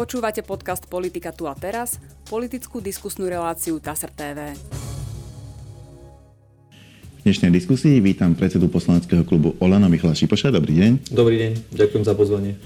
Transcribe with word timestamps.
Počúvate 0.00 0.40
podcast 0.40 0.88
Politika 0.88 1.28
tu 1.28 1.44
a 1.44 1.52
teraz, 1.52 2.00
politickú 2.24 2.80
diskusnú 2.80 3.28
reláciu 3.28 3.76
TASR 3.76 4.08
TV. 4.08 4.56
V 7.20 7.28
dnešnej 7.28 7.52
diskusii 7.52 8.00
vítam 8.00 8.32
predsedu 8.32 8.72
poslaneckého 8.72 9.28
klubu 9.28 9.52
Olano 9.60 9.92
Michala 9.92 10.16
Šipoša. 10.16 10.56
Dobrý 10.56 10.80
deň. 10.80 11.12
Dobrý 11.12 11.36
deň, 11.36 11.52
ďakujem 11.76 12.04
za 12.08 12.16
pozvanie. 12.16 12.56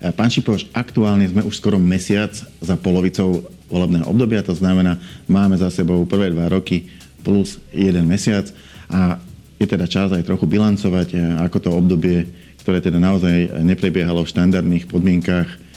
Pán 0.00 0.32
Šipoš, 0.32 0.72
aktuálne 0.72 1.28
sme 1.28 1.44
už 1.44 1.60
skoro 1.60 1.76
mesiac 1.76 2.32
za 2.40 2.74
polovicou 2.80 3.44
volebného 3.68 4.08
obdobia, 4.08 4.40
to 4.40 4.56
znamená, 4.56 4.96
máme 5.28 5.60
za 5.60 5.68
sebou 5.68 6.08
prvé 6.08 6.32
dva 6.32 6.48
roky 6.48 6.88
plus 7.20 7.60
jeden 7.68 8.08
mesiac 8.08 8.48
a 8.88 9.20
je 9.60 9.68
teda 9.68 9.84
čas 9.84 10.08
aj 10.08 10.24
trochu 10.24 10.48
bilancovať, 10.48 11.36
ako 11.44 11.56
to 11.60 11.68
obdobie, 11.68 12.24
ktoré 12.64 12.80
teda 12.80 12.96
naozaj 12.96 13.60
neprebiehalo 13.60 14.24
v 14.24 14.32
štandardných 14.32 14.88
podmienkach, 14.88 15.52
eh, 15.52 15.67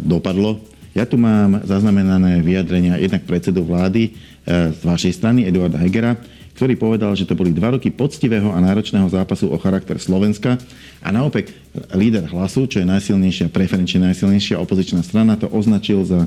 dopadlo. 0.00 0.60
Ja 0.96 1.04
tu 1.04 1.20
mám 1.20 1.60
zaznamenané 1.60 2.40
vyjadrenia 2.40 2.96
jednak 2.96 3.28
predsedu 3.28 3.60
vlády 3.68 4.16
eh, 4.16 4.72
z 4.72 4.80
vašej 4.80 5.12
strany, 5.12 5.44
Eduarda 5.44 5.76
Hegera, 5.76 6.16
ktorý 6.56 6.72
povedal, 6.80 7.12
že 7.12 7.28
to 7.28 7.36
boli 7.36 7.52
dva 7.52 7.76
roky 7.76 7.92
poctivého 7.92 8.48
a 8.48 8.64
náročného 8.64 9.04
zápasu 9.12 9.52
o 9.52 9.60
charakter 9.60 10.00
Slovenska 10.00 10.56
a 11.04 11.12
naopak 11.12 11.52
líder 11.92 12.24
hlasu, 12.32 12.64
čo 12.64 12.80
je 12.80 12.88
najsilnejšia, 12.88 13.52
preferenčne 13.52 14.08
najsilnejšia 14.08 14.56
opozičná 14.56 15.04
strana, 15.04 15.36
to 15.36 15.52
označil 15.52 16.00
za 16.08 16.24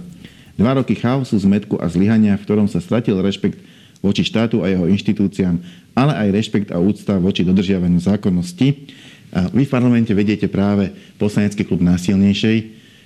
dva 0.54 0.78
roky 0.78 0.94
chaosu, 0.94 1.34
zmetku 1.42 1.82
a 1.82 1.90
zlyhania, 1.90 2.38
v 2.38 2.46
ktorom 2.46 2.70
sa 2.70 2.78
stratil 2.78 3.18
rešpekt 3.26 3.58
voči 4.06 4.22
štátu 4.22 4.62
a 4.62 4.70
jeho 4.70 4.86
inštitúciám, 4.86 5.58
ale 5.98 6.14
aj 6.14 6.28
rešpekt 6.30 6.70
a 6.70 6.78
úcta 6.78 7.18
voči 7.18 7.42
dodržiavaniu 7.42 7.98
zákonnosti. 7.98 8.86
A 9.34 9.50
vy 9.50 9.66
v 9.66 9.74
parlamente 9.74 10.14
vediete 10.14 10.46
práve 10.46 10.94
poslanecký 11.18 11.66
klub 11.66 11.82
násilnejšej 11.82 12.58
e, 12.62 12.66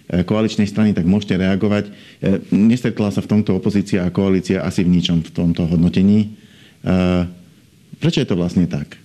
koaličnej 0.09 0.67
strany, 0.67 0.91
tak 0.91 1.07
môžete 1.07 1.39
reagovať. 1.39 1.87
E, 1.87 1.91
nestretla 2.51 3.13
sa 3.13 3.23
v 3.23 3.31
tomto 3.31 3.55
opozícia 3.55 4.03
a 4.03 4.13
koalícia 4.13 4.65
asi 4.65 4.83
v 4.83 4.93
ničom 4.99 5.23
v 5.23 5.31
tomto 5.31 5.63
hodnotení. 5.67 6.35
Prečo 8.03 8.19
je 8.19 8.27
to 8.27 8.35
vlastne 8.35 8.67
tak? 8.67 8.99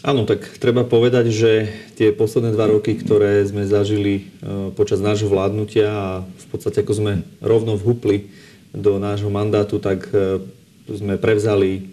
Áno, 0.00 0.24
tak 0.24 0.56
treba 0.56 0.80
povedať, 0.80 1.28
že 1.28 1.52
tie 1.92 2.08
posledné 2.08 2.56
dva 2.56 2.72
roky, 2.72 2.96
ktoré 2.96 3.44
sme 3.44 3.68
zažili 3.68 4.14
e, 4.16 4.72
počas 4.72 4.96
nášho 4.96 5.28
vládnutia 5.28 5.92
a 5.92 6.08
v 6.24 6.46
podstate 6.48 6.80
ako 6.80 6.92
sme 6.96 7.12
rovno 7.44 7.76
vhupli 7.76 8.32
do 8.72 8.96
nášho 8.96 9.28
mandátu, 9.28 9.76
tak 9.76 10.08
e, 10.08 10.40
sme 10.88 11.20
prevzali 11.20 11.92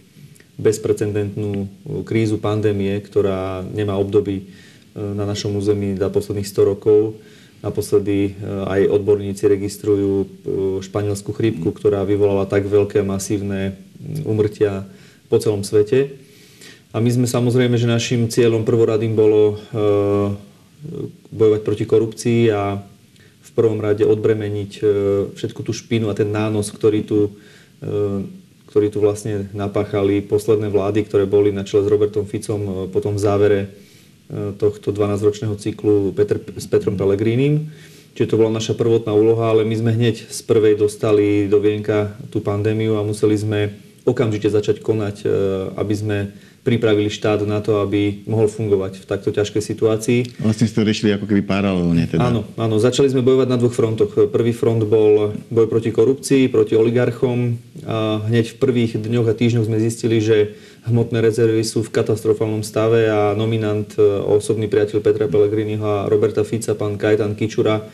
bezprecedentnú 0.56 1.68
krízu 2.08 2.40
pandémie, 2.40 2.96
ktorá 3.04 3.68
nemá 3.76 4.00
obdoby 4.00 4.40
e, 4.40 4.44
na 4.96 5.28
našom 5.28 5.60
území 5.60 6.00
za 6.00 6.08
posledných 6.08 6.48
100 6.48 6.72
rokov. 6.78 7.20
Naposledy 7.58 8.38
aj 8.70 8.86
odborníci 8.94 9.50
registrujú 9.50 10.30
španielskú 10.86 11.34
chrípku, 11.34 11.74
ktorá 11.74 12.06
vyvolala 12.06 12.46
tak 12.46 12.70
veľké 12.70 13.02
masívne 13.02 13.74
umrtia 14.24 14.86
po 15.26 15.42
celom 15.42 15.66
svete. 15.66 16.22
A 16.94 17.02
my 17.02 17.10
sme 17.10 17.28
samozrejme, 17.28 17.76
že 17.76 17.90
našim 17.90 18.30
cieľom 18.30 18.64
prvoradým 18.64 19.18
bolo 19.18 19.42
e, 19.54 19.56
bojovať 21.34 21.62
proti 21.66 21.86
korupcii 21.90 22.42
a 22.54 22.80
v 23.44 23.52
prvom 23.58 23.82
rade 23.82 24.06
odbremeniť 24.06 24.72
všetku 25.34 25.66
tú 25.66 25.74
špinu 25.74 26.14
a 26.14 26.18
ten 26.18 26.30
nános, 26.30 26.70
ktorý 26.70 27.02
tu, 27.02 27.34
ktorý 28.70 28.88
tu 28.94 29.02
vlastne 29.02 29.50
napáchali 29.56 30.22
posledné 30.22 30.70
vlády, 30.70 31.02
ktoré 31.08 31.26
boli 31.26 31.50
na 31.50 31.66
čele 31.66 31.82
s 31.82 31.90
Robertom 31.90 32.30
Ficom 32.30 32.92
potom 32.94 33.18
v 33.18 33.24
závere 33.24 33.60
tohto 34.60 34.92
12-ročného 34.92 35.56
cyklu 35.56 36.12
Petr, 36.12 36.40
s 36.60 36.68
Petrom 36.68 37.00
Pellegrínim. 37.00 37.72
Čiže 38.18 38.34
to 38.34 38.40
bola 38.42 38.50
naša 38.50 38.74
prvotná 38.74 39.14
úloha, 39.14 39.54
ale 39.54 39.62
my 39.62 39.76
sme 39.78 39.92
hneď 39.94 40.26
z 40.26 40.40
prvej 40.44 40.74
dostali 40.74 41.46
do 41.46 41.62
vienka 41.62 42.18
tú 42.34 42.42
pandémiu 42.42 42.98
a 42.98 43.06
museli 43.06 43.38
sme 43.38 43.78
okamžite 44.10 44.50
začať 44.50 44.82
konať, 44.82 45.16
e, 45.22 45.28
aby 45.78 45.94
sme 45.94 46.18
pripravili 46.66 47.08
štát 47.08 47.48
na 47.48 47.64
to, 47.64 47.80
aby 47.80 48.28
mohol 48.28 48.52
fungovať 48.52 49.00
v 49.00 49.06
takto 49.08 49.30
ťažkej 49.32 49.64
situácii. 49.64 50.20
Vlastne 50.44 50.68
ste 50.68 50.76
to 50.76 50.84
riešili 50.84 51.16
ako 51.16 51.24
keby 51.24 51.48
paralelne. 51.48 52.04
Teda. 52.12 52.28
Áno, 52.28 52.44
áno, 52.60 52.76
začali 52.76 53.08
sme 53.08 53.24
bojovať 53.24 53.48
na 53.48 53.56
dvoch 53.56 53.72
frontoch. 53.72 54.12
Prvý 54.12 54.52
front 54.52 54.84
bol 54.84 55.38
boj 55.48 55.72
proti 55.72 55.96
korupcii, 55.96 56.52
proti 56.52 56.76
oligarchom. 56.76 57.56
A 57.88 58.20
hneď 58.28 58.52
v 58.52 58.60
prvých 58.60 59.00
dňoch 59.00 59.32
a 59.32 59.38
týždňoch 59.38 59.68
sme 59.72 59.80
zistili, 59.80 60.20
že 60.20 60.60
hmotné 60.88 61.20
rezervy 61.20 61.62
sú 61.62 61.84
v 61.84 61.94
katastrofálnom 61.94 62.64
stave 62.64 63.12
a 63.12 63.36
nominant, 63.36 63.88
e, 63.96 64.02
osobný 64.24 64.72
priateľ 64.72 65.04
Petra 65.04 65.28
Pellegriniho 65.28 65.84
a 65.84 66.08
Roberta 66.08 66.48
Fica, 66.48 66.74
pán 66.74 66.96
Kajtan 66.96 67.36
Kičura, 67.36 67.86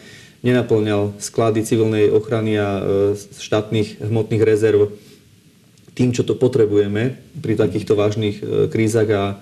nenaplňal 0.44 1.18
sklady 1.18 1.64
civilnej 1.64 2.12
ochrany 2.12 2.60
a 2.60 2.70
e, 2.78 2.82
štátnych 3.18 4.04
hmotných 4.04 4.44
rezerv 4.44 4.94
tým, 5.94 6.12
čo 6.12 6.26
to 6.26 6.36
potrebujeme 6.36 7.18
pri 7.40 7.54
takýchto 7.56 7.94
vážnych 7.96 8.42
e, 8.42 8.68
krízach 8.68 9.10
a 9.14 9.24
e, 9.32 9.36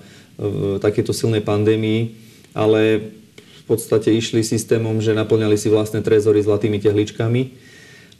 takéto 0.78 1.16
silnej 1.16 1.41
pandémii, 1.41 2.13
ale 2.53 3.11
v 3.34 3.63
podstate 3.66 4.11
išli 4.11 4.44
systémom, 4.44 5.00
že 5.00 5.16
naplňali 5.16 5.56
si 5.56 5.72
vlastné 5.72 6.03
trezory 6.03 6.44
zlatými 6.44 6.78
tehličkami. 6.78 7.70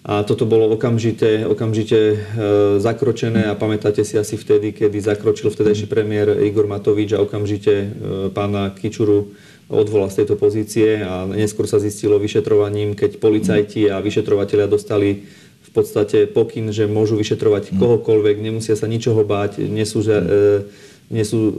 A 0.01 0.25
toto 0.25 0.50
bolo 0.50 0.66
okamžite, 0.73 1.45
okamžite 1.45 1.97
e, 1.97 2.16
zakročené 2.81 3.53
a 3.53 3.53
pamätáte 3.53 4.01
si 4.01 4.17
asi 4.17 4.34
vtedy, 4.34 4.73
kedy 4.73 4.97
zakročil 4.97 5.53
vtedajší 5.53 5.85
premiér 5.85 6.41
Igor 6.41 6.66
Matovič 6.66 7.13
a 7.13 7.22
okamžite 7.22 7.73
e, 7.73 7.88
pána 8.34 8.73
Kičuru 8.73 9.29
odvolal 9.69 10.09
z 10.09 10.25
tejto 10.25 10.41
pozície 10.41 11.06
a 11.06 11.29
neskôr 11.29 11.69
sa 11.69 11.78
zistilo 11.78 12.17
vyšetrovaním, 12.17 12.97
keď 12.97 13.22
policajti 13.22 13.94
a 13.94 14.01
vyšetrovateľia 14.01 14.66
dostali 14.66 15.29
v 15.61 15.69
podstate 15.69 16.25
pokyn, 16.25 16.73
že 16.73 16.90
môžu 16.90 17.16
vyšetrovať 17.22 17.78
kohokoľvek, 17.78 18.41
nemusia 18.41 18.73
sa 18.73 18.90
ničoho 18.90 19.22
báť, 19.22 19.61
nie 19.61 19.85
sú, 19.85 20.01
že, 20.01 20.17
e, 20.17 20.25
nie 21.11 21.27
sú 21.27 21.39
e, 21.44 21.53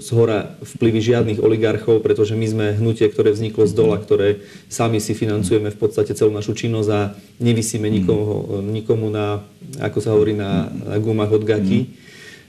z 0.00 0.08
hora 0.16 0.56
vplyvy 0.64 1.00
žiadnych 1.04 1.38
oligarchov, 1.44 2.00
pretože 2.00 2.32
my 2.32 2.46
sme 2.48 2.66
hnutie, 2.80 3.04
ktoré 3.12 3.36
vzniklo 3.36 3.68
z 3.68 3.76
dola, 3.76 4.00
ktoré 4.00 4.40
sami 4.72 4.96
si 4.98 5.12
financujeme 5.12 5.68
v 5.68 5.78
podstate 5.78 6.16
celú 6.16 6.32
našu 6.32 6.56
činnosť 6.56 6.88
a 6.88 7.12
nevysíme 7.44 7.84
nikomu, 7.92 8.64
nikomu 8.64 9.12
na, 9.12 9.44
ako 9.78 9.98
sa 10.00 10.16
hovorí, 10.16 10.32
na, 10.32 10.72
na 10.72 10.96
gumách 10.96 11.36
od 11.36 11.44
gaky. 11.44 11.92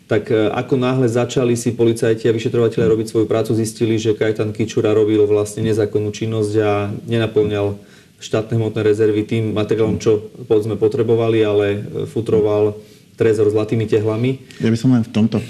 Tak 0.08 0.32
e, 0.32 0.48
ako 0.56 0.80
náhle 0.80 1.12
začali 1.12 1.60
si 1.60 1.76
policajti 1.76 2.32
a 2.32 2.36
vyšetrovateľe 2.36 2.88
robiť 2.88 3.08
svoju 3.12 3.28
prácu, 3.28 3.52
zistili, 3.52 4.00
že 4.00 4.16
Kajtan 4.16 4.56
Kičura 4.56 4.96
robil 4.96 5.28
vlastne 5.28 5.60
nezákonnú 5.68 6.16
činnosť 6.16 6.54
a 6.64 6.88
nenaplňal 7.04 7.76
štátne 8.24 8.56
hmotné 8.56 8.80
rezervy 8.80 9.28
tým 9.28 9.52
materiálom, 9.52 10.00
čo 10.00 10.32
povedzme 10.48 10.80
potrebovali, 10.80 11.44
ale 11.44 11.66
e, 11.68 11.80
futroval 12.08 12.80
trezor 13.16 13.48
zlatými 13.48 13.88
tehlami. 13.88 14.40
Ja 14.60 14.70
by 14.72 14.78
som 14.80 14.92
len 14.92 15.04
v 15.04 15.12
tomto 15.12 15.38
e, 15.40 15.46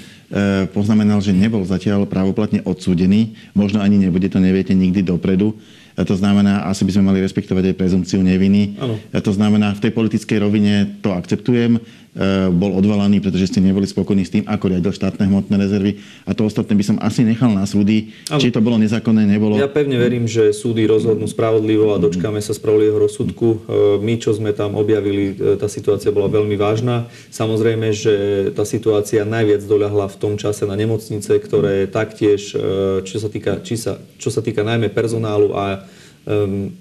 poznamenal, 0.74 1.22
že 1.22 1.36
nebol 1.36 1.62
zatiaľ 1.62 2.06
právoplatne 2.08 2.62
odsúdený. 2.66 3.34
Možno 3.54 3.78
ani 3.82 3.98
nebude, 4.00 4.26
to 4.26 4.42
neviete 4.42 4.74
nikdy 4.74 5.02
dopredu. 5.02 5.54
A 5.96 6.04
to 6.04 6.12
znamená, 6.12 6.68
asi 6.68 6.84
by 6.84 6.92
sme 6.92 7.08
mali 7.08 7.24
respektovať 7.24 7.72
aj 7.72 7.78
prezumciu 7.80 8.20
neviny. 8.20 8.76
Ano. 8.76 9.00
A 9.16 9.18
to 9.24 9.32
znamená, 9.32 9.72
v 9.72 9.88
tej 9.88 9.92
politickej 9.96 10.38
rovine 10.44 11.00
to 11.00 11.16
akceptujem. 11.16 11.80
E, 12.16 12.48
bol 12.48 12.72
odvolaný, 12.72 13.20
pretože 13.20 13.52
ste 13.52 13.60
neboli 13.60 13.84
spokojní 13.84 14.24
s 14.24 14.32
tým, 14.32 14.48
ako 14.48 14.72
riadil 14.72 14.88
štátne 14.88 15.28
hmotné 15.28 15.52
rezervy. 15.60 16.00
A 16.24 16.32
to 16.32 16.48
ostatné 16.48 16.72
by 16.72 16.80
som 16.80 16.96
asi 17.04 17.20
nechal 17.28 17.52
na 17.52 17.68
súdy, 17.68 18.16
Ale 18.32 18.40
či 18.40 18.48
to 18.48 18.64
bolo 18.64 18.80
nezákonné, 18.80 19.28
nebolo. 19.28 19.60
Ja 19.60 19.68
pevne 19.68 20.00
verím, 20.00 20.24
že 20.24 20.56
súdy 20.56 20.88
rozhodnú 20.88 21.28
spravodlivo 21.28 21.92
a 21.92 22.00
dočkáme 22.00 22.40
sa 22.40 22.56
spravodlivého 22.56 23.04
rozsudku. 23.04 23.48
E, 23.52 23.56
my, 24.00 24.16
čo 24.16 24.32
sme 24.32 24.56
tam 24.56 24.80
objavili, 24.80 25.36
e, 25.36 25.60
tá 25.60 25.68
situácia 25.68 26.08
bola 26.08 26.32
veľmi 26.32 26.56
vážna. 26.56 27.04
Samozrejme, 27.28 27.92
že 27.92 28.14
tá 28.56 28.64
situácia 28.64 29.28
najviac 29.28 29.68
doľahla 29.68 30.08
v 30.08 30.16
tom 30.16 30.40
čase 30.40 30.64
na 30.64 30.72
nemocnice, 30.72 31.36
ktoré 31.36 31.84
taktiež, 31.84 32.56
čo 33.04 33.16
sa 33.20 33.28
týka, 33.28 33.60
či 33.60 33.76
sa, 33.76 34.00
čo 34.16 34.32
sa 34.32 34.40
týka 34.40 34.64
najmä 34.64 34.88
personálu 34.88 35.52
a 35.52 35.84
um, 36.26 36.72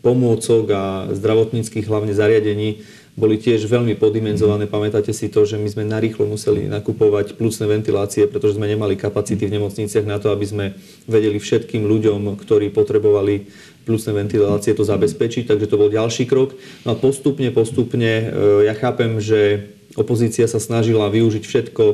pomôcok 0.00 0.64
a 0.70 0.84
zdravotníckých 1.10 1.88
hlavne 1.88 2.14
zariadení, 2.14 2.84
boli 3.14 3.38
tiež 3.38 3.70
veľmi 3.70 3.94
podimenzované. 3.94 4.66
Pamätáte 4.66 5.14
si 5.14 5.30
to, 5.30 5.46
že 5.46 5.54
my 5.54 5.70
sme 5.70 5.84
narýchlo 5.86 6.26
museli 6.26 6.66
nakupovať 6.66 7.38
plúcne 7.38 7.70
ventilácie, 7.70 8.26
pretože 8.26 8.58
sme 8.58 8.66
nemali 8.66 8.98
kapacity 8.98 9.46
v 9.46 9.54
nemocniciach 9.58 10.02
na 10.02 10.18
to, 10.18 10.34
aby 10.34 10.42
sme 10.42 10.64
vedeli 11.06 11.38
všetkým 11.38 11.86
ľuďom, 11.86 12.34
ktorí 12.34 12.74
potrebovali 12.74 13.46
plúcne 13.86 14.18
ventilácie, 14.18 14.74
to 14.74 14.82
zabezpečiť. 14.82 15.46
Takže 15.46 15.70
to 15.70 15.78
bol 15.78 15.94
ďalší 15.94 16.26
krok. 16.26 16.58
No 16.82 16.98
a 16.98 16.98
postupne, 16.98 17.54
postupne, 17.54 18.12
e, 18.26 18.66
ja 18.66 18.74
chápem, 18.74 19.22
že 19.22 19.70
opozícia 19.94 20.50
sa 20.50 20.58
snažila 20.58 21.06
využiť 21.06 21.44
všetko 21.46 21.84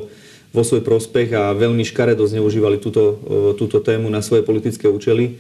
vo 0.51 0.63
svoj 0.65 0.83
prospech 0.83 1.37
a 1.37 1.53
veľmi 1.53 1.85
škaredo 1.85 2.25
zneužívali 2.25 2.81
túto, 2.81 3.21
e, 3.21 3.35
túto 3.61 3.77
tému 3.85 4.09
na 4.09 4.25
svoje 4.25 4.41
politické 4.41 4.89
účely. 4.89 5.37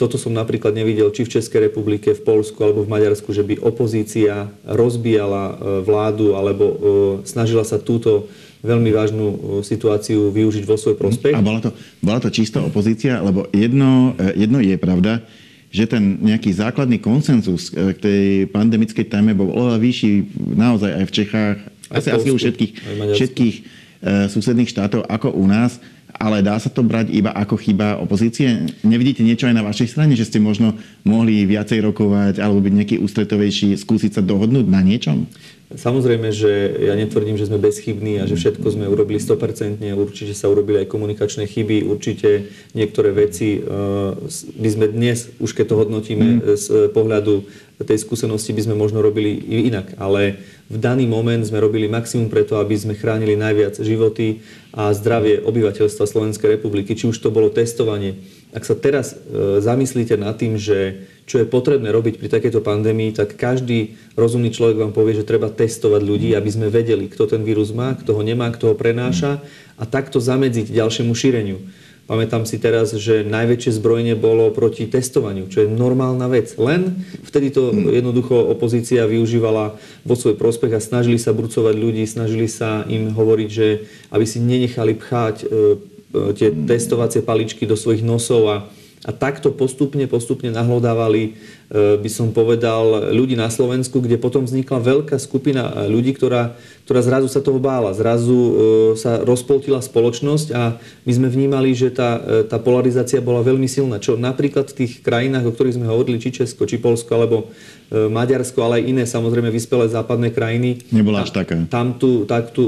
Toto 0.00 0.16
som 0.16 0.32
napríklad 0.32 0.72
nevidel 0.72 1.12
či 1.12 1.28
v 1.28 1.38
Českej 1.38 1.68
republike, 1.68 2.16
v 2.16 2.22
Polsku 2.24 2.58
alebo 2.64 2.82
v 2.82 2.92
Maďarsku, 2.92 3.28
že 3.30 3.44
by 3.44 3.60
opozícia 3.60 4.48
rozbíjala 4.64 5.44
e, 5.46 5.54
vládu 5.84 6.34
alebo 6.34 6.64
e, 6.64 6.76
snažila 7.28 7.62
sa 7.62 7.76
túto 7.76 8.26
veľmi 8.64 8.88
vážnu 8.88 9.26
e, 9.28 9.36
situáciu 9.62 10.32
využiť 10.32 10.64
vo 10.64 10.80
svoj 10.80 10.96
prospech. 10.96 11.36
A 11.36 11.44
bola 11.44 11.60
to, 11.60 11.70
bola 12.00 12.18
to 12.18 12.32
čistá 12.32 12.64
opozícia, 12.64 13.20
lebo 13.20 13.46
jedno, 13.52 14.16
jedno 14.32 14.58
je 14.64 14.76
pravda, 14.80 15.22
že 15.72 15.88
ten 15.88 16.20
nejaký 16.20 16.52
základný 16.52 17.00
konsenzus 17.00 17.72
k 17.72 17.96
tej 17.96 18.24
pandemickej 18.52 19.08
téme 19.08 19.32
bol 19.32 19.48
oveľa 19.48 19.80
vyšší 19.80 20.12
naozaj 20.56 20.90
aj 21.00 21.04
v 21.08 21.12
Čechách, 21.12 21.56
asi, 21.88 22.08
asi 22.12 22.28
u 22.28 22.36
všetkých, 22.36 22.72
všetkých 23.16 23.54
uh, 23.56 24.28
susedných 24.28 24.68
štátov 24.68 25.08
ako 25.08 25.32
u 25.32 25.44
nás 25.48 25.80
ale 26.16 26.44
dá 26.44 26.58
sa 26.60 26.68
to 26.68 26.84
brať 26.84 27.10
iba 27.10 27.32
ako 27.32 27.56
chyba 27.58 27.98
opozície? 27.98 28.68
Nevidíte 28.86 29.24
niečo 29.26 29.48
aj 29.48 29.56
na 29.56 29.66
vašej 29.66 29.88
strane, 29.90 30.14
že 30.14 30.28
ste 30.28 30.38
možno 30.38 30.76
mohli 31.02 31.44
viacej 31.48 31.82
rokovať 31.82 32.38
alebo 32.38 32.62
byť 32.62 32.74
nejaký 32.78 32.96
ústretovejší, 33.02 33.74
skúsiť 33.78 34.18
sa 34.18 34.22
dohodnúť 34.22 34.66
na 34.68 34.80
niečom? 34.84 35.26
Samozrejme, 35.72 36.28
že 36.36 36.52
ja 36.84 36.92
netvrdím, 36.92 37.40
že 37.40 37.48
sme 37.48 37.56
bezchybní 37.56 38.20
a 38.20 38.28
že 38.28 38.36
všetko 38.36 38.76
sme 38.76 38.84
urobili 38.92 39.16
100%. 39.16 39.80
Určite 39.96 40.36
sa 40.36 40.52
urobili 40.52 40.84
aj 40.84 40.92
komunikačné 40.92 41.48
chyby, 41.48 41.88
určite 41.88 42.52
niektoré 42.76 43.16
veci 43.16 43.56
by 44.52 44.68
sme 44.68 44.92
dnes, 44.92 45.32
už 45.40 45.56
keď 45.56 45.72
to 45.72 45.78
hodnotíme 45.80 46.26
mm. 46.28 46.60
z 46.60 46.66
pohľadu 46.92 47.48
tej 47.82 47.98
skúsenosti, 47.98 48.52
by 48.52 48.68
sme 48.68 48.76
možno 48.76 49.00
robili 49.00 49.32
inak. 49.48 49.96
Ale 49.96 50.44
v 50.72 50.80
daný 50.80 51.04
moment 51.04 51.44
sme 51.44 51.60
robili 51.60 51.84
maximum 51.84 52.32
preto, 52.32 52.56
aby 52.56 52.72
sme 52.72 52.96
chránili 52.96 53.36
najviac 53.36 53.76
životy 53.76 54.40
a 54.72 54.88
zdravie 54.96 55.44
obyvateľstva 55.44 56.08
Slovenskej 56.08 56.56
republiky, 56.56 56.96
či 56.96 57.12
už 57.12 57.20
to 57.20 57.28
bolo 57.28 57.52
testovanie. 57.52 58.16
Ak 58.56 58.64
sa 58.64 58.72
teraz 58.72 59.12
e, 59.12 59.60
zamyslíte 59.60 60.16
nad 60.16 60.32
tým, 60.40 60.56
že 60.56 61.04
čo 61.28 61.44
je 61.44 61.46
potrebné 61.46 61.92
robiť 61.92 62.16
pri 62.16 62.28
takejto 62.32 62.64
pandémii, 62.64 63.12
tak 63.12 63.36
každý 63.36 64.00
rozumný 64.16 64.48
človek 64.48 64.80
vám 64.80 64.96
povie, 64.96 65.20
že 65.20 65.28
treba 65.28 65.52
testovať 65.52 66.00
ľudí, 66.00 66.32
aby 66.32 66.48
sme 66.48 66.72
vedeli, 66.72 67.06
kto 67.12 67.36
ten 67.36 67.44
vírus 67.44 67.68
má, 67.76 67.92
kto 67.92 68.16
ho 68.16 68.22
nemá, 68.24 68.48
kto 68.48 68.72
ho 68.72 68.74
prenáša 68.74 69.44
a 69.76 69.84
takto 69.84 70.24
zamedziť 70.24 70.72
ďalšiemu 70.72 71.12
šíreniu. 71.12 71.60
Pamätám 72.02 72.42
si 72.42 72.58
teraz, 72.58 72.90
že 72.98 73.22
najväčšie 73.22 73.78
zbrojenie 73.78 74.18
bolo 74.18 74.50
proti 74.50 74.90
testovaniu, 74.90 75.46
čo 75.46 75.62
je 75.62 75.68
normálna 75.70 76.26
vec. 76.26 76.50
Len 76.58 76.98
vtedy 77.22 77.54
to 77.54 77.70
hmm. 77.70 77.94
jednoducho 77.94 78.34
opozícia 78.34 79.06
využívala 79.06 79.78
vo 80.02 80.14
svoj 80.18 80.34
prospech 80.34 80.74
a 80.74 80.82
snažili 80.82 81.16
sa 81.16 81.30
brucovať 81.30 81.74
ľudí, 81.78 82.02
snažili 82.04 82.50
sa 82.50 82.82
im 82.90 83.14
hovoriť, 83.14 83.48
že 83.48 83.86
aby 84.10 84.24
si 84.26 84.42
nenechali 84.42 84.98
pchať 84.98 85.36
e, 85.40 85.46
e, 85.46 85.56
tie 86.34 86.50
testovacie 86.50 87.22
paličky 87.22 87.70
do 87.70 87.78
svojich 87.78 88.02
nosov 88.02 88.42
a 88.50 88.56
a 89.02 89.10
takto 89.10 89.50
postupne, 89.50 90.06
postupne 90.06 90.54
nahlodávali, 90.54 91.22
e, 91.26 91.30
by 91.98 92.06
som 92.06 92.30
povedal, 92.30 93.10
ľudí 93.10 93.34
na 93.34 93.50
Slovensku, 93.50 93.98
kde 93.98 94.14
potom 94.14 94.46
vznikla 94.46 94.78
veľká 94.78 95.18
skupina 95.18 95.90
ľudí, 95.90 96.14
ktorá, 96.14 96.54
ktorá 96.86 97.02
zrazu 97.02 97.26
sa 97.26 97.42
toho 97.42 97.58
bála. 97.58 97.98
Zrazu 97.98 98.30
e, 98.30 98.52
sa 98.94 99.18
rozpoltila 99.26 99.82
spoločnosť 99.82 100.48
a 100.54 100.78
my 101.02 101.12
sme 101.18 101.28
vnímali, 101.34 101.74
že 101.74 101.90
tá, 101.90 102.22
e, 102.22 102.46
tá 102.46 102.62
polarizácia 102.62 103.18
bola 103.18 103.42
veľmi 103.42 103.66
silná. 103.66 103.98
Čo 103.98 104.14
napríklad 104.14 104.70
v 104.70 104.86
tých 104.86 105.02
krajinách, 105.02 105.50
o 105.50 105.54
ktorých 105.54 105.82
sme 105.82 105.90
hovorili, 105.90 106.22
či 106.22 106.30
Česko, 106.30 106.62
či 106.70 106.78
Polsko, 106.78 107.10
alebo 107.18 107.50
Maďarsko, 107.92 108.56
ale 108.64 108.80
aj 108.80 108.88
iné, 108.88 109.04
samozrejme 109.04 109.52
vyspelé 109.52 109.84
západné 109.84 110.32
krajiny. 110.32 110.80
Nebola 110.88 111.28
až 111.28 111.36
taká. 111.36 111.60
Tam 111.68 112.00
tú, 112.00 112.24
tak, 112.24 112.48
tú, 112.56 112.64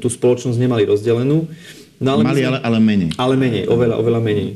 tú 0.00 0.08
spoločnosť 0.08 0.56
nemali 0.56 0.88
rozdelenú. 0.88 1.44
No, 2.00 2.08
ale 2.18 2.22
Mali, 2.24 2.40
sme, 2.40 2.48
ale, 2.48 2.58
ale 2.64 2.78
menej. 2.80 3.10
Ale 3.20 3.34
menej, 3.36 3.62
oveľa, 3.68 3.94
oveľa 4.00 4.20
menej. 4.24 4.50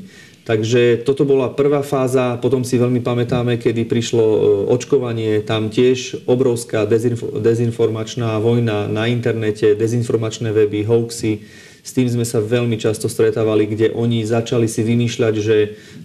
Takže 0.46 1.02
toto 1.02 1.26
bola 1.26 1.50
prvá 1.50 1.82
fáza, 1.82 2.38
potom 2.38 2.62
si 2.62 2.78
veľmi 2.78 3.02
pamätáme, 3.02 3.58
kedy 3.58 3.82
prišlo 3.82 4.22
e, 4.22 4.38
očkovanie, 4.70 5.42
tam 5.42 5.74
tiež 5.74 6.22
obrovská 6.22 6.86
dezinformačná 6.86 8.38
vojna 8.38 8.86
na 8.86 9.10
internete, 9.10 9.74
dezinformačné 9.74 10.54
weby, 10.54 10.86
hoaxy. 10.86 11.42
S 11.82 11.90
tým 11.90 12.06
sme 12.06 12.22
sa 12.22 12.38
veľmi 12.38 12.78
často 12.78 13.10
stretávali, 13.10 13.66
kde 13.66 13.90
oni 13.90 14.22
začali 14.22 14.70
si 14.70 14.86
vymýšľať, 14.86 15.34
že 15.34 15.56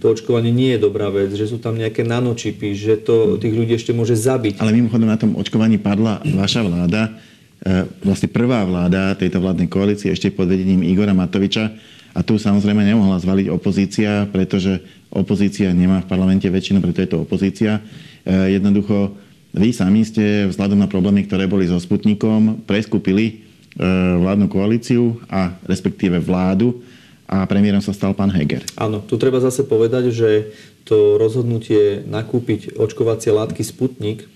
to 0.02 0.10
očkovanie 0.10 0.50
nie 0.50 0.74
je 0.74 0.90
dobrá 0.90 1.14
vec, 1.14 1.30
že 1.38 1.46
sú 1.46 1.62
tam 1.62 1.78
nejaké 1.78 2.02
nanočipy, 2.02 2.74
že 2.74 2.98
to 2.98 3.38
tých 3.38 3.54
ľudí 3.54 3.78
ešte 3.78 3.94
môže 3.94 4.18
zabiť. 4.18 4.58
Ale 4.58 4.74
mimochodom 4.74 5.06
na 5.06 5.22
tom 5.22 5.38
očkovaní 5.38 5.78
padla 5.78 6.18
vaša 6.26 6.66
vláda, 6.66 7.14
e, 7.62 7.86
vlastne 8.02 8.26
prvá 8.26 8.66
vláda 8.66 9.14
tejto 9.22 9.38
vládnej 9.38 9.70
koalície 9.70 10.10
ešte 10.10 10.34
pod 10.34 10.50
vedením 10.50 10.82
Igora 10.82 11.14
Matoviča 11.14 12.01
a 12.12 12.20
tu 12.24 12.36
samozrejme 12.36 12.84
nemohla 12.84 13.20
zvaliť 13.24 13.48
opozícia, 13.48 14.28
pretože 14.28 14.84
opozícia 15.12 15.72
nemá 15.72 16.04
v 16.04 16.10
parlamente 16.12 16.48
väčšinu, 16.48 16.84
preto 16.84 17.00
je 17.00 17.10
to 17.10 17.18
opozícia. 17.24 17.80
E, 18.28 18.60
jednoducho, 18.60 19.16
vy 19.56 19.72
sami 19.72 20.04
ste 20.04 20.48
vzhľadom 20.52 20.80
na 20.80 20.92
problémy, 20.92 21.28
ktoré 21.28 21.48
boli 21.48 21.68
so 21.68 21.80
Sputnikom, 21.80 22.64
preskúpili 22.68 23.26
e, 23.28 23.34
vládnu 24.20 24.52
koalíciu 24.52 25.20
a 25.32 25.56
respektíve 25.68 26.20
vládu 26.20 26.84
a 27.32 27.48
premiérom 27.48 27.80
sa 27.80 27.96
stal 27.96 28.12
pán 28.12 28.28
Heger. 28.28 28.68
Áno, 28.76 29.00
tu 29.00 29.16
treba 29.16 29.40
zase 29.40 29.64
povedať, 29.64 30.12
že 30.12 30.52
to 30.84 31.16
rozhodnutie 31.16 32.04
nakúpiť 32.04 32.76
očkovacie 32.76 33.32
látky 33.32 33.64
Sputnik 33.64 34.28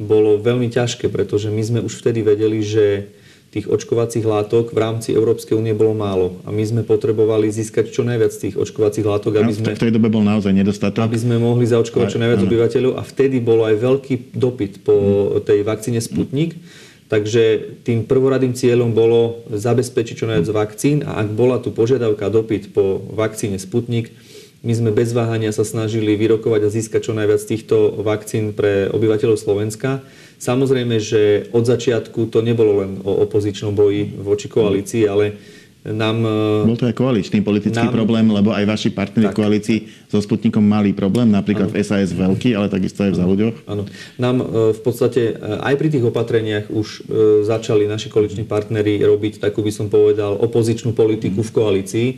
bolo 0.00 0.40
veľmi 0.40 0.72
ťažké, 0.72 1.10
pretože 1.12 1.52
my 1.52 1.60
sme 1.60 1.80
už 1.84 2.00
vtedy 2.00 2.24
vedeli, 2.24 2.64
že 2.64 3.12
tých 3.48 3.64
očkovacích 3.64 4.28
látok 4.28 4.76
v 4.76 4.78
rámci 4.78 5.16
Európskej 5.16 5.56
únie 5.56 5.72
bolo 5.72 5.96
málo. 5.96 6.36
A 6.44 6.52
my 6.52 6.60
sme 6.60 6.82
potrebovali 6.84 7.48
získať 7.48 7.88
čo 7.88 8.04
najviac 8.04 8.32
tých 8.36 8.60
očkovacích 8.60 9.08
látok, 9.08 9.40
aby 9.40 9.52
sme... 9.56 9.72
v 9.72 9.88
tej 9.88 9.92
dobe 9.96 10.12
bol 10.12 10.20
naozaj 10.20 10.52
nedostatok. 10.52 11.00
Aby 11.00 11.16
sme 11.16 11.40
mohli 11.40 11.64
zaočkovať 11.64 12.06
čo 12.12 12.20
najviac 12.20 12.44
obyvateľov 12.44 12.92
a 13.00 13.02
vtedy 13.08 13.40
bol 13.40 13.64
aj 13.64 13.74
veľký 13.80 14.36
dopyt 14.36 14.84
po 14.84 14.94
mm. 15.40 15.48
tej 15.48 15.58
vakcíne 15.64 16.00
Sputnik. 16.04 16.60
Takže 17.08 17.72
tým 17.88 18.04
prvoradým 18.04 18.52
cieľom 18.52 18.92
bolo 18.92 19.40
zabezpečiť 19.48 20.14
čo 20.20 20.28
najviac 20.28 20.52
vakcín 20.52 21.00
a 21.08 21.24
ak 21.24 21.32
bola 21.32 21.56
tu 21.56 21.72
požiadavka 21.72 22.28
dopyt 22.28 22.76
po 22.76 23.00
vakcíne 23.16 23.56
Sputnik, 23.56 24.12
my 24.58 24.72
sme 24.74 24.90
bez 24.90 25.14
váhania 25.14 25.54
sa 25.54 25.62
snažili 25.62 26.18
vyrokovať 26.18 26.60
a 26.66 26.72
získať 26.72 27.00
čo 27.10 27.12
najviac 27.14 27.38
týchto 27.38 28.02
vakcín 28.02 28.50
pre 28.50 28.90
obyvateľov 28.90 29.38
Slovenska. 29.38 30.02
Samozrejme, 30.38 30.98
že 30.98 31.46
od 31.54 31.62
začiatku 31.66 32.30
to 32.30 32.42
nebolo 32.42 32.82
len 32.82 32.98
o 33.06 33.22
opozičnom 33.22 33.74
boji 33.74 34.18
voči 34.18 34.50
koalícii, 34.50 35.06
ale 35.06 35.38
nám... 35.86 36.26
E, 36.26 36.66
Bol 36.66 36.74
to 36.74 36.90
aj 36.90 36.96
koaličný 36.98 37.38
politický 37.46 37.86
nám, 37.86 37.94
problém, 37.94 38.26
lebo 38.26 38.50
aj 38.50 38.66
vaši 38.66 38.90
partneri 38.90 39.30
v 39.30 39.38
koalícii 39.38 39.78
so 40.10 40.18
Sputnikom 40.18 40.62
mali 40.62 40.90
problém, 40.90 41.30
napríklad 41.30 41.70
ano. 41.70 41.74
v 41.74 41.82
SAS 41.86 42.10
veľký, 42.10 42.58
ale 42.58 42.66
takisto 42.66 43.06
aj 43.06 43.14
v 43.14 43.18
Zaluďoch. 43.18 43.56
Áno. 43.70 43.86
Nám 44.18 44.36
e, 44.42 44.46
v 44.74 44.80
podstate 44.82 45.38
e, 45.38 45.54
aj 45.62 45.74
pri 45.78 45.88
tých 45.94 46.04
opatreniach 46.06 46.66
už 46.70 47.06
začali 47.46 47.86
naši 47.86 48.10
koaliční 48.10 48.42
partneri 48.42 48.98
robiť 49.06 49.38
takú 49.38 49.62
by 49.62 49.70
som 49.70 49.86
povedal 49.86 50.34
opozičnú 50.34 50.92
politiku 50.98 51.46
v 51.46 51.54
koalícii. 51.54 52.08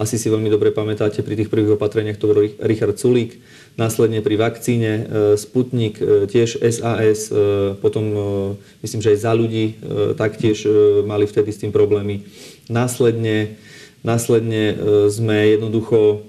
Asi 0.00 0.16
si 0.16 0.32
veľmi 0.32 0.48
dobre 0.48 0.72
pamätáte, 0.72 1.20
pri 1.20 1.36
tých 1.36 1.52
prvých 1.52 1.76
opatreniach 1.76 2.16
to 2.16 2.32
bol 2.32 2.40
Richard 2.40 2.96
Sulík, 2.96 3.36
Následne 3.78 4.18
pri 4.18 4.34
vakcíne 4.34 4.92
e, 4.92 5.04
Sputnik, 5.38 6.02
e, 6.02 6.26
tiež 6.26 6.58
SAS, 6.58 7.30
e, 7.30 7.78
potom 7.78 8.04
myslím, 8.82 9.00
že 9.00 9.14
aj 9.14 9.18
za 9.22 9.32
ľudí 9.32 9.78
taktiež 10.18 10.66
mali 11.06 11.24
vtedy 11.24 11.50
s 11.54 11.62
tým 11.62 11.70
problémy. 11.70 12.26
Následne, 12.66 13.56
následne 14.02 14.76
sme 15.08 15.54
jednoducho 15.54 16.26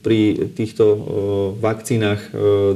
pri 0.00 0.50
týchto 0.54 0.84
vakcínach 1.58 2.22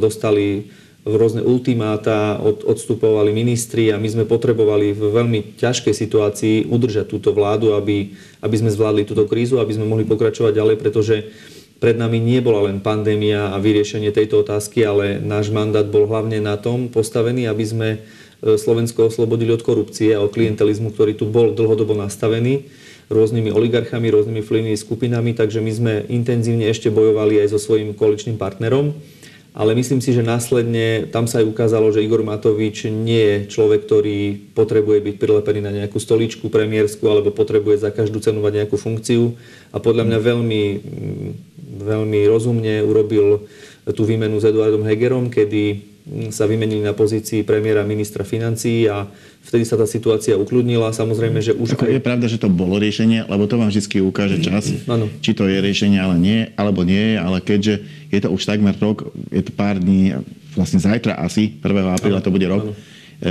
dostali 0.03 0.75
rôzne 1.05 1.45
ultimáta, 1.45 2.41
od, 2.41 2.65
odstupovali 2.65 3.29
ministri 3.29 3.93
a 3.93 4.01
my 4.01 4.09
sme 4.09 4.25
potrebovali 4.25 4.97
v 4.97 5.03
veľmi 5.13 5.61
ťažkej 5.61 5.93
situácii 5.93 6.57
udržať 6.73 7.13
túto 7.13 7.37
vládu, 7.37 7.77
aby, 7.77 8.17
aby 8.41 8.57
sme 8.57 8.73
zvládli 8.73 9.05
túto 9.05 9.29
krízu, 9.29 9.61
aby 9.61 9.77
sme 9.77 9.85
mohli 9.85 10.09
pokračovať 10.09 10.57
ďalej, 10.57 10.77
pretože 10.81 11.29
pred 11.77 12.01
nami 12.01 12.17
nie 12.17 12.41
bola 12.41 12.73
len 12.73 12.81
pandémia 12.81 13.53
a 13.53 13.61
vyriešenie 13.61 14.09
tejto 14.17 14.41
otázky, 14.41 14.81
ale 14.89 15.21
náš 15.21 15.53
mandát 15.53 15.85
bol 15.85 16.09
hlavne 16.09 16.41
na 16.41 16.57
tom 16.57 16.89
postavený, 16.89 17.45
aby 17.53 17.65
sme 17.69 17.89
e, 17.93 17.99
Slovensko 18.57 19.13
oslobodili 19.13 19.53
od 19.53 19.61
korupcie 19.61 20.17
a 20.17 20.25
od 20.25 20.33
klientelizmu, 20.33 20.97
ktorý 20.97 21.13
tu 21.13 21.29
bol 21.29 21.53
dlhodobo 21.53 21.93
nastavený 21.93 22.65
rôznymi 23.13 23.53
oligarchami, 23.53 24.09
rôznymi 24.09 24.41
vplyvnými 24.41 24.79
skupinami, 24.81 25.37
takže 25.37 25.61
my 25.61 25.73
sme 25.77 25.93
intenzívne 26.09 26.65
ešte 26.65 26.89
bojovali 26.89 27.45
aj 27.45 27.53
so 27.53 27.61
svojím 27.61 27.93
koaličným 27.93 28.41
partnerom. 28.41 28.97
Ale 29.55 29.79
myslím 29.79 30.03
si, 30.03 30.11
že 30.11 30.27
následne 30.27 31.07
tam 31.15 31.31
sa 31.31 31.39
aj 31.39 31.47
ukázalo, 31.47 31.95
že 31.95 32.03
Igor 32.03 32.27
Matovič 32.27 32.91
nie 32.91 33.23
je 33.23 33.37
človek, 33.55 33.87
ktorý 33.87 34.51
potrebuje 34.51 34.99
byť 34.99 35.15
prilepený 35.15 35.63
na 35.63 35.71
nejakú 35.71 36.03
stoličku 36.03 36.51
premiérsku 36.51 37.07
alebo 37.07 37.31
potrebuje 37.31 37.87
za 37.87 37.95
každú 37.95 38.19
cenu 38.19 38.43
mať 38.43 38.67
nejakú 38.67 38.75
funkciu. 38.75 39.39
A 39.71 39.79
podľa 39.79 40.11
mňa 40.11 40.19
veľmi 40.19 40.63
veľmi 41.75 42.21
rozumne 42.31 42.83
urobil 42.83 43.47
tú 43.93 44.03
výmenu 44.03 44.41
s 44.41 44.49
Eduardom 44.49 44.87
Hegerom, 44.87 45.29
kedy 45.29 45.95
sa 46.29 46.45
vymenili 46.45 46.85
na 46.85 46.93
pozícii 46.93 47.49
premiéra 47.49 47.81
ministra 47.81 48.29
financií 48.29 48.85
a 48.89 49.09
vtedy 49.45 49.65
sa 49.69 49.77
tá 49.77 49.85
situácia 49.85 50.35
ukludnila. 50.35 50.91
Samozrejme, 50.91 51.39
že 51.45 51.53
už... 51.53 51.77
Ako 51.77 51.87
aj... 51.87 51.97
Je 51.97 52.03
pravda, 52.03 52.27
že 52.27 52.41
to 52.41 52.49
bolo 52.49 52.81
riešenie, 52.81 53.29
lebo 53.29 53.45
to 53.45 53.61
vám 53.61 53.69
vždy 53.71 54.01
ukáže 54.01 54.41
čas, 54.41 54.73
ano. 54.89 55.07
či 55.21 55.37
to 55.37 55.47
je 55.47 55.61
riešenie, 55.61 56.01
ale 56.01 56.17
nie, 56.19 56.41
alebo 56.57 56.83
nie 56.83 57.15
ale 57.21 57.45
keďže 57.45 57.85
je 58.11 58.19
to 58.19 58.29
už 58.33 58.43
takmer 58.43 58.75
rok, 58.81 59.13
je 59.31 59.43
to 59.45 59.53
pár 59.53 59.79
dní, 59.79 60.19
vlastne 60.57 60.81
zajtra 60.81 61.21
asi, 61.21 61.61
1. 61.61 61.65
apríla 61.95 62.25
to 62.25 62.33
bude 62.33 62.47
rok, 62.49 62.73
ano 62.73 62.75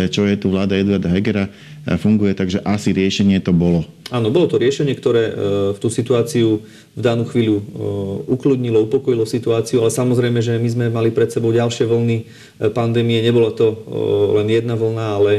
čo 0.09 0.25
je 0.25 0.35
tu 0.39 0.49
vláda 0.49 0.79
Eduarda 0.79 1.11
Hegera, 1.11 1.51
funguje, 1.99 2.33
takže 2.33 2.63
asi 2.63 2.95
riešenie 2.95 3.37
to 3.43 3.51
bolo. 3.51 3.83
Áno, 4.09 4.31
bolo 4.31 4.47
to 4.47 4.57
riešenie, 4.57 4.95
ktoré 4.95 5.33
v 5.75 5.77
tú 5.77 5.91
situáciu 5.91 6.63
v 6.93 7.01
danú 7.01 7.27
chvíľu 7.27 7.61
ukludnilo, 8.29 8.85
upokojilo 8.87 9.27
situáciu, 9.27 9.83
ale 9.83 9.91
samozrejme, 9.93 10.39
že 10.39 10.57
my 10.57 10.69
sme 10.69 10.85
mali 10.87 11.11
pred 11.11 11.29
sebou 11.29 11.51
ďalšie 11.51 11.85
vlny 11.85 12.17
pandémie. 12.71 13.21
Nebola 13.21 13.51
to 13.53 13.75
len 14.39 14.47
jedna 14.49 14.79
vlna, 14.79 15.07
ale 15.19 15.31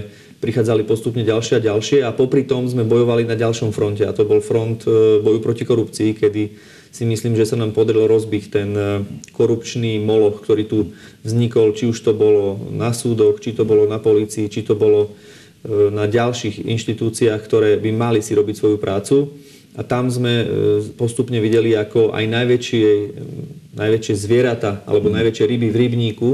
prichádzali 0.44 0.84
postupne 0.84 1.24
ďalšie 1.24 1.56
a 1.56 1.64
ďalšie 1.64 1.98
a 2.04 2.12
popri 2.12 2.44
tom 2.44 2.68
sme 2.68 2.84
bojovali 2.84 3.24
na 3.24 3.32
ďalšom 3.32 3.72
fronte 3.72 4.04
a 4.04 4.12
to 4.12 4.28
bol 4.28 4.44
front 4.44 4.84
boju 5.24 5.40
proti 5.40 5.64
korupcii, 5.64 6.12
kedy 6.12 6.42
si 6.94 7.02
myslím, 7.02 7.34
že 7.34 7.50
sa 7.50 7.58
nám 7.58 7.74
podarilo 7.74 8.06
rozbiť 8.06 8.44
ten 8.54 8.70
e, 8.70 9.02
korupčný 9.34 9.98
moloch, 9.98 10.46
ktorý 10.46 10.62
tu 10.62 10.78
vznikol, 11.26 11.74
či 11.74 11.90
už 11.90 11.98
to 11.98 12.14
bolo 12.14 12.54
na 12.70 12.94
súdoch, 12.94 13.42
či 13.42 13.50
to 13.50 13.66
bolo 13.66 13.90
na 13.90 13.98
policii, 13.98 14.46
či 14.46 14.62
to 14.62 14.78
bolo 14.78 15.10
e, 15.10 15.90
na 15.90 16.06
ďalších 16.06 16.62
inštitúciách, 16.62 17.42
ktoré 17.42 17.82
by 17.82 17.90
mali 17.90 18.22
si 18.22 18.38
robiť 18.38 18.54
svoju 18.54 18.78
prácu. 18.78 19.34
A 19.74 19.82
tam 19.82 20.06
sme 20.06 20.34
e, 20.38 20.46
postupne 20.94 21.42
videli, 21.42 21.74
ako 21.74 22.14
aj 22.14 22.24
najväčšie, 22.30 22.86
najväčšie 23.74 24.14
zvieratá 24.14 24.86
alebo 24.86 25.10
najväčšie 25.10 25.44
ryby 25.50 25.74
v 25.74 25.80
rybníku 25.82 26.30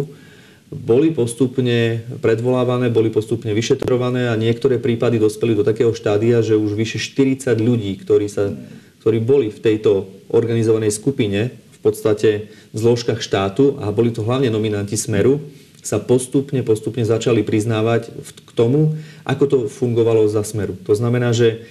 boli 0.70 1.10
postupne 1.10 2.06
predvolávané, 2.22 2.94
boli 2.94 3.10
postupne 3.10 3.50
vyšetrované 3.50 4.30
a 4.30 4.38
niektoré 4.38 4.78
prípady 4.78 5.18
dospeli 5.18 5.58
do 5.58 5.66
takého 5.66 5.90
štádia, 5.90 6.46
že 6.46 6.54
už 6.54 6.78
vyše 6.78 7.02
40 7.02 7.58
ľudí, 7.58 7.98
ktorí 7.98 8.30
sa 8.30 8.54
ktorí 9.00 9.18
boli 9.24 9.48
v 9.48 9.58
tejto 9.58 10.12
organizovanej 10.28 10.92
skupine, 10.92 11.50
v 11.50 11.80
podstate 11.80 12.52
v 12.70 12.76
zložkách 12.76 13.24
štátu 13.24 13.80
a 13.80 13.88
boli 13.88 14.12
to 14.12 14.20
hlavne 14.20 14.52
nominanti 14.52 14.94
Smeru, 14.94 15.40
sa 15.80 15.96
postupne, 15.96 16.60
postupne 16.60 17.00
začali 17.08 17.40
priznávať 17.40 18.12
k 18.44 18.50
tomu, 18.52 19.00
ako 19.24 19.44
to 19.48 19.58
fungovalo 19.72 20.28
za 20.28 20.44
Smeru. 20.44 20.76
To 20.84 20.92
znamená, 20.92 21.32
že 21.32 21.64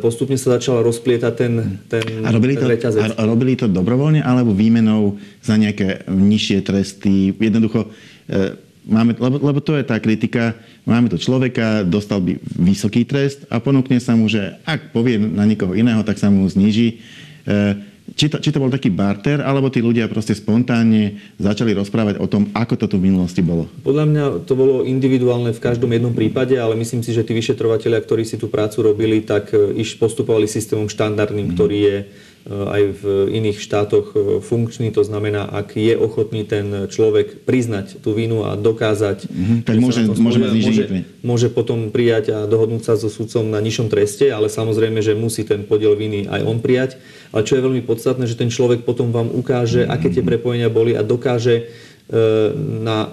postupne 0.00 0.34
sa 0.40 0.56
začal 0.56 0.80
rozplietať 0.80 1.32
ten, 1.36 1.52
ten, 1.86 2.02
a 2.24 2.32
robili 2.32 2.56
ten 2.56 2.72
to, 2.72 2.98
A 2.98 3.22
robili 3.28 3.52
to 3.54 3.68
dobrovoľne 3.68 4.24
alebo 4.24 4.56
výmenou 4.56 5.20
za 5.44 5.60
nejaké 5.60 6.08
nižšie 6.08 6.64
tresty? 6.64 7.36
Jednoducho, 7.36 7.86
e, 8.26 8.56
máme, 8.88 9.12
lebo, 9.20 9.36
lebo 9.38 9.60
to 9.60 9.76
je 9.76 9.84
tá 9.84 10.00
kritika, 10.00 10.56
máme 10.88 11.12
tu 11.12 11.20
človeka, 11.20 11.84
dostal 11.84 12.24
by 12.24 12.40
vysoký 12.58 13.04
trest 13.04 13.44
a 13.52 13.60
ponúkne 13.60 14.00
sa 14.00 14.16
mu, 14.16 14.26
že 14.26 14.56
ak 14.64 14.90
povie 14.90 15.20
na 15.20 15.44
niekoho 15.44 15.76
iného, 15.76 16.00
tak 16.00 16.16
sa 16.16 16.32
mu 16.32 16.48
zniží. 16.48 16.98
E, 17.44 17.91
či 18.12 18.28
to, 18.28 18.36
či 18.38 18.52
to 18.52 18.60
bol 18.60 18.72
taký 18.72 18.92
barter, 18.92 19.40
alebo 19.40 19.72
tí 19.72 19.80
ľudia 19.80 20.08
proste 20.08 20.36
spontánne 20.36 21.18
začali 21.40 21.72
rozprávať 21.72 22.20
o 22.20 22.26
tom, 22.28 22.48
ako 22.52 22.74
to 22.78 22.86
tu 22.88 22.96
v 23.00 23.08
minulosti 23.08 23.40
bolo? 23.40 23.68
Podľa 23.82 24.04
mňa 24.08 24.24
to 24.44 24.52
bolo 24.54 24.84
individuálne 24.84 25.52
v 25.52 25.60
každom 25.60 25.90
jednom 25.92 26.12
prípade, 26.12 26.56
ale 26.56 26.76
myslím 26.78 27.00
si, 27.00 27.16
že 27.16 27.24
tí 27.24 27.32
vyšetrovateľia, 27.32 28.00
ktorí 28.04 28.22
si 28.24 28.36
tú 28.36 28.52
prácu 28.52 28.84
robili, 28.84 29.24
tak 29.24 29.50
e, 29.56 29.76
iš 29.80 29.96
postupovali 29.96 30.44
systémom 30.44 30.86
štandardným, 30.86 31.52
mm. 31.52 31.54
ktorý 31.56 31.78
je 31.78 31.96
aj 32.42 32.82
v 32.98 33.02
iných 33.38 33.58
štátoch 33.62 34.06
e, 34.12 34.16
funkčný. 34.42 34.90
To 34.98 35.06
znamená, 35.06 35.46
ak 35.46 35.78
je 35.78 35.94
ochotný 35.94 36.42
ten 36.42 36.90
človek 36.90 37.46
priznať 37.46 38.02
tú 38.02 38.18
vinu 38.18 38.42
a 38.42 38.58
dokázať... 38.58 39.30
Mm-hmm, 39.30 39.58
tak 39.62 39.76
môže, 39.78 40.00
môže, 40.18 40.38
môže, 40.50 40.84
môže 41.22 41.48
potom 41.54 41.94
prijať 41.94 42.34
a 42.34 42.38
dohodnúť 42.50 42.82
sa 42.82 42.94
so 42.98 43.06
sudcom 43.06 43.46
na 43.46 43.62
nižšom 43.62 43.86
treste, 43.86 44.26
ale 44.34 44.50
samozrejme, 44.50 44.98
že 44.98 45.14
musí 45.14 45.46
ten 45.46 45.62
podiel 45.62 45.94
viny 45.94 46.26
aj 46.26 46.42
on 46.42 46.58
prijať. 46.58 46.98
Ale 47.30 47.46
čo 47.46 47.54
je 47.54 47.62
veľmi 47.62 47.82
podstatné, 47.86 48.26
že 48.26 48.34
ten 48.34 48.50
človek 48.50 48.82
potom 48.82 49.14
vám 49.14 49.30
ukáže, 49.30 49.86
aké 49.86 50.10
tie 50.10 50.26
prepojenia 50.26 50.66
boli 50.66 50.98
a 50.98 51.06
dokáže 51.06 51.54
e, 51.54 51.62
na, 52.58 53.06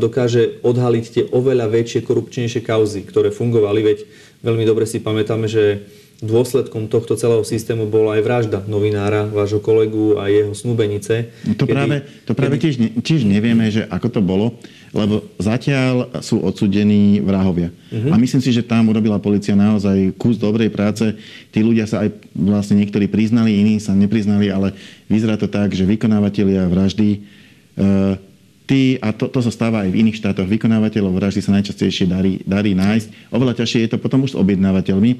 dokáže 0.00 0.64
odhaliť 0.64 1.04
tie 1.04 1.24
oveľa 1.28 1.68
väčšie, 1.68 2.00
korupčnejšie 2.00 2.64
kauzy, 2.64 3.04
ktoré 3.04 3.28
fungovali. 3.28 3.80
Veď 3.84 3.98
veľmi 4.40 4.64
dobre 4.64 4.88
si 4.88 5.04
pamätáme, 5.04 5.52
že 5.52 5.84
dôsledkom 6.24 6.88
tohto 6.88 7.14
celého 7.14 7.44
systému 7.44 7.84
bola 7.86 8.16
aj 8.16 8.22
vražda 8.24 8.58
novinára, 8.64 9.28
vášho 9.28 9.60
kolegu 9.60 10.16
a 10.16 10.32
jeho 10.32 10.56
snúbenice. 10.56 11.30
No 11.44 11.54
to 11.54 11.68
kedy, 11.68 11.76
práve, 11.76 11.96
to 12.24 12.32
práve 12.32 12.56
kedy... 12.56 12.62
tiež, 12.64 12.74
tiež 13.04 13.20
nevieme, 13.28 13.68
že 13.68 13.84
ako 13.92 14.08
to 14.08 14.20
bolo, 14.24 14.56
lebo 14.96 15.26
zatiaľ 15.36 16.08
sú 16.24 16.40
odsudení 16.40 17.20
vrahovia. 17.20 17.68
Uh-huh. 17.92 18.10
A 18.10 18.18
myslím 18.18 18.40
si, 18.40 18.50
že 18.54 18.64
tam 18.64 18.88
urobila 18.88 19.20
policia 19.20 19.52
naozaj 19.52 20.16
kus 20.16 20.40
dobrej 20.40 20.72
práce. 20.72 21.14
Tí 21.52 21.60
ľudia 21.60 21.84
sa 21.84 22.06
aj 22.06 22.14
vlastne 22.32 22.80
niektorí 22.80 23.06
priznali, 23.10 23.58
iní 23.58 23.82
sa 23.82 23.92
nepriznali, 23.92 24.48
ale 24.48 24.72
vyzerá 25.10 25.36
to 25.36 25.50
tak, 25.50 25.74
že 25.76 25.84
vykonávateľia 25.84 26.70
vraždy 26.70 27.08
e, 27.10 27.18
Tí, 28.64 28.96
a 28.96 29.12
to, 29.12 29.28
to 29.28 29.44
sa 29.44 29.52
stáva 29.52 29.84
aj 29.84 29.92
v 29.92 30.00
iných 30.00 30.24
štátoch, 30.24 30.48
vykonávateľov 30.48 31.12
vraždy 31.12 31.44
sa 31.44 31.52
najčastejšie 31.52 32.08
darí, 32.08 32.40
darí 32.48 32.72
nájsť. 32.72 33.28
Oveľa 33.28 33.60
ťažšie 33.60 33.84
je 33.84 33.90
to 33.92 34.00
potom 34.00 34.24
už 34.24 34.32
s 34.32 34.40
objednávateľmi, 34.40 35.10
e, 35.12 35.18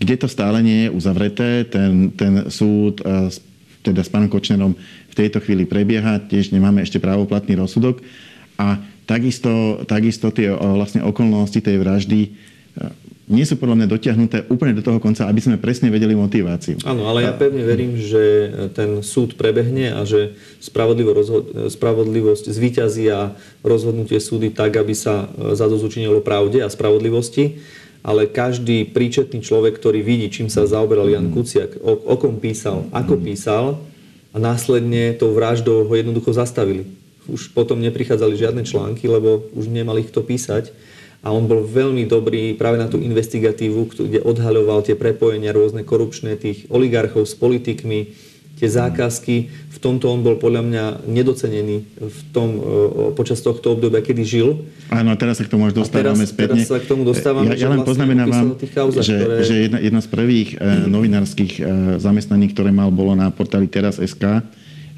kde 0.00 0.14
to 0.16 0.24
stále 0.24 0.56
nie 0.64 0.88
je 0.88 0.94
uzavreté. 0.96 1.68
Ten, 1.68 2.16
ten 2.16 2.48
súd 2.48 3.04
e, 3.04 3.28
teda 3.84 4.00
s 4.00 4.08
pánom 4.08 4.32
Kočnerom 4.32 4.72
v 5.12 5.14
tejto 5.14 5.44
chvíli 5.44 5.68
prebieha, 5.68 6.24
tiež 6.24 6.48
nemáme 6.56 6.80
ešte 6.80 6.96
právoplatný 6.96 7.60
rozsudok. 7.60 8.00
A 8.56 8.80
takisto, 9.04 9.84
takisto 9.84 10.32
tie 10.32 10.48
vlastne 10.48 11.04
okolnosti 11.04 11.60
tej 11.60 11.76
vraždy 11.76 12.32
nie 13.24 13.44
sú 13.48 13.56
podľa 13.56 13.80
mňa 13.80 13.88
dotiahnuté 13.88 14.38
úplne 14.52 14.76
do 14.76 14.84
toho 14.84 15.00
konca, 15.00 15.24
aby 15.24 15.40
sme 15.40 15.56
presne 15.56 15.88
vedeli 15.88 16.12
motiváciu. 16.12 16.76
Áno, 16.84 17.08
ale 17.08 17.24
ja 17.24 17.32
pevne 17.32 17.64
verím, 17.64 17.96
že 17.96 18.52
ten 18.76 19.00
súd 19.00 19.40
prebehne 19.40 19.96
a 19.96 20.04
že 20.04 20.36
spravodlivosť 20.60 22.44
zvíťazí 22.44 23.08
a 23.08 23.32
rozhodnutie 23.64 24.20
súdy 24.20 24.52
tak, 24.52 24.76
aby 24.76 24.92
sa 24.92 25.24
e, 25.32 25.56
zadozučinilo 25.56 26.20
pravde 26.20 26.60
a 26.60 26.68
spravodlivosti. 26.68 27.64
Ale 28.04 28.28
každý 28.28 28.84
príčetný 28.92 29.40
človek, 29.40 29.80
ktorý 29.80 30.04
vidí, 30.04 30.28
čím 30.28 30.52
sa 30.52 30.68
zaoberal 30.68 31.08
Jan 31.08 31.32
Kuciak, 31.32 31.80
o, 31.80 31.96
o 31.96 32.20
kom 32.20 32.36
písal, 32.36 32.84
ako 32.92 33.16
písal 33.16 33.80
a 34.34 34.36
následne 34.36 35.16
tou 35.16 35.32
vraždou 35.32 35.88
ho 35.88 35.94
jednoducho 35.96 36.36
zastavili. 36.36 36.84
Už 37.24 37.56
potom 37.56 37.80
neprichádzali 37.80 38.36
žiadne 38.36 38.68
články, 38.68 39.08
lebo 39.08 39.48
už 39.56 39.72
nemali 39.72 40.04
kto 40.04 40.20
písať 40.20 40.68
a 41.24 41.32
on 41.32 41.48
bol 41.48 41.64
veľmi 41.64 42.04
dobrý 42.04 42.52
práve 42.52 42.76
na 42.76 42.84
tú 42.84 43.00
investigatívu, 43.00 43.96
kde 43.96 44.20
odhaľoval 44.20 44.84
tie 44.84 44.92
prepojenia 44.92 45.56
rôzne 45.56 45.80
korupčné 45.80 46.36
tých 46.36 46.68
oligarchov 46.68 47.24
s 47.24 47.32
politikmi, 47.32 48.12
tie 48.60 48.68
zákazky. 48.68 49.48
V 49.72 49.78
tomto 49.80 50.12
on 50.12 50.20
bol 50.20 50.36
podľa 50.36 50.62
mňa 50.68 50.84
nedocenený 51.08 51.88
v 51.96 52.20
tom, 52.28 52.48
počas 53.16 53.40
tohto 53.40 53.72
obdobia, 53.72 54.04
kedy 54.04 54.20
žil. 54.20 54.68
Áno, 54.92 55.10
a 55.10 55.16
teraz 55.16 55.40
sa 55.40 55.48
k 55.48 55.50
tomu 55.56 55.64
už 55.72 55.72
dostávame 55.72 56.28
teraz, 56.28 56.28
spätne. 56.28 56.60
Teraz 56.60 56.68
sa 56.68 56.78
k 56.78 56.86
tomu 56.92 57.08
dostávame. 57.08 57.56
Ja, 57.56 57.66
ja 57.66 57.68
len 57.72 57.80
vlastne 57.80 57.88
poznamenávam, 57.88 58.44
že, 59.00 59.16
ktoré... 59.16 59.36
že 59.48 59.54
jedna, 59.64 59.78
jedna 59.80 60.00
z 60.04 60.08
prvých 60.12 60.48
mm. 60.60 60.84
novinárskych 60.94 61.52
e, 61.56 61.62
zamestnaní, 62.04 62.52
ktoré 62.52 62.68
mal, 62.68 62.92
bolo 62.92 63.16
na 63.16 63.32
portáli 63.32 63.64
Teraz.sk, 63.64 64.22
e, 64.28 64.42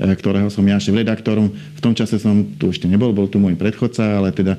ktorého 0.02 0.50
som 0.50 0.66
ja 0.66 0.82
šéf-redaktorom. 0.82 1.54
V 1.54 1.80
tom 1.80 1.94
čase 1.94 2.18
som 2.18 2.42
tu 2.58 2.74
ešte 2.74 2.90
nebol, 2.90 3.14
bol 3.14 3.30
tu 3.30 3.38
môj 3.38 3.54
predchodca, 3.54 4.18
ale 4.18 4.34
teda 4.34 4.58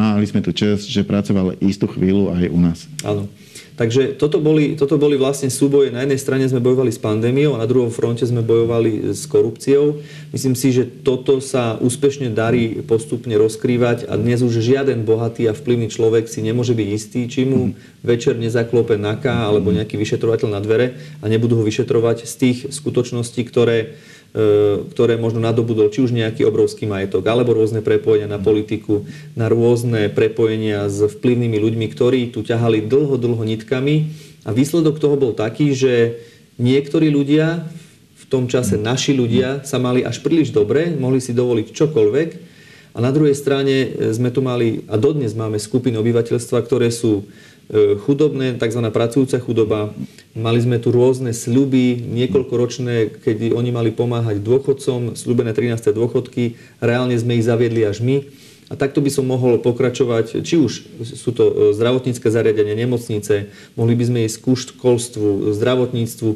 Mali 0.00 0.24
sme 0.24 0.40
tu 0.40 0.56
čest, 0.56 0.88
že 0.88 1.04
pracoval 1.04 1.60
istú 1.60 1.84
chvíľu 1.84 2.32
aj 2.32 2.48
u 2.48 2.58
nás. 2.64 2.88
Áno. 3.04 3.28
Takže 3.76 4.20
toto 4.20 4.44
boli, 4.44 4.76
toto 4.76 5.00
boli 5.00 5.16
vlastne 5.16 5.48
súboje. 5.48 5.88
Na 5.88 6.04
jednej 6.04 6.20
strane 6.20 6.44
sme 6.44 6.60
bojovali 6.60 6.92
s 6.92 7.00
pandémiou 7.00 7.56
a 7.56 7.60
na 7.64 7.68
druhom 7.68 7.88
fronte 7.88 8.24
sme 8.28 8.44
bojovali 8.44 9.12
s 9.12 9.24
korupciou. 9.24 10.04
Myslím 10.36 10.52
si, 10.52 10.68
že 10.68 10.84
toto 10.84 11.40
sa 11.40 11.80
úspešne 11.80 12.28
darí 12.28 12.84
postupne 12.84 13.32
rozkrývať 13.40 14.04
a 14.04 14.20
dnes 14.20 14.44
už 14.44 14.60
žiaden 14.60 15.04
bohatý 15.08 15.48
a 15.48 15.56
vplyvný 15.56 15.88
človek 15.88 16.28
si 16.28 16.44
nemôže 16.44 16.76
byť 16.76 16.88
istý, 16.92 17.24
či 17.24 17.48
mu 17.48 17.72
večer 18.04 18.36
nezaklope 18.36 19.00
NAKA 19.00 19.48
alebo 19.48 19.72
nejaký 19.72 19.96
vyšetrovateľ 19.96 20.48
na 20.52 20.60
dvere 20.60 21.00
a 21.20 21.28
nebudú 21.32 21.60
ho 21.60 21.64
vyšetrovať 21.64 22.28
z 22.28 22.34
tých 22.36 22.58
skutočností, 22.68 23.48
ktoré 23.48 23.96
ktoré 24.94 25.18
možno 25.18 25.42
nadobudol 25.42 25.90
či 25.90 26.06
už 26.06 26.14
nejaký 26.14 26.46
obrovský 26.46 26.86
majetok, 26.86 27.26
alebo 27.26 27.50
rôzne 27.50 27.82
prepojenia 27.82 28.30
na 28.30 28.38
politiku, 28.38 29.02
na 29.34 29.50
rôzne 29.50 30.06
prepojenia 30.06 30.86
s 30.86 31.02
vplyvnými 31.02 31.58
ľuďmi, 31.58 31.86
ktorí 31.90 32.30
tu 32.30 32.46
ťahali 32.46 32.86
dlho, 32.86 33.18
dlho 33.18 33.42
nitkami. 33.42 34.14
A 34.46 34.54
výsledok 34.54 35.02
toho 35.02 35.18
bol 35.18 35.32
taký, 35.34 35.74
že 35.74 36.22
niektorí 36.62 37.10
ľudia, 37.10 37.66
v 38.16 38.24
tom 38.30 38.46
čase 38.46 38.78
naši 38.78 39.18
ľudia, 39.18 39.66
sa 39.66 39.82
mali 39.82 40.06
až 40.06 40.22
príliš 40.22 40.54
dobre, 40.54 40.94
mohli 40.94 41.18
si 41.18 41.34
dovoliť 41.34 41.66
čokoľvek. 41.74 42.30
A 42.94 42.98
na 43.02 43.10
druhej 43.10 43.34
strane 43.34 43.90
sme 44.14 44.30
tu 44.30 44.42
mali, 44.42 44.86
a 44.86 44.94
dodnes 44.94 45.34
máme 45.34 45.58
skupiny 45.58 45.98
obyvateľstva, 45.98 46.58
ktoré 46.62 46.94
sú 46.94 47.26
E, 47.26 47.59
chudobné, 48.02 48.58
tzv. 48.58 48.82
pracujúca 48.90 49.38
chudoba. 49.38 49.94
Mali 50.34 50.58
sme 50.58 50.82
tu 50.82 50.90
rôzne 50.90 51.30
sľuby, 51.30 52.02
niekoľkoročné, 52.02 53.22
keď 53.22 53.54
oni 53.54 53.70
mali 53.70 53.90
pomáhať 53.94 54.42
dôchodcom, 54.42 55.14
sľubené 55.14 55.54
13. 55.54 55.94
dôchodky, 55.94 56.58
reálne 56.82 57.14
sme 57.18 57.38
ich 57.38 57.46
zaviedli 57.46 57.86
až 57.86 58.02
my. 58.02 58.26
A 58.70 58.78
takto 58.78 59.02
by 59.02 59.10
som 59.10 59.26
mohol 59.26 59.58
pokračovať, 59.58 60.46
či 60.46 60.54
už 60.54 61.02
sú 61.02 61.34
to 61.34 61.44
e, 61.50 61.52
zdravotnícke 61.74 62.22
zariadenia, 62.30 62.78
nemocnice, 62.78 63.50
mohli 63.74 63.98
by 63.98 64.04
sme 64.06 64.18
ísť 64.30 64.38
ku 64.38 64.54
školstvu, 64.54 65.50
zdravotníctvu. 65.58 66.28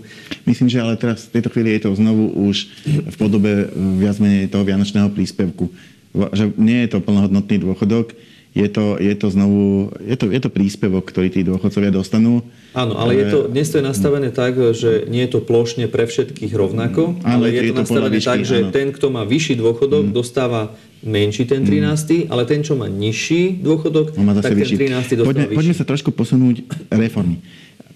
Myslím, 0.42 0.66
že 0.66 0.82
ale 0.82 0.98
teraz 0.98 1.30
v 1.30 1.38
tejto 1.38 1.54
chvíli 1.54 1.78
je 1.78 1.86
to 1.86 1.94
znovu 1.94 2.34
už 2.50 2.74
v 2.82 3.14
podobe 3.14 3.70
viac 4.02 4.18
menej 4.18 4.50
toho 4.50 4.66
vianočného 4.66 5.14
príspevku 5.14 5.70
že 6.14 6.54
nie 6.54 6.86
je 6.86 6.94
to 6.94 7.02
plnohodnotný 7.02 7.58
dôchodok, 7.58 8.14
je 8.54 8.68
to, 8.70 9.02
je 9.02 9.10
to 9.18 9.26
znovu, 9.34 9.90
je 9.98 10.14
to, 10.14 10.30
je 10.30 10.38
to 10.38 10.46
príspevok, 10.46 11.02
ktorý 11.10 11.26
tí 11.26 11.42
dôchodcovia 11.42 11.90
dostanú. 11.90 12.46
Áno, 12.70 12.94
ale 12.94 13.18
je 13.18 13.24
to, 13.26 13.38
dnes 13.50 13.66
to 13.66 13.82
je 13.82 13.84
nastavené 13.84 14.30
tak, 14.30 14.54
že 14.70 15.10
nie 15.10 15.26
je 15.26 15.34
to 15.34 15.40
plošne 15.42 15.90
pre 15.90 16.06
všetkých 16.06 16.54
rovnako, 16.54 17.18
ale, 17.26 17.50
ale 17.50 17.54
je, 17.54 17.60
je 17.60 17.74
to 17.74 17.82
nastavené 17.82 18.14
výšky, 18.14 18.30
tak, 18.30 18.40
že 18.46 18.56
áno. 18.62 18.70
ten, 18.70 18.86
kto 18.94 19.06
má 19.10 19.26
vyšší 19.26 19.54
dôchodok, 19.58 20.04
mm. 20.06 20.14
dostáva 20.14 20.70
menší 21.02 21.50
ten 21.50 21.66
13, 21.66 21.82
mm. 21.82 22.22
ale 22.30 22.42
ten, 22.46 22.62
čo 22.62 22.78
má 22.78 22.86
nižší 22.86 23.58
dôchodok, 23.58 24.14
má 24.22 24.38
tak 24.38 24.54
vyšší. 24.54 24.78
ten 24.78 25.02
13 25.02 25.18
dostáva 25.18 25.26
poďme, 25.34 25.46
vyšší. 25.50 25.58
Poďme 25.58 25.74
sa 25.74 25.84
trošku 25.90 26.10
posunúť 26.14 26.56
reformy. 26.94 27.42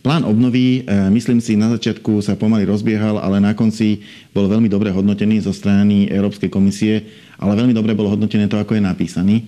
Plán 0.03 0.27
obnovy, 0.27 0.83
e, 0.83 1.07
myslím 1.15 1.39
si, 1.39 1.55
na 1.55 1.71
začiatku 1.75 2.19
sa 2.19 2.35
pomaly 2.35 2.67
rozbiehal, 2.67 3.23
ale 3.23 3.39
na 3.39 3.55
konci 3.55 4.03
bol 4.35 4.51
veľmi 4.51 4.67
dobre 4.67 4.91
hodnotený 4.91 5.39
zo 5.39 5.55
strany 5.55 6.11
Európskej 6.11 6.51
komisie, 6.51 7.07
ale 7.39 7.55
veľmi 7.55 7.75
dobre 7.75 7.95
bolo 7.95 8.11
hodnotené 8.11 8.51
to, 8.51 8.59
ako 8.59 8.75
je 8.75 8.83
napísaný. 8.83 9.47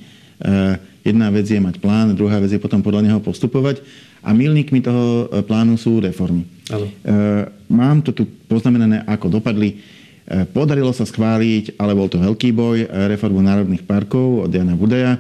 Jedna 1.01 1.33
vec 1.33 1.49
je 1.49 1.57
mať 1.57 1.81
plán, 1.81 2.13
druhá 2.13 2.37
vec 2.37 2.53
je 2.53 2.61
potom 2.61 2.85
podľa 2.85 3.09
neho 3.09 3.21
postupovať. 3.25 3.81
A 4.21 4.37
milníkmi 4.37 4.85
toho 4.85 5.33
e, 5.33 5.41
plánu 5.41 5.81
sú 5.81 5.97
reformy. 5.97 6.45
Ale. 6.69 6.93
Mám 7.73 8.05
to 8.05 8.13
tu 8.13 8.29
poznamenané, 8.51 9.01
ako 9.09 9.41
dopadli. 9.41 9.81
E, 10.31 10.45
podarilo 10.53 10.93
sa 10.93 11.09
schváliť, 11.09 11.81
ale 11.81 11.97
bol 11.97 12.11
to 12.13 12.21
veľký 12.21 12.53
boj, 12.53 12.85
e, 12.85 12.87
reformu 13.17 13.41
národných 13.41 13.89
parkov 13.89 14.45
od 14.45 14.51
Jana 14.53 14.77
Budaja. 14.77 15.17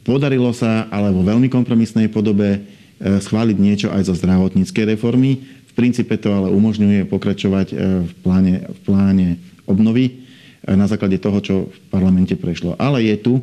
Podarilo 0.00 0.50
sa, 0.56 0.88
ale 0.88 1.12
vo 1.12 1.22
veľmi 1.22 1.46
kompromisnej 1.46 2.10
podobe, 2.10 2.58
schváliť 3.02 3.58
niečo 3.58 3.88
aj 3.90 4.10
zo 4.10 4.14
zdravotníckej 4.14 4.94
reformy. 4.94 5.42
V 5.42 5.72
princípe 5.74 6.14
to 6.18 6.30
ale 6.30 6.54
umožňuje 6.54 7.06
pokračovať 7.10 7.74
v 8.06 8.12
pláne, 8.22 8.66
v 8.66 8.78
pláne 8.82 9.28
obnovy 9.66 10.22
na 10.66 10.86
základe 10.86 11.18
toho, 11.18 11.38
čo 11.42 11.54
v 11.66 11.76
parlamente 11.90 12.34
prešlo. 12.38 12.78
Ale 12.78 13.02
je 13.02 13.14
tu 13.18 13.42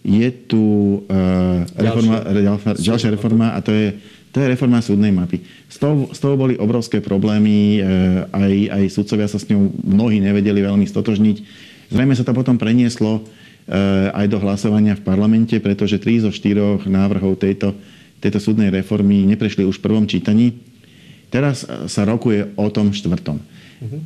je 0.00 0.28
tu 0.48 0.64
uh, 1.04 1.66
reforma, 1.76 2.24
ďalšia, 2.24 2.72
ďalšia 2.80 3.10
reforma 3.12 3.46
a 3.52 3.60
to 3.60 3.68
je, 3.68 4.00
to 4.32 4.40
je 4.40 4.46
reforma 4.48 4.80
súdnej 4.80 5.12
mapy. 5.12 5.44
Z 5.68 5.76
toho, 5.76 6.08
z 6.08 6.18
toho 6.18 6.34
boli 6.40 6.56
obrovské 6.56 7.04
problémy, 7.04 7.80
uh, 7.80 8.24
aj, 8.32 8.52
aj 8.80 8.82
sudcovia 8.96 9.28
sa 9.28 9.36
s 9.36 9.48
ňou 9.52 9.68
mnohí 9.84 10.24
nevedeli 10.24 10.64
veľmi 10.64 10.88
stotožniť. 10.88 11.36
Zrejme 11.92 12.16
sa 12.16 12.24
to 12.24 12.32
potom 12.32 12.56
prenieslo 12.56 13.20
uh, 13.20 13.24
aj 14.16 14.26
do 14.32 14.40
hlasovania 14.40 14.96
v 14.96 15.04
parlamente, 15.04 15.56
pretože 15.60 16.00
tri 16.00 16.16
zo 16.16 16.32
štyroch 16.32 16.88
návrhov 16.88 17.36
tejto, 17.36 17.76
tejto 18.24 18.40
súdnej 18.40 18.72
reformy 18.72 19.28
neprešli 19.28 19.68
už 19.68 19.78
v 19.78 19.84
prvom 19.84 20.08
čítaní. 20.08 20.56
Teraz 21.28 21.62
sa 21.86 22.02
rokuje 22.02 22.56
o 22.58 22.66
tom 22.74 22.90
štvrtom. 22.90 23.38
Uh-huh. 23.38 24.00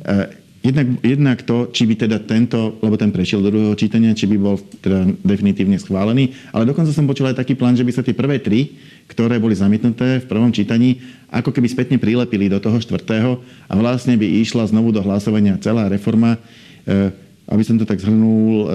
Jednak, 0.65 0.87
jednak 1.05 1.45
to, 1.45 1.69
či 1.69 1.85
by 1.85 1.93
teda 1.93 2.17
tento, 2.25 2.81
lebo 2.81 2.97
ten 2.97 3.13
prešiel 3.13 3.37
do 3.45 3.53
druhého 3.53 3.77
čítania, 3.77 4.17
či 4.17 4.25
by 4.25 4.37
bol 4.41 4.57
teda 4.81 5.05
definitívne 5.21 5.77
schválený, 5.77 6.33
ale 6.49 6.65
dokonca 6.65 6.89
som 6.89 7.05
počul 7.05 7.29
aj 7.29 7.37
taký 7.37 7.53
plán, 7.53 7.77
že 7.77 7.85
by 7.85 7.93
sa 7.93 8.01
tie 8.01 8.17
prvé 8.17 8.41
tri, 8.41 8.73
ktoré 9.05 9.37
boli 9.37 9.53
zamietnuté 9.53 10.25
v 10.25 10.25
prvom 10.25 10.49
čítaní, 10.49 10.97
ako 11.29 11.53
keby 11.53 11.69
spätne 11.69 12.01
prilepili 12.01 12.49
do 12.49 12.57
toho 12.57 12.81
štvrtého 12.81 13.37
a 13.69 13.73
vlastne 13.77 14.17
by 14.17 14.25
išla 14.41 14.65
znovu 14.65 14.89
do 14.89 15.05
hlasovania 15.05 15.61
celá 15.61 15.85
reforma. 15.85 16.41
E, 16.89 17.13
aby 17.45 17.61
som 17.61 17.77
to 17.77 17.85
tak 17.85 18.01
zhrnul, 18.01 18.65
e, 18.65 18.67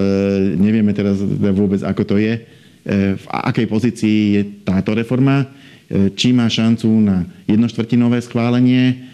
nevieme 0.55 0.95
teraz 0.95 1.19
vôbec, 1.51 1.83
ako 1.83 2.07
to 2.07 2.15
je, 2.15 2.39
e, 2.39 3.19
v 3.19 3.25
akej 3.27 3.67
pozícii 3.67 4.17
je 4.39 4.41
táto 4.63 4.95
reforma, 4.95 5.43
e, 5.43 6.07
či 6.15 6.31
má 6.31 6.47
šancu 6.47 6.87
na 7.03 7.27
jednoštvrtinové 7.51 8.23
schválenie, 8.23 9.10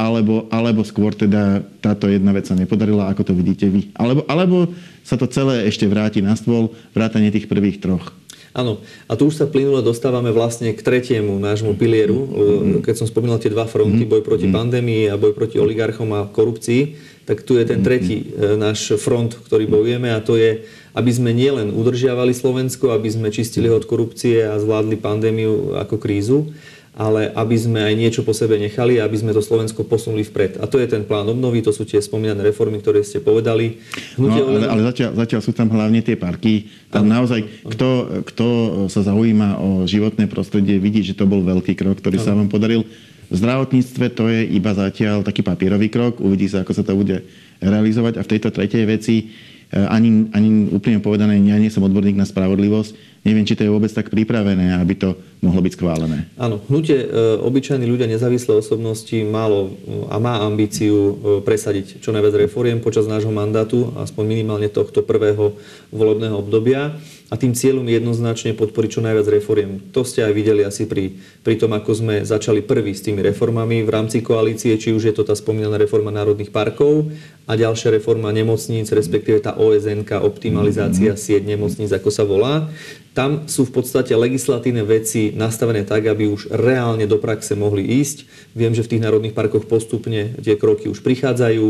alebo, 0.00 0.48
alebo 0.48 0.80
skôr 0.80 1.12
teda 1.12 1.60
táto 1.84 2.08
jedna 2.08 2.32
vec 2.32 2.48
sa 2.48 2.56
nepodarila, 2.56 3.12
ako 3.12 3.28
to 3.28 3.32
vidíte 3.36 3.68
vy. 3.68 3.92
Alebo, 3.92 4.24
alebo 4.24 4.72
sa 5.04 5.20
to 5.20 5.28
celé 5.28 5.68
ešte 5.68 5.84
vráti 5.84 6.24
na 6.24 6.32
stôl, 6.38 6.72
vrátanie 6.96 7.28
tých 7.28 7.50
prvých 7.50 7.82
troch. 7.82 8.16
Áno, 8.52 8.84
a 9.08 9.16
tu 9.16 9.32
už 9.32 9.40
sa 9.40 9.48
plynule 9.48 9.80
dostávame 9.80 10.28
vlastne 10.28 10.76
k 10.76 10.84
tretiemu 10.84 11.40
nášmu 11.40 11.72
pilieru. 11.72 12.20
Mm-hmm. 12.28 12.84
Keď 12.84 12.94
som 13.00 13.08
spomínal 13.08 13.40
tie 13.40 13.48
dva 13.48 13.64
fronty, 13.64 14.04
mm-hmm. 14.04 14.12
boj 14.12 14.22
proti 14.28 14.44
mm-hmm. 14.44 14.60
pandémii 14.60 15.04
a 15.08 15.16
boj 15.16 15.32
proti 15.32 15.56
oligarchom 15.56 16.12
a 16.12 16.28
korupcii, 16.28 17.00
tak 17.24 17.48
tu 17.48 17.56
je 17.56 17.64
ten 17.64 17.80
tretí 17.80 18.28
mm-hmm. 18.28 18.60
náš 18.60 19.00
front, 19.00 19.40
ktorý 19.48 19.64
bojujeme 19.72 20.12
a 20.12 20.20
to 20.20 20.36
je, 20.36 20.68
aby 20.92 21.08
sme 21.08 21.32
nielen 21.32 21.72
udržiavali 21.72 22.36
Slovensko, 22.36 22.92
aby 22.92 23.08
sme 23.08 23.32
čistili 23.32 23.72
od 23.72 23.88
korupcie 23.88 24.44
a 24.44 24.60
zvládli 24.60 25.00
pandémiu 25.00 25.80
ako 25.80 25.96
krízu, 25.96 26.52
ale 26.92 27.32
aby 27.32 27.56
sme 27.56 27.80
aj 27.80 27.94
niečo 27.96 28.20
po 28.20 28.36
sebe 28.36 28.60
nechali, 28.60 29.00
aby 29.00 29.16
sme 29.16 29.32
to 29.32 29.40
Slovensko 29.40 29.80
posunuli 29.88 30.28
vpred. 30.28 30.60
A 30.60 30.68
to 30.68 30.76
je 30.76 30.84
ten 30.84 31.08
plán 31.08 31.24
obnovy, 31.24 31.64
to 31.64 31.72
sú 31.72 31.88
tie 31.88 31.96
spomínané 32.04 32.44
reformy, 32.44 32.84
ktoré 32.84 33.00
ste 33.00 33.24
povedali. 33.24 33.80
no, 34.20 34.28
ale, 34.28 34.68
ale 34.68 34.82
zatiaľ, 34.92 35.16
zatiaľ 35.16 35.40
sú 35.40 35.56
tam 35.56 35.72
hlavne 35.72 36.04
tie 36.04 36.20
parky. 36.20 36.68
Tam 36.92 37.08
ano, 37.08 37.24
naozaj, 37.24 37.40
ano. 37.40 37.70
Kto, 37.72 37.88
kto 38.28 38.46
sa 38.92 39.00
zaujíma 39.08 39.56
o 39.56 39.88
životné 39.88 40.28
prostredie, 40.28 40.76
vidí, 40.76 41.00
že 41.00 41.16
to 41.16 41.24
bol 41.24 41.40
veľký 41.40 41.72
krok, 41.72 41.96
ktorý 42.04 42.20
ano. 42.20 42.24
sa 42.28 42.36
vám 42.36 42.52
podaril. 42.52 42.84
V 43.32 43.36
zdravotníctve 43.40 44.06
to 44.12 44.28
je 44.28 44.44
iba 44.52 44.76
zatiaľ 44.76 45.24
taký 45.24 45.40
papierový 45.40 45.88
krok, 45.88 46.20
uvidí 46.20 46.52
sa, 46.52 46.60
ako 46.60 46.72
sa 46.76 46.84
to 46.84 46.92
bude 46.92 47.24
realizovať. 47.64 48.20
A 48.20 48.22
v 48.28 48.30
tejto 48.36 48.52
tretej 48.52 48.84
veci 48.84 49.32
Eh, 49.72 49.88
ani, 49.88 50.28
ani 50.36 50.68
úplne 50.68 51.00
povedané, 51.00 51.40
ja 51.48 51.56
nie 51.56 51.72
som 51.72 51.80
odborník 51.80 52.12
na 52.12 52.28
spravodlivosť, 52.28 52.92
neviem, 53.22 53.46
či 53.46 53.54
to 53.54 53.62
je 53.66 53.70
vôbec 53.70 53.90
tak 53.90 54.10
pripravené, 54.10 54.78
aby 54.78 54.94
to 54.98 55.14
mohlo 55.42 55.62
byť 55.62 55.72
schválené. 55.78 56.26
Áno, 56.38 56.62
hnutie 56.70 57.02
e, 57.02 57.06
obyčajní 57.38 57.86
ľudia, 57.86 58.10
nezávislé 58.10 58.58
osobnosti 58.58 59.14
málo 59.26 59.74
a 60.10 60.18
má 60.18 60.42
ambíciu 60.42 60.94
e, 60.94 61.12
presadiť 61.42 62.02
čo 62.02 62.10
najviac 62.10 62.46
reforiem 62.46 62.82
počas 62.82 63.06
nášho 63.06 63.30
mandátu, 63.30 63.94
aspoň 63.98 64.24
minimálne 64.26 64.70
tohto 64.70 65.02
prvého 65.06 65.54
volebného 65.94 66.34
obdobia 66.38 66.98
a 67.32 67.40
tým 67.40 67.56
cieľom 67.56 67.88
je 67.88 67.96
jednoznačne 67.96 68.52
podporiť 68.52 68.90
čo 68.92 69.00
najviac 69.00 69.24
reforiem. 69.32 69.80
To 69.96 70.04
ste 70.04 70.20
aj 70.20 70.36
videli 70.36 70.68
asi 70.68 70.84
pri, 70.84 71.16
pri 71.40 71.56
tom, 71.56 71.72
ako 71.72 71.90
sme 71.96 72.14
začali 72.28 72.60
prvý 72.60 72.92
s 72.92 73.00
tými 73.00 73.24
reformami 73.24 73.80
v 73.80 73.88
rámci 73.88 74.20
koalície, 74.20 74.76
či 74.76 74.92
už 74.92 75.08
je 75.08 75.14
to 75.16 75.24
tá 75.24 75.32
spomínaná 75.32 75.80
reforma 75.80 76.12
národných 76.12 76.52
parkov 76.52 77.08
a 77.48 77.56
ďalšia 77.56 77.96
reforma 77.96 78.28
nemocníc, 78.36 78.92
respektíve 78.92 79.40
tá 79.40 79.56
OSN, 79.56 80.04
optimalizácia 80.20 81.16
mm-hmm. 81.16 81.24
sieť 81.24 81.42
nemocníc, 81.48 81.88
ako 81.88 82.10
sa 82.12 82.28
volá. 82.28 82.68
Tam 83.16 83.48
sú 83.48 83.64
v 83.68 83.80
podstate 83.80 84.12
legislatívne 84.12 84.84
veci 84.84 85.32
nastavené 85.32 85.88
tak, 85.88 86.08
aby 86.08 86.28
už 86.28 86.52
reálne 86.52 87.04
do 87.08 87.16
praxe 87.16 87.56
mohli 87.56 87.84
ísť. 88.00 88.28
Viem, 88.52 88.76
že 88.76 88.84
v 88.84 88.96
tých 88.96 89.04
národných 89.04 89.36
parkoch 89.36 89.68
postupne 89.68 90.36
tie 90.40 90.56
kroky 90.56 90.88
už 90.88 91.00
prichádzajú 91.00 91.64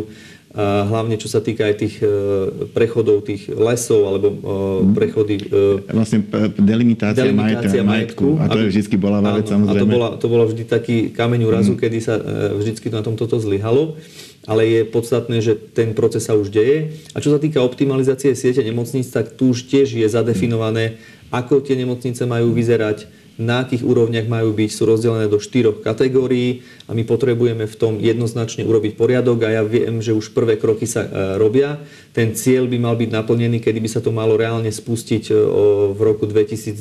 hlavne 0.60 1.16
čo 1.16 1.32
sa 1.32 1.40
týka 1.40 1.64
aj 1.64 1.74
tých 1.80 1.94
e, 2.04 2.08
prechodov 2.76 3.24
tých 3.24 3.48
lesov 3.48 4.04
alebo 4.04 4.28
e, 4.28 4.36
mhm. 4.36 4.92
prechody... 4.92 5.36
E, 5.48 5.88
vlastne 5.88 6.20
delimitácia, 6.60 7.24
delimitácia 7.24 7.80
majetku, 7.80 8.36
majetku. 8.36 8.44
A 8.44 8.52
to 8.52 8.58
je 8.60 8.68
vždy 8.68 8.96
bola 9.00 9.24
vec, 9.24 9.48
samozrejme. 9.48 9.80
A 9.80 9.82
to 9.82 9.86
bola, 9.88 10.08
to 10.20 10.26
bola 10.28 10.44
vždy 10.44 10.64
taký 10.68 10.96
kameň 11.08 11.40
úrazu, 11.48 11.72
mm. 11.72 11.80
kedy 11.80 11.98
sa 12.04 12.20
vždy 12.52 12.84
na 12.92 13.00
tom 13.00 13.16
toto 13.16 13.40
zlyhalo. 13.40 13.96
Ale 14.42 14.66
je 14.66 14.80
podstatné, 14.82 15.38
že 15.38 15.54
ten 15.54 15.94
proces 15.94 16.26
sa 16.26 16.34
už 16.34 16.50
deje. 16.50 16.98
A 17.14 17.22
čo 17.22 17.30
sa 17.30 17.38
týka 17.38 17.62
optimalizácie 17.62 18.34
siete 18.34 18.58
nemocníc, 18.60 19.06
tak 19.08 19.38
tu 19.38 19.54
už 19.54 19.70
tiež 19.70 19.94
je 19.94 20.04
zadefinované, 20.10 20.98
ako 21.32 21.64
tie 21.64 21.80
nemocnice 21.80 22.28
majú 22.28 22.52
vyzerať, 22.52 23.08
na 23.40 23.64
akých 23.64 23.80
úrovniach 23.80 24.28
majú 24.28 24.52
byť, 24.52 24.70
sú 24.70 24.84
rozdelené 24.84 25.24
do 25.24 25.40
štyroch 25.40 25.80
kategórií 25.80 26.60
a 26.84 26.92
my 26.92 27.00
potrebujeme 27.08 27.64
v 27.64 27.76
tom 27.80 27.96
jednoznačne 27.96 28.68
urobiť 28.68 28.92
poriadok 28.92 29.48
a 29.48 29.56
ja 29.56 29.62
viem, 29.64 30.04
že 30.04 30.12
už 30.12 30.36
prvé 30.36 30.60
kroky 30.60 30.84
sa 30.84 31.08
e, 31.08 31.10
robia. 31.40 31.80
Ten 32.12 32.36
cieľ 32.36 32.68
by 32.68 32.76
mal 32.76 32.94
byť 33.00 33.08
naplnený, 33.08 33.64
kedy 33.64 33.80
by 33.80 33.88
sa 33.88 34.04
to 34.04 34.12
malo 34.12 34.36
reálne 34.36 34.68
spustiť 34.68 35.32
e, 35.32 35.34
v 35.96 36.00
roku 36.04 36.28
2023 36.28 36.76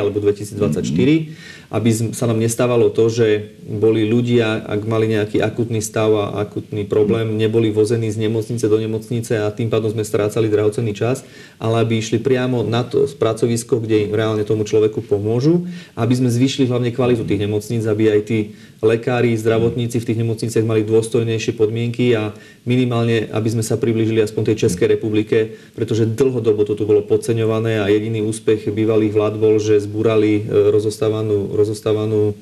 alebo 0.00 0.16
2024, 0.24 1.65
aby 1.70 2.14
sa 2.14 2.30
nám 2.30 2.38
nestávalo 2.38 2.94
to, 2.94 3.10
že 3.10 3.58
boli 3.66 4.06
ľudia, 4.06 4.62
ak 4.62 4.86
mali 4.86 5.10
nejaký 5.10 5.42
akutný 5.42 5.82
stav 5.82 6.14
a 6.14 6.46
akutný 6.46 6.86
problém, 6.86 7.34
neboli 7.34 7.74
vození 7.74 8.06
z 8.10 8.22
nemocnice 8.22 8.70
do 8.70 8.78
nemocnice 8.78 9.42
a 9.42 9.50
tým 9.50 9.66
pádom 9.66 9.90
sme 9.90 10.06
strácali 10.06 10.46
drahocenný 10.46 10.94
čas, 10.94 11.26
ale 11.58 11.82
aby 11.82 11.98
išli 11.98 12.22
priamo 12.22 12.62
na 12.62 12.86
to 12.86 13.10
pracovisko, 13.18 13.82
kde 13.82 14.06
im 14.06 14.14
reálne 14.14 14.46
tomu 14.46 14.62
človeku 14.62 15.02
pomôžu, 15.02 15.66
aby 15.98 16.14
sme 16.14 16.30
zvýšili 16.30 16.70
hlavne 16.70 16.94
kvalitu 16.94 17.26
tých 17.26 17.42
nemocníc, 17.42 17.82
aby 17.86 18.14
aj 18.14 18.20
tí 18.26 18.38
lekári, 18.84 19.32
zdravotníci 19.36 19.96
v 20.00 20.06
tých 20.12 20.20
nemocniciach 20.20 20.66
mali 20.68 20.84
dôstojnejšie 20.84 21.56
podmienky 21.56 22.12
a 22.12 22.36
minimálne, 22.68 23.28
aby 23.32 23.48
sme 23.48 23.64
sa 23.64 23.80
priblížili 23.80 24.20
aspoň 24.20 24.52
tej 24.52 24.68
Českej 24.68 24.96
republike, 24.96 25.56
pretože 25.72 26.04
dlhodobo 26.04 26.68
to 26.68 26.76
tu 26.76 26.84
bolo 26.84 27.00
podceňované 27.00 27.80
a 27.80 27.88
jediný 27.88 28.20
úspech 28.28 28.68
bývalých 28.68 29.16
vlád 29.16 29.34
bol, 29.40 29.56
že 29.56 29.80
zbúrali 29.80 30.44
e, 30.44 30.72
rozostávanú, 30.72 31.56
rozostávanú 31.56 32.22
e, 32.30 32.34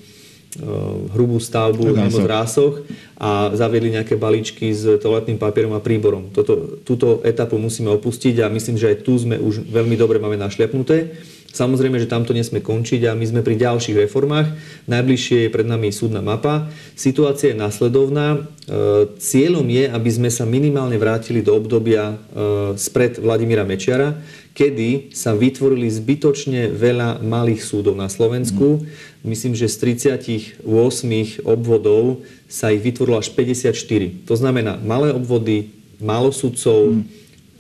hrubú 1.15 1.39
stavbu 1.39 1.95
v 1.95 2.27
rásoch 2.27 2.83
a 3.15 3.55
zaviedli 3.55 3.95
nejaké 3.95 4.19
balíčky 4.19 4.75
s 4.75 4.99
toaletným 4.99 5.39
papierom 5.39 5.79
a 5.79 5.85
príborom. 5.85 6.35
Toto, 6.35 6.83
túto 6.83 7.23
etapu 7.23 7.63
musíme 7.63 7.95
opustiť 7.95 8.43
a 8.43 8.51
myslím, 8.51 8.75
že 8.75 8.91
aj 8.91 9.07
tu 9.07 9.15
sme 9.15 9.39
už 9.39 9.71
veľmi 9.71 9.95
dobre 9.95 10.19
máme 10.19 10.35
našliapnuté. 10.35 11.15
Samozrejme, 11.55 12.03
že 12.03 12.11
tamto 12.11 12.35
nesme 12.35 12.59
končiť 12.59 13.07
a 13.07 13.15
my 13.15 13.23
sme 13.31 13.47
pri 13.47 13.55
ďalších 13.55 14.11
reformách. 14.11 14.51
Najbližšie 14.91 15.47
je 15.47 15.55
pred 15.55 15.63
nami 15.63 15.95
súdna 15.95 16.19
mapa. 16.19 16.67
Situácia 16.99 17.55
je 17.55 17.63
následovná. 17.63 18.35
E, 18.35 18.39
cieľom 19.23 19.63
je, 19.71 19.87
aby 19.87 20.11
sme 20.11 20.35
sa 20.35 20.43
minimálne 20.43 20.99
vrátili 20.99 21.47
do 21.47 21.55
obdobia 21.55 22.11
e, 22.11 22.15
spred 22.75 23.23
Vladimíra 23.23 23.63
Mečiara, 23.63 24.19
kedy 24.51 25.15
sa 25.15 25.31
vytvorili 25.31 25.87
zbytočne 25.87 26.75
veľa 26.75 27.23
malých 27.23 27.63
súdov 27.63 27.95
na 27.95 28.11
Slovensku. 28.11 28.83
Myslím, 29.23 29.55
že 29.55 29.71
z 29.71 30.03
38 30.59 30.67
obvodov 31.47 32.27
sa 32.51 32.75
ich 32.75 32.83
vytvorilo 32.83 33.23
až 33.23 33.31
54. 33.31 34.27
To 34.27 34.35
znamená 34.35 34.75
malé 34.83 35.15
obvody, 35.15 35.71
málo 36.03 36.35
sudcov, 36.35 36.99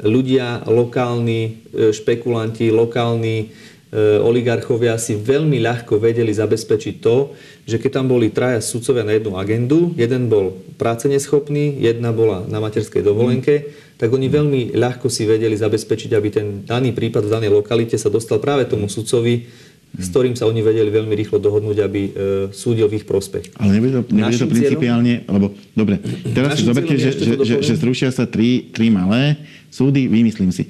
ľudia, 0.03 0.67
lokálni 0.67 1.63
e, 1.71 1.95
špekulanti, 1.95 2.75
lokálni 2.75 3.55
oligarchovia 3.95 4.99
si 4.99 5.15
veľmi 5.15 5.63
ľahko 5.63 6.03
vedeli 6.03 6.35
zabezpečiť 6.35 6.95
to, 6.99 7.31
že 7.63 7.79
keď 7.79 8.03
tam 8.03 8.07
boli 8.11 8.35
traja 8.35 8.59
sudcovia 8.59 9.07
na 9.07 9.15
jednu 9.15 9.39
agendu, 9.39 9.95
jeden 9.95 10.27
bol 10.27 10.59
práce 10.75 11.07
neschopný, 11.07 11.79
jedna 11.79 12.11
bola 12.11 12.43
na 12.51 12.59
materskej 12.59 13.07
dovolenke, 13.07 13.71
tak 13.95 14.11
oni 14.11 14.27
veľmi 14.27 14.61
ľahko 14.75 15.07
si 15.07 15.23
vedeli 15.25 15.55
zabezpečiť, 15.55 16.11
aby 16.11 16.29
ten 16.29 16.47
daný 16.67 16.91
prípad 16.91 17.31
v 17.31 17.33
danej 17.39 17.55
lokalite 17.55 17.95
sa 17.95 18.11
dostal 18.11 18.43
práve 18.43 18.67
tomu 18.67 18.91
sudcovi, 18.91 19.47
s 19.95 20.11
ktorým 20.11 20.35
sa 20.35 20.51
oni 20.51 20.59
vedeli 20.59 20.91
veľmi 20.91 21.15
rýchlo 21.15 21.39
dohodnúť, 21.39 21.79
aby 21.87 22.01
e, 22.03 22.11
súdil 22.51 22.91
v 22.91 22.99
ich 22.99 23.07
prospech. 23.07 23.55
Ale 23.63 23.79
nebude 23.79 24.03
to, 24.03 24.11
nebude 24.11 24.43
to 24.43 24.51
principiálne, 24.51 25.23
cieľom, 25.23 25.35
lebo 25.39 25.47
dobre, 25.71 26.03
teraz 26.35 26.59
si 26.59 26.67
zoberte, 26.67 26.99
že, 26.99 27.15
že, 27.15 27.33
že, 27.47 27.55
že 27.63 27.75
zrušia 27.79 28.11
sa 28.11 28.27
tri, 28.27 28.75
tri 28.75 28.91
malé 28.91 29.39
súdy, 29.71 30.11
vymyslím 30.11 30.51
si. 30.51 30.67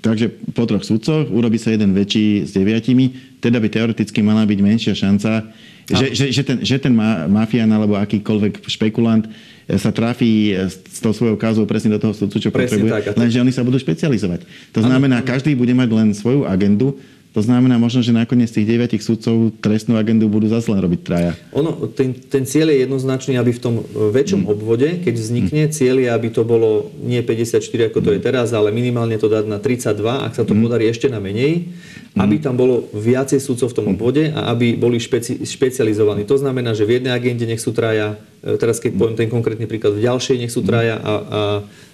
Takže 0.00 0.32
po 0.56 0.64
troch 0.64 0.80
sudcoch 0.80 1.28
urobí 1.28 1.60
sa 1.60 1.76
jeden 1.76 1.92
väčší 1.92 2.48
s 2.48 2.56
deviatimi, 2.56 3.36
teda 3.44 3.60
by 3.60 3.68
teoreticky 3.68 4.24
mala 4.24 4.48
byť 4.48 4.58
menšia 4.64 4.94
šanca, 4.96 5.52
že, 5.90 6.06
že, 6.14 6.24
že 6.30 6.42
ten, 6.46 6.58
že 6.62 6.76
ten 6.78 6.94
mafián 7.28 7.68
alebo 7.68 7.98
akýkoľvek 7.98 8.64
špekulant 8.64 9.26
eh, 9.26 9.76
sa 9.76 9.90
trafí 9.90 10.54
eh, 10.54 10.70
s 10.70 10.98
tou 11.02 11.12
svojou 11.12 11.36
kázou 11.36 11.66
presne 11.66 11.92
do 11.92 12.00
toho 12.00 12.14
sudcu, 12.14 12.36
čo 12.38 12.50
presne 12.54 12.80
potrebuje, 12.80 13.12
tak, 13.12 13.18
lenže 13.18 13.38
oni 13.42 13.52
sa 13.52 13.66
budú 13.66 13.76
špecializovať. 13.76 14.46
To 14.72 14.80
znamená, 14.80 15.20
každý 15.20 15.52
bude 15.58 15.74
mať 15.74 15.88
len 15.90 16.08
svoju 16.14 16.46
agendu, 16.46 16.96
to 17.30 17.46
znamená 17.46 17.78
možno, 17.78 18.02
že 18.02 18.10
nakoniec 18.10 18.50
tých 18.50 18.66
deviatich 18.66 19.06
sudcov 19.06 19.54
trestnú 19.62 19.94
agendu 19.94 20.26
budú 20.26 20.50
zase 20.50 20.66
len 20.74 20.82
robiť 20.82 21.00
traja. 21.06 21.32
Ono, 21.54 21.86
ten, 21.94 22.10
ten 22.10 22.42
cieľ 22.42 22.74
je 22.74 22.82
jednoznačný, 22.82 23.38
aby 23.38 23.54
v 23.54 23.62
tom 23.62 23.74
e, 23.78 23.82
väčšom 24.10 24.42
mm. 24.42 24.50
obvode, 24.50 24.88
keď 24.98 25.14
vznikne, 25.14 25.62
mm. 25.66 25.70
cieľ 25.70 26.02
je, 26.02 26.08
aby 26.10 26.28
to 26.34 26.42
bolo 26.42 26.90
nie 26.98 27.22
54, 27.22 27.62
ako 27.62 27.98
to 28.02 28.10
je 28.18 28.18
mm. 28.18 28.26
teraz, 28.26 28.50
ale 28.50 28.74
minimálne 28.74 29.14
to 29.14 29.30
dať 29.30 29.46
na 29.46 29.62
32, 29.62 30.26
ak 30.26 30.32
sa 30.34 30.42
to 30.42 30.58
mm. 30.58 30.60
podarí 30.66 30.90
ešte 30.90 31.06
na 31.06 31.22
menej, 31.22 31.70
mm. 31.70 32.18
aby 32.18 32.42
tam 32.42 32.58
bolo 32.58 32.90
viacej 32.90 33.38
sudcov 33.38 33.70
v 33.70 33.76
tom 33.78 33.86
mm. 33.86 33.92
obvode 33.94 34.22
a 34.34 34.50
aby 34.50 34.74
boli 34.74 34.98
špeci, 34.98 35.38
špecializovaní. 35.46 36.26
To 36.26 36.34
znamená, 36.34 36.74
že 36.74 36.82
v 36.82 36.98
jednej 36.98 37.14
agende 37.14 37.46
nech 37.46 37.62
sú 37.62 37.70
traja, 37.70 38.18
e, 38.42 38.58
teraz 38.58 38.82
keď 38.82 38.98
poviem 38.98 39.14
ten 39.14 39.30
konkrétny 39.30 39.70
príklad, 39.70 39.94
v 39.94 40.02
ďalšej 40.02 40.34
nech 40.34 40.50
sú 40.50 40.66
traja 40.66 40.98
a, 40.98 41.14
a 41.14 41.40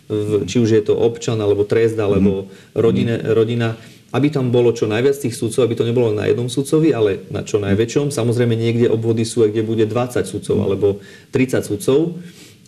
v, 0.08 0.46
či 0.48 0.62
už 0.62 0.70
je 0.70 0.82
to 0.86 0.94
občan, 0.96 1.36
alebo 1.42 1.68
trest, 1.68 1.98
alebo 1.98 2.48
rodine, 2.72 3.20
rodina 3.34 3.74
aby 4.16 4.32
tam 4.32 4.48
bolo 4.48 4.72
čo 4.72 4.88
najviac 4.88 5.20
tých 5.20 5.36
sudcov, 5.36 5.68
aby 5.68 5.76
to 5.76 5.84
nebolo 5.84 6.08
na 6.16 6.24
jednom 6.24 6.48
sudcovi, 6.48 6.96
ale 6.96 7.28
na 7.28 7.44
čo 7.44 7.60
najväčšom. 7.60 8.08
Samozrejme 8.08 8.56
niekde 8.56 8.88
obvody 8.88 9.28
sú, 9.28 9.44
kde 9.44 9.60
bude 9.60 9.84
20 9.84 10.24
sudcov 10.24 10.56
alebo 10.64 11.04
30 11.36 11.60
sudcov. 11.60 12.16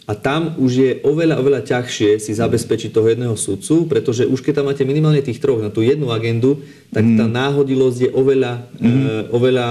A 0.09 0.17
tam 0.17 0.57
už 0.57 0.73
je 0.73 0.93
oveľa, 1.05 1.37
oveľa 1.37 1.69
ťažšie 1.69 2.17
si 2.17 2.33
zabezpečiť 2.33 2.97
toho 2.97 3.13
jedného 3.13 3.37
sudcu, 3.37 3.85
pretože 3.93 4.25
už 4.25 4.41
keď 4.41 4.61
tam 4.61 4.73
máte 4.73 4.81
minimálne 4.89 5.21
tých 5.21 5.37
troch 5.37 5.61
na 5.61 5.69
tú 5.69 5.85
jednu 5.85 6.09
agendu, 6.09 6.65
tak 6.89 7.05
tá 7.05 7.29
náhodilosť 7.29 7.99
je 8.09 8.11
oveľa, 8.17 8.53
mm. 8.81 8.89
e, 8.89 9.13
oveľa 9.37 9.69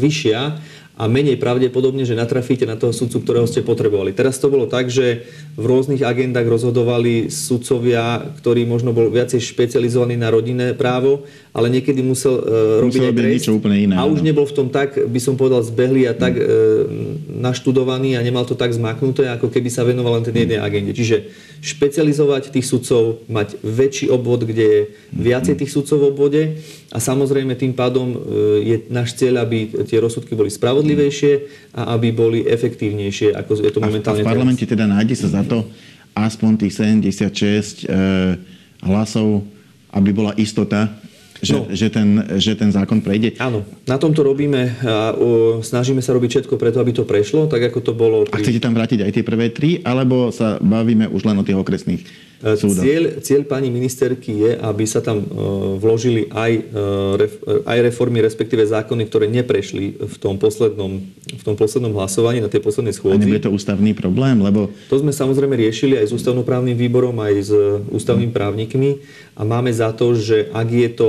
vyššia 0.00 0.40
a 0.94 1.10
menej 1.10 1.42
pravdepodobne, 1.42 2.06
že 2.06 2.14
natrafíte 2.14 2.70
na 2.70 2.78
toho 2.78 2.94
sudcu, 2.94 3.18
ktorého 3.18 3.50
ste 3.50 3.66
potrebovali. 3.66 4.14
Teraz 4.14 4.38
to 4.38 4.46
bolo 4.46 4.70
tak, 4.70 4.94
že 4.94 5.26
v 5.58 5.64
rôznych 5.66 6.06
agendách 6.06 6.46
rozhodovali 6.46 7.34
sudcovia, 7.34 8.22
ktorí 8.38 8.62
možno 8.62 8.94
bol 8.94 9.10
viacej 9.10 9.42
špecializovaní 9.42 10.14
na 10.14 10.30
rodinné 10.30 10.70
právo, 10.78 11.26
ale 11.50 11.66
niekedy 11.66 11.98
musel 11.98 12.38
uh, 12.38 12.78
robiť 12.78 13.10
aj 13.10 13.14
trest. 13.18 13.50
úplne 13.50 13.90
iné. 13.90 13.94
A 13.98 14.06
už 14.06 14.22
nebol 14.22 14.46
v 14.46 14.54
tom 14.54 14.70
tak, 14.70 14.94
by 14.94 15.18
som 15.18 15.34
povedal, 15.34 15.66
zbehlý 15.66 16.06
a 16.06 16.14
tak 16.14 16.38
uh, 16.38 16.46
naštudovaný 17.26 18.14
a 18.14 18.22
nemal 18.22 18.46
to 18.46 18.54
tak 18.54 18.70
zmaknuté, 18.70 19.26
ako 19.34 19.50
keby 19.50 19.74
sa 19.74 19.82
venoval 19.82 20.22
len 20.22 20.22
tej 20.22 20.46
jednej 20.46 20.62
agende. 20.62 20.94
Čiže 20.94 21.26
špecializovať 21.64 22.52
tých 22.52 22.68
sudcov, 22.68 23.24
mať 23.24 23.56
väčší 23.64 24.12
obvod, 24.12 24.44
kde 24.44 24.64
je 24.68 24.80
viacej 25.16 25.64
tých 25.64 25.72
sudcov 25.72 25.96
v 25.96 26.08
obvode 26.12 26.42
a 26.92 27.00
samozrejme 27.00 27.56
tým 27.56 27.72
pádom 27.72 28.12
e, 28.12 28.18
je 28.60 28.76
náš 28.92 29.16
cieľ, 29.16 29.48
aby 29.48 29.72
tie 29.88 29.96
rozsudky 29.96 30.36
boli 30.36 30.52
spravodlivejšie 30.52 31.32
a 31.72 31.96
aby 31.96 32.12
boli 32.12 32.44
efektívnejšie, 32.44 33.32
ako 33.32 33.64
je 33.64 33.72
to 33.72 33.80
momentálne. 33.80 34.20
A 34.20 34.28
v, 34.28 34.28
parlamente 34.28 34.68
teraz. 34.68 34.76
teda 34.76 34.84
nájde 34.84 35.16
sa 35.16 35.28
za 35.40 35.42
to 35.48 35.64
aspoň 36.12 36.68
tých 36.68 36.76
76 36.76 37.88
e, 37.88 37.96
hlasov, 38.84 39.48
aby 39.96 40.12
bola 40.12 40.36
istota, 40.36 40.92
že, 41.44 41.54
no. 41.54 41.68
že, 41.70 41.88
ten, 41.92 42.08
že 42.40 42.52
ten 42.56 42.72
zákon 42.72 43.04
prejde. 43.04 43.36
Áno, 43.38 43.62
na 43.84 44.00
tomto 44.00 44.24
robíme 44.24 44.74
a 44.80 45.12
o, 45.12 45.60
snažíme 45.60 46.00
sa 46.00 46.16
robiť 46.16 46.40
všetko 46.40 46.54
preto, 46.56 46.80
aby 46.80 46.96
to 46.96 47.04
prešlo, 47.04 47.46
tak 47.46 47.68
ako 47.68 47.78
to 47.84 47.92
bolo. 47.92 48.24
Pri... 48.24 48.40
A 48.40 48.42
chcete 48.42 48.64
tam 48.64 48.72
vrátiť 48.72 49.04
aj 49.04 49.12
tie 49.14 49.24
prvé 49.24 49.52
tri, 49.52 49.84
alebo 49.84 50.32
sa 50.32 50.56
bavíme 50.58 51.06
už 51.12 51.28
len 51.28 51.36
o 51.38 51.46
tých 51.46 51.60
okresných? 51.60 52.02
E, 52.44 52.60
cieľ, 52.60 53.24
cieľ 53.24 53.42
pani 53.48 53.72
ministerky 53.72 54.36
je, 54.36 54.52
aby 54.60 54.84
sa 54.84 55.00
tam 55.00 55.24
e, 55.24 55.26
vložili 55.80 56.28
aj, 56.28 56.52
e, 56.60 57.62
aj 57.64 57.78
reformy, 57.88 58.20
respektíve 58.20 58.60
zákony, 58.68 59.08
ktoré 59.08 59.32
neprešli 59.32 59.96
v 59.96 60.16
tom 60.20 60.36
poslednom, 60.36 61.00
v 61.24 61.42
tom 61.42 61.56
poslednom 61.56 61.96
hlasovaní 61.96 62.44
na 62.44 62.52
tej 62.52 62.60
poslednej 62.60 62.92
schôdzi. 62.92 63.16
A 63.16 63.24
nebude 63.24 63.48
to 63.48 63.48
ústavný 63.48 63.96
problém? 63.96 64.44
Lebo... 64.44 64.68
To 64.92 65.00
sme 65.00 65.08
samozrejme 65.08 65.56
riešili 65.56 65.96
aj 65.96 66.10
s 66.10 66.12
ústavnoprávnym 66.12 66.76
výborom, 66.76 67.16
aj 67.16 67.34
s 67.48 67.50
ústavnými 67.88 68.36
právnikmi 68.36 69.00
a 69.34 69.42
máme 69.42 69.74
za 69.74 69.90
to, 69.90 70.14
že 70.14 70.46
ak 70.54 70.68
je 70.70 70.88
to 70.94 71.08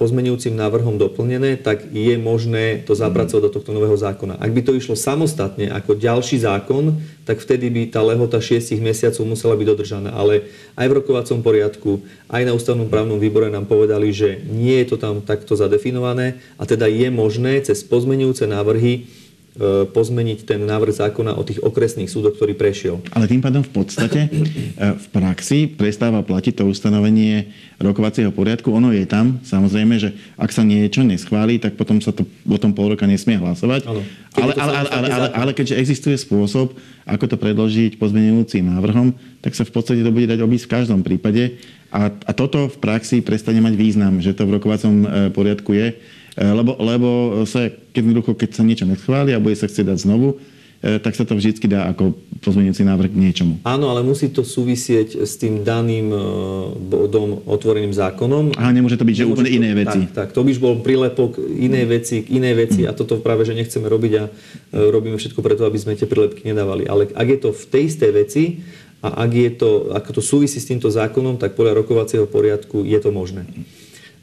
pozmenujúcim 0.00 0.56
návrhom 0.56 0.96
doplnené, 0.96 1.60
tak 1.60 1.84
je 1.92 2.16
možné 2.16 2.80
to 2.88 2.96
zapracovať 2.96 3.42
do 3.44 3.52
tohto 3.52 3.76
nového 3.76 3.92
zákona. 3.92 4.40
Ak 4.40 4.48
by 4.48 4.64
to 4.64 4.72
išlo 4.72 4.96
samostatne 4.96 5.68
ako 5.68 5.92
ďalší 5.92 6.40
zákon, 6.40 6.96
tak 7.28 7.36
vtedy 7.36 7.68
by 7.68 7.82
tá 7.92 8.00
lehota 8.00 8.40
6 8.40 8.72
mesiacov 8.80 9.28
musela 9.28 9.60
byť 9.60 9.66
dodržaná. 9.68 10.10
Ale 10.16 10.48
aj 10.72 10.86
v 10.88 10.96
rokovacom 11.04 11.44
poriadku, 11.44 12.00
aj 12.32 12.48
na 12.48 12.56
ústavnom 12.56 12.88
právnom 12.88 13.20
výbore 13.20 13.52
nám 13.52 13.68
povedali, 13.68 14.08
že 14.08 14.40
nie 14.48 14.80
je 14.80 14.96
to 14.96 14.96
tam 14.96 15.20
takto 15.20 15.52
zadefinované 15.52 16.40
a 16.56 16.64
teda 16.64 16.88
je 16.88 17.12
možné 17.12 17.60
cez 17.60 17.84
pozmenujúce 17.84 18.48
návrhy 18.48 18.92
e, 18.94 19.02
pozmeniť 19.88 20.44
ten 20.44 20.60
návrh 20.68 20.92
zákona 20.92 21.32
o 21.32 21.42
tých 21.42 21.64
okresných 21.64 22.12
súdoch, 22.12 22.36
ktorý 22.36 22.52
prešiel. 22.52 23.00
Ale 23.16 23.24
tým 23.24 23.40
pádom 23.40 23.64
v 23.64 23.72
podstate 23.72 24.28
e, 24.28 24.30
v 24.76 25.06
praxi 25.08 25.64
prestáva 25.64 26.20
platiť 26.20 26.60
to 26.60 26.68
ustanovenie 26.68 27.48
rokovacieho 27.80 28.28
poriadku. 28.36 28.68
Ono 28.76 28.92
je 28.92 29.08
tam, 29.08 29.40
samozrejme, 29.40 29.96
že 29.96 30.12
ak 30.36 30.52
sa 30.52 30.60
niečo 30.60 31.00
neschválí, 31.00 31.56
tak 31.56 31.80
potom 31.80 32.04
sa 32.04 32.12
to 32.12 32.28
o 32.44 32.58
tom 32.60 32.76
pol 32.76 32.92
roka 32.92 33.08
nesmie 33.08 33.40
hlasovať. 33.40 33.88
Ale, 33.88 34.02
ale, 34.36 34.52
ale, 34.60 34.88
ale, 34.92 35.08
ale, 35.08 35.28
ale 35.32 35.50
keďže 35.56 35.80
existuje 35.80 36.16
spôsob, 36.20 36.76
ako 37.08 37.24
to 37.24 37.36
predložiť 37.40 37.96
pozmenujúcim 37.96 38.66
návrhom, 38.66 39.16
tak 39.40 39.56
sa 39.56 39.64
v 39.64 39.72
podstate 39.72 40.04
to 40.04 40.12
bude 40.12 40.28
dať 40.28 40.44
obísť 40.44 40.68
v 40.68 40.74
každom 40.74 41.00
prípade. 41.00 41.56
A, 41.94 42.12
a 42.12 42.32
toto 42.36 42.68
v 42.68 42.76
praxi 42.76 43.24
prestane 43.24 43.64
mať 43.64 43.72
význam, 43.78 44.20
že 44.20 44.36
to 44.36 44.44
v 44.44 44.60
rokovacom 44.60 44.94
e, 45.00 45.06
poriadku 45.32 45.70
je, 45.72 45.86
e, 45.88 45.94
lebo, 46.36 46.76
lebo 46.76 47.08
sa, 47.48 47.72
keď, 47.96 48.02
keď 48.36 48.50
sa 48.52 48.62
niečo 48.62 48.84
neschváli 48.84 49.32
a 49.32 49.40
bude 49.40 49.56
sa 49.56 49.68
chcieť 49.68 49.88
dať 49.92 49.98
znovu, 50.04 50.36
E, 50.84 51.00
tak 51.00 51.16
sa 51.16 51.24
to 51.24 51.32
vždy 51.32 51.56
dá 51.72 51.88
ako 51.88 52.12
pozmeňujúci 52.44 52.84
návrh 52.84 53.10
k 53.10 53.16
niečomu. 53.16 53.58
Áno, 53.64 53.88
ale 53.88 54.04
musí 54.04 54.28
to 54.28 54.44
súvisieť 54.44 55.24
s 55.24 55.40
tým 55.40 55.64
daným 55.64 56.12
e, 56.12 56.20
bodom 56.78 57.40
otvoreným 57.48 57.96
zákonom. 57.96 58.52
A 58.60 58.68
nemôže 58.76 59.00
to 59.00 59.08
byť, 59.08 59.16
že 59.16 59.24
úplne 59.24 59.50
iné 59.50 59.72
veci. 59.72 60.04
Tak, 60.12 60.12
tak, 60.12 60.28
to 60.36 60.44
by 60.44 60.52
bol 60.60 60.76
prílepok 60.84 61.40
inej 61.40 61.84
veci 61.88 62.16
k 62.22 62.38
inej 62.38 62.54
veci 62.68 62.84
a 62.84 62.92
toto 62.92 63.18
práve, 63.24 63.48
že 63.48 63.56
nechceme 63.56 63.88
robiť 63.88 64.12
a 64.20 64.24
robíme 64.76 65.16
všetko 65.16 65.40
preto, 65.40 65.64
aby 65.64 65.80
sme 65.80 65.96
tie 65.96 66.04
prílepky 66.04 66.44
nedávali. 66.44 66.84
Ale 66.84 67.08
ak 67.08 67.26
je 67.32 67.38
to 67.40 67.50
v 67.56 67.64
tej 67.72 67.82
istej 67.88 68.10
veci 68.12 68.42
a 69.00 69.24
ak 69.24 69.30
je 69.32 69.50
to, 69.56 69.70
ako 69.96 70.20
to 70.20 70.22
súvisí 70.22 70.60
s 70.60 70.68
týmto 70.68 70.92
zákonom, 70.92 71.40
tak 71.40 71.56
podľa 71.56 71.82
rokovacieho 71.82 72.28
poriadku 72.28 72.84
je 72.84 72.98
to 73.00 73.08
možné. 73.10 73.48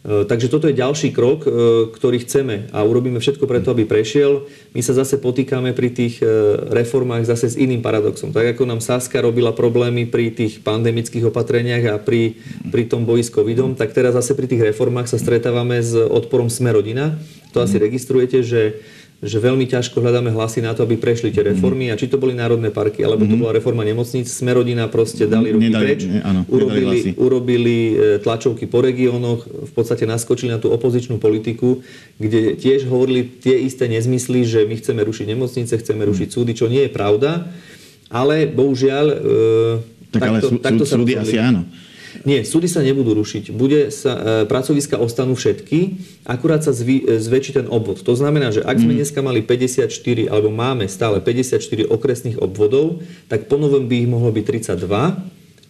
E, 0.04 0.28
takže 0.28 0.52
toto 0.52 0.68
je 0.68 0.76
ďalší 0.76 1.16
krok, 1.16 1.48
e, 1.48 1.50
ktorý 1.96 2.28
chceme 2.28 2.68
a 2.76 2.84
urobíme 2.84 3.24
všetko 3.24 3.48
preto, 3.48 3.72
aby 3.72 3.88
prešiel. 3.88 4.44
My 4.76 4.84
sa 4.84 4.92
zase 4.92 5.16
potýkame 5.16 5.72
pri 5.72 5.96
tých 5.96 6.20
e, 6.20 6.28
reformách 6.76 7.24
zase 7.24 7.56
s 7.56 7.56
iným 7.56 7.80
paradoxom. 7.80 8.36
Tak 8.36 8.60
ako 8.60 8.68
nám 8.68 8.84
Saska 8.84 9.24
robila 9.24 9.56
problémy 9.56 10.04
pri 10.04 10.36
tých 10.36 10.60
pandemických 10.60 11.32
opatreniach 11.32 11.84
a 11.88 11.96
pri, 12.04 12.36
pri 12.68 12.84
tom 12.92 13.08
boji 13.08 13.24
s 13.24 13.32
covidom, 13.32 13.80
tak 13.80 13.96
teraz 13.96 14.20
zase 14.20 14.36
pri 14.36 14.52
tých 14.52 14.76
reformách 14.76 15.08
sa 15.08 15.16
stretávame 15.16 15.80
s 15.80 15.96
odporom 15.96 16.52
Smerodina. 16.52 17.16
To 17.56 17.64
asi 17.64 17.80
registrujete, 17.80 18.44
že 18.44 18.84
že 19.24 19.40
veľmi 19.40 19.64
ťažko 19.64 20.04
hľadáme 20.04 20.36
hlasy 20.36 20.60
na 20.60 20.76
to, 20.76 20.84
aby 20.84 21.00
prešli 21.00 21.32
tie 21.32 21.48
reformy 21.48 21.88
a 21.90 21.96
či 21.96 22.12
to 22.12 22.20
boli 22.20 22.36
národné 22.36 22.76
parky, 22.76 23.08
alebo 23.08 23.24
to 23.24 23.40
bola 23.40 23.56
reforma 23.56 23.88
nemocníc, 23.88 24.28
sme 24.28 24.52
rodina 24.52 24.92
proste 24.92 25.24
dali 25.24 25.56
ruky 25.56 25.72
Nedali- 25.72 25.86
preč, 25.88 26.02
ne, 26.04 26.20
áno, 26.20 26.44
urobili, 26.52 27.16
urobili 27.16 27.78
e, 27.96 28.20
tlačovky 28.20 28.68
po 28.68 28.84
regiónoch, 28.84 29.48
v 29.48 29.72
podstate 29.72 30.04
naskočili 30.04 30.52
na 30.52 30.60
tú 30.60 30.76
opozičnú 30.76 31.24
politiku, 31.24 31.80
kde 32.20 32.60
tiež 32.60 32.92
hovorili 32.92 33.24
tie 33.24 33.56
isté 33.64 33.88
nezmysly, 33.88 34.44
že 34.44 34.68
my 34.68 34.76
chceme 34.76 35.00
rušiť 35.00 35.26
nemocnice, 35.32 35.74
chceme 35.80 36.04
rušiť 36.04 36.28
súdy, 36.28 36.52
čo 36.52 36.68
nie 36.68 36.84
je 36.86 36.92
pravda, 36.92 37.48
ale 38.12 38.46
bohužiaľ 38.52 39.06
e, 39.08 39.16
Tak 40.14 40.22
ale 40.22 40.40
sú, 40.44 40.60
takto 40.60 40.84
sú, 40.84 40.92
sa 40.94 40.96
súdy 41.00 41.16
asi 41.16 41.40
áno. 41.40 41.64
Nie, 42.22 42.46
súdy 42.46 42.70
sa 42.70 42.86
nebudú 42.86 43.18
rušiť. 43.18 43.50
Bude 43.50 43.90
sa, 43.90 44.46
e, 44.46 44.46
pracoviska 44.46 45.02
ostanú 45.02 45.34
všetky, 45.34 45.98
akurát 46.30 46.62
sa 46.62 46.70
zvý, 46.70 47.02
e, 47.02 47.18
zväčší 47.18 47.58
ten 47.58 47.68
obvod. 47.68 48.06
To 48.06 48.14
znamená, 48.14 48.54
že 48.54 48.62
ak 48.62 48.78
sme 48.78 48.94
dneska 48.94 49.26
mali 49.26 49.42
54, 49.42 50.30
alebo 50.30 50.54
máme 50.54 50.86
stále 50.86 51.18
54 51.18 51.90
okresných 51.90 52.38
obvodov, 52.38 53.02
tak 53.26 53.50
ponovom 53.50 53.90
by 53.90 53.96
ich 54.06 54.10
mohlo 54.10 54.30
byť 54.30 54.46
32, 54.46 55.18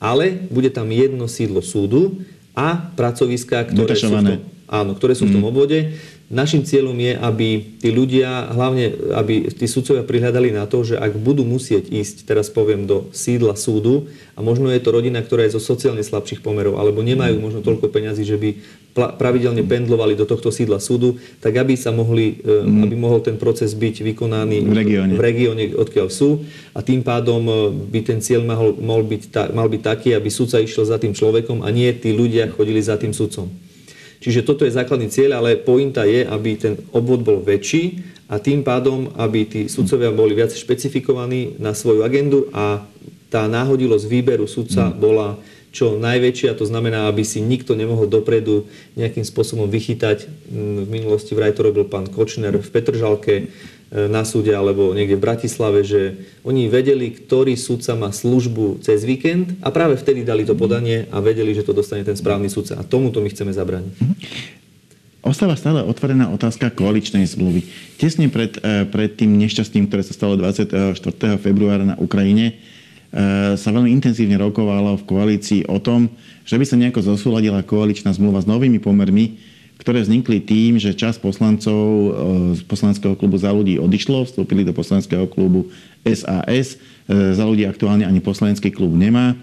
ale 0.03 0.25
bude 0.51 0.67
tam 0.67 0.91
jedno 0.91 1.31
sídlo 1.31 1.63
súdu 1.63 2.19
a 2.51 2.91
pracoviska, 2.99 3.71
ktoré 3.71 3.95
sú 3.95 4.11
v 4.11 4.19
Detašované. 4.19 4.29
tom, 4.29 4.39
áno, 4.67 4.91
ktoré 4.99 5.13
sú 5.15 5.25
v 5.25 5.33
tom 5.39 5.43
obvode. 5.47 5.95
Našim 6.33 6.65
cieľom 6.65 6.97
je, 6.97 7.13
aby 7.13 7.77
tí 7.77 7.93
ľudia, 7.93 8.49
hlavne 8.57 9.13
aby 9.13 9.53
tí 9.53 9.69
sudcovia 9.69 10.01
prihľadali 10.01 10.49
na 10.49 10.65
to, 10.65 10.81
že 10.81 10.97
ak 10.97 11.13
budú 11.13 11.45
musieť 11.45 11.93
ísť, 11.93 12.25
teraz 12.25 12.49
poviem, 12.49 12.89
do 12.89 13.13
sídla 13.13 13.53
súdu 13.53 14.09
a 14.33 14.41
možno 14.41 14.73
je 14.73 14.81
to 14.81 14.89
rodina, 14.89 15.21
ktorá 15.21 15.45
je 15.45 15.53
zo 15.53 15.61
sociálne 15.61 16.01
slabších 16.01 16.41
pomerov, 16.41 16.81
alebo 16.81 17.05
nemajú 17.05 17.37
možno 17.37 17.61
toľko 17.61 17.93
peňazí, 17.93 18.25
že 18.25 18.41
by 18.41 18.49
pravidelne 18.93 19.61
pendlovali 19.61 20.17
do 20.17 20.25
tohto 20.25 20.49
sídla 20.49 20.81
súdu, 20.81 21.21
tak 21.37 21.53
aby 21.53 21.77
sa 21.77 21.93
mohli, 21.93 22.41
e, 22.41 22.81
aby 22.81 22.97
mohol 22.97 23.21
ten 23.21 23.37
proces 23.37 23.77
byť 23.77 24.01
vykonaný 24.01 24.65
V 24.65 24.73
regióne. 24.73 25.13
v 25.13 25.21
regióne, 25.21 25.63
odkiaľ 25.77 26.09
sú 26.09 26.41
a 26.73 26.81
tým 26.81 27.05
pádom 27.05 27.45
e, 27.45 27.53
by 27.93 27.99
ten 28.01 28.17
cieľ 28.25 28.41
mal, 28.41 28.73
mal, 28.81 29.05
byť, 29.05 29.23
ta, 29.29 29.53
mal 29.53 29.69
byť 29.69 29.81
taký, 29.85 30.17
aby 30.17 30.33
sudca 30.33 30.57
išiel 30.57 30.89
za 30.89 30.97
tým 30.97 31.13
človekom 31.13 31.61
a 31.61 31.69
nie 31.69 31.93
tí 31.93 32.09
ľudia 32.09 32.49
chodili 32.49 32.81
za 32.81 32.97
tým 32.97 33.13
sudcom. 33.13 33.72
Čiže 34.23 34.47
toto 34.47 34.63
je 34.63 34.71
základný 34.71 35.11
cieľ, 35.11 35.43
ale 35.43 35.59
pointa 35.59 36.07
je, 36.07 36.23
aby 36.23 36.55
ten 36.55 36.79
obvod 36.95 37.27
bol 37.27 37.43
väčší 37.43 37.99
a 38.31 38.39
tým 38.39 38.63
pádom, 38.63 39.11
aby 39.19 39.43
tí 39.43 39.61
sudcovia 39.67 40.15
boli 40.15 40.31
viac 40.31 40.55
špecifikovaní 40.55 41.59
na 41.59 41.75
svoju 41.75 42.07
agendu 42.07 42.47
a 42.55 42.87
tá 43.27 43.51
náhodilosť 43.51 44.05
výberu 44.07 44.47
sudca 44.47 44.95
bola 44.95 45.35
čo 45.73 45.97
najväčšia, 45.97 46.53
to 46.53 46.69
znamená, 46.69 47.09
aby 47.09 47.25
si 47.25 47.41
nikto 47.41 47.73
nemohol 47.73 48.05
dopredu 48.05 48.69
nejakým 48.93 49.25
spôsobom 49.25 49.65
vychytať. 49.65 50.29
Mm, 50.53 50.85
V 50.85 50.89
minulosti 50.93 51.33
vraj 51.33 51.57
to 51.57 51.65
robil 51.65 51.89
pán 51.89 52.05
Kočner 52.05 52.53
v 52.53 52.69
Petržalke 52.69 53.49
na 53.93 54.25
súde 54.25 54.49
alebo 54.49 54.89
niekde 54.97 55.21
v 55.21 55.25
Bratislave, 55.29 55.85
že 55.85 56.17
oni 56.41 56.65
vedeli, 56.65 57.13
ktorý 57.13 57.53
sudca 57.53 57.93
má 57.93 58.09
službu 58.09 58.81
cez 58.81 59.05
víkend 59.05 59.53
a 59.61 59.69
práve 59.69 60.01
vtedy 60.01 60.25
dali 60.25 60.49
to 60.49 60.57
podanie 60.57 61.05
a 61.13 61.21
vedeli, 61.21 61.53
že 61.53 61.61
to 61.61 61.77
dostane 61.77 62.01
ten 62.01 62.17
správny 62.17 62.49
sudca. 62.49 62.81
A 62.81 62.83
tomuto 62.83 63.21
my 63.21 63.29
chceme 63.29 63.53
zabrániť. 63.53 63.93
Ostáva 65.23 65.55
stále 65.55 65.79
otvorená 65.85 66.27
otázka 66.33 66.67
koaličnej 66.73 67.23
zmluvy. 67.23 67.63
Tesne 67.95 68.27
pred, 68.27 68.59
eh, 68.59 68.83
pred 68.83 69.13
tým 69.15 69.39
nešťastím, 69.39 69.87
ktoré 69.87 70.03
sa 70.03 70.11
stalo 70.11 70.35
24. 70.35 71.39
februára 71.39 71.87
na 71.87 71.95
Ukrajine, 71.95 72.59
eh, 73.13 73.55
sa 73.55 73.69
veľmi 73.71 73.87
intenzívne 73.87 74.35
rokovalo 74.35 74.99
v 74.99 75.07
koalícii 75.07 75.61
o 75.71 75.79
tom, 75.79 76.11
že 76.43 76.59
by 76.59 76.65
sa 76.67 76.75
nejako 76.75 77.15
zosúladila 77.15 77.63
koaličná 77.63 78.11
zmluva 78.11 78.43
s 78.43 78.49
novými 78.51 78.83
pomermi, 78.83 79.52
ktoré 79.77 80.05
vznikli 80.05 80.39
tým, 80.39 80.79
že 80.79 80.95
časť 80.95 81.19
poslancov 81.19 81.81
eh, 81.81 82.09
z 82.57 82.61
poslaneckého 82.65 83.15
klubu 83.17 83.35
za 83.37 83.51
ľudí 83.51 83.79
odišlo, 83.79 84.27
vstúpili 84.27 84.63
do 84.63 84.71
poslaneckého 84.71 85.25
klubu 85.27 85.69
SAS. 86.05 86.77
Eh, 87.07 87.35
Za 87.35 87.43
ľudí 87.43 87.67
aktuálne 87.67 88.07
ani 88.07 88.23
poslanecký 88.23 88.71
klub 88.71 88.93
nemá. 88.95 89.33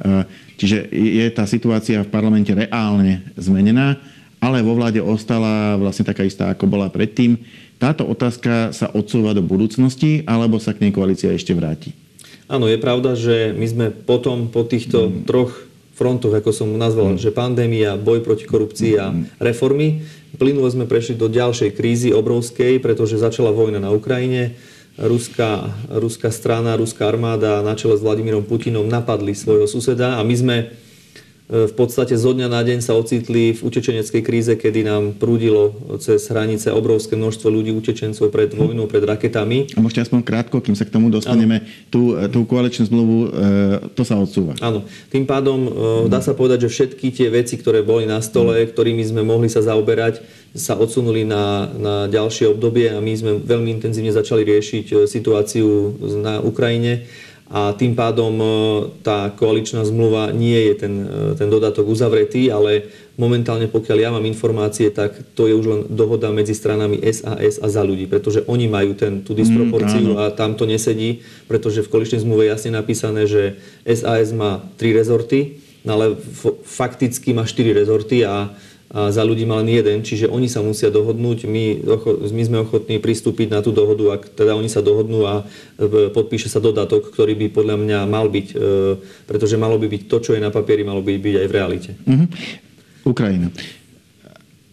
Eh, 0.00 0.24
Čiže 0.60 0.92
je 0.92 1.24
tá 1.32 1.48
situácia 1.48 2.04
v 2.04 2.12
parlamente 2.12 2.52
reálne 2.52 3.24
zmenená, 3.40 3.96
ale 4.44 4.60
vo 4.60 4.76
vláde 4.76 5.00
ostala 5.00 5.80
vlastne 5.80 6.04
taká 6.04 6.20
istá, 6.20 6.52
ako 6.52 6.68
bola 6.68 6.92
predtým. 6.92 7.40
Táto 7.80 8.04
otázka 8.04 8.76
sa 8.76 8.92
odsúva 8.92 9.32
do 9.32 9.40
budúcnosti, 9.40 10.20
alebo 10.28 10.60
sa 10.60 10.76
k 10.76 10.84
nej 10.84 10.92
koalícia 10.92 11.32
ešte 11.32 11.56
vráti? 11.56 11.96
Áno, 12.44 12.68
je 12.68 12.76
pravda, 12.76 13.16
že 13.16 13.56
my 13.56 13.66
sme 13.72 13.86
potom 13.88 14.52
po 14.52 14.60
týchto 14.68 15.08
Mm. 15.08 15.24
troch 15.24 15.69
frontoch, 16.00 16.32
ako 16.32 16.48
som 16.48 16.72
nazval, 16.72 17.20
že 17.20 17.28
pandémia, 17.28 18.00
boj 18.00 18.24
proti 18.24 18.48
korupcii 18.48 18.96
a 18.96 19.12
Mm. 19.12 19.36
reformy, 19.36 20.00
plynulo 20.40 20.64
sme 20.72 20.88
prešli 20.88 21.20
do 21.20 21.28
ďalšej 21.28 21.76
krízy 21.76 22.08
obrovskej, 22.16 22.80
pretože 22.80 23.20
začala 23.20 23.52
vojna 23.52 23.84
na 23.84 23.92
Ukrajine. 23.92 24.56
Ruská, 24.96 25.68
ruská 25.92 26.32
strana, 26.32 26.80
ruská 26.80 27.08
armáda 27.08 27.60
na 27.60 27.76
čele 27.76 28.00
s 28.00 28.04
Vladimírom 28.04 28.44
Putinom 28.48 28.88
napadli 28.88 29.36
svojho 29.36 29.68
suseda 29.68 30.16
a 30.16 30.24
my 30.24 30.34
sme 30.34 30.56
v 31.50 31.74
podstate 31.74 32.14
zo 32.14 32.30
dňa 32.30 32.46
na 32.46 32.62
deň 32.62 32.78
sa 32.78 32.94
ocitli 32.94 33.50
v 33.50 33.60
utečeneckej 33.66 34.22
kríze, 34.22 34.54
kedy 34.54 34.86
nám 34.86 35.18
prúdilo 35.18 35.74
cez 35.98 36.30
hranice 36.30 36.70
obrovské 36.70 37.18
množstvo 37.18 37.50
ľudí, 37.50 37.74
utečencov 37.74 38.30
pred 38.30 38.54
vojnou, 38.54 38.86
pred 38.86 39.02
raketami. 39.02 39.74
A 39.74 39.82
môžete 39.82 40.06
aspoň 40.06 40.22
krátko, 40.22 40.62
kým 40.62 40.78
sa 40.78 40.86
k 40.86 40.94
tomu 40.94 41.10
dostaneme, 41.10 41.66
tú, 41.90 42.14
tú 42.30 42.46
koaličnú 42.46 42.86
zmluvu, 42.86 43.18
e, 43.18 43.28
to 43.98 44.06
sa 44.06 44.14
odsúva. 44.14 44.54
Áno, 44.62 44.86
tým 45.10 45.26
pádom 45.26 45.58
e, 45.66 45.70
dá 46.06 46.22
sa 46.22 46.38
povedať, 46.38 46.70
že 46.70 46.72
všetky 46.78 47.10
tie 47.10 47.26
veci, 47.34 47.58
ktoré 47.58 47.82
boli 47.82 48.06
na 48.06 48.22
stole, 48.22 48.62
ktorými 48.62 49.02
sme 49.02 49.26
mohli 49.26 49.50
sa 49.50 49.58
zaoberať, 49.58 50.22
sa 50.54 50.78
odsunuli 50.78 51.26
na, 51.26 51.66
na 51.74 51.94
ďalšie 52.06 52.46
obdobie 52.46 52.94
a 52.94 53.02
my 53.02 53.12
sme 53.14 53.32
veľmi 53.42 53.74
intenzívne 53.74 54.14
začali 54.14 54.46
riešiť 54.46 54.86
e, 54.86 54.94
situáciu 55.10 55.98
na 56.22 56.38
Ukrajine 56.38 57.10
a 57.50 57.74
tým 57.74 57.98
pádom 57.98 58.30
e, 58.38 58.46
tá 59.02 59.26
koaličná 59.34 59.82
zmluva 59.82 60.30
nie 60.30 60.70
je 60.70 60.74
ten, 60.86 60.94
e, 61.02 61.34
ten 61.34 61.50
dodatok 61.50 61.82
uzavretý, 61.82 62.46
ale 62.46 62.86
momentálne, 63.18 63.66
pokiaľ 63.66 63.98
ja 63.98 64.10
mám 64.14 64.22
informácie, 64.22 64.94
tak 64.94 65.18
to 65.34 65.50
je 65.50 65.58
už 65.58 65.66
len 65.66 65.80
dohoda 65.90 66.30
medzi 66.30 66.54
stranami 66.54 67.02
SAS 67.10 67.58
a 67.58 67.66
za 67.66 67.82
ľudí, 67.82 68.06
pretože 68.06 68.46
oni 68.46 68.70
majú 68.70 68.94
ten, 68.94 69.26
tú 69.26 69.34
disproporciu 69.34 70.14
áno. 70.14 70.22
a 70.22 70.30
tam 70.30 70.54
to 70.54 70.62
nesedí, 70.62 71.26
pretože 71.50 71.82
v 71.82 71.90
koaličnej 71.90 72.22
zmluve 72.22 72.46
je 72.46 72.54
jasne 72.54 72.70
napísané, 72.70 73.26
že 73.26 73.58
SAS 73.82 74.30
má 74.30 74.62
tri 74.78 74.94
rezorty, 74.94 75.58
no 75.82 75.98
ale 75.98 76.14
fakticky 76.62 77.34
má 77.34 77.50
štyri 77.50 77.74
rezorty 77.74 78.22
a 78.22 78.54
za 78.90 79.22
ľudí 79.22 79.46
má 79.46 79.62
len 79.62 79.70
jeden, 79.70 80.02
čiže 80.02 80.26
oni 80.26 80.50
sa 80.50 80.66
musia 80.66 80.90
dohodnúť. 80.90 81.46
My, 81.46 81.78
my 82.26 82.42
sme 82.42 82.58
ochotní 82.66 82.98
pristúpiť 82.98 83.54
na 83.54 83.62
tú 83.62 83.70
dohodu, 83.70 84.18
ak 84.18 84.34
teda 84.34 84.58
oni 84.58 84.66
sa 84.66 84.82
dohodnú 84.82 85.30
a 85.30 85.46
e, 85.78 86.10
podpíše 86.10 86.50
sa 86.50 86.58
dodatok, 86.58 87.14
ktorý 87.14 87.38
by 87.38 87.46
podľa 87.54 87.76
mňa 87.78 87.98
mal 88.10 88.26
byť, 88.26 88.46
e, 88.50 88.54
pretože 89.30 89.54
malo 89.54 89.78
by 89.78 89.86
byť 89.86 90.02
to, 90.10 90.16
čo 90.18 90.30
je 90.34 90.42
na 90.42 90.50
papieri, 90.50 90.82
malo 90.82 91.06
by 91.06 91.22
byť 91.22 91.34
aj 91.38 91.46
v 91.46 91.54
realite. 91.54 91.90
Mhm. 92.02 92.26
Ukrajina. 93.06 93.54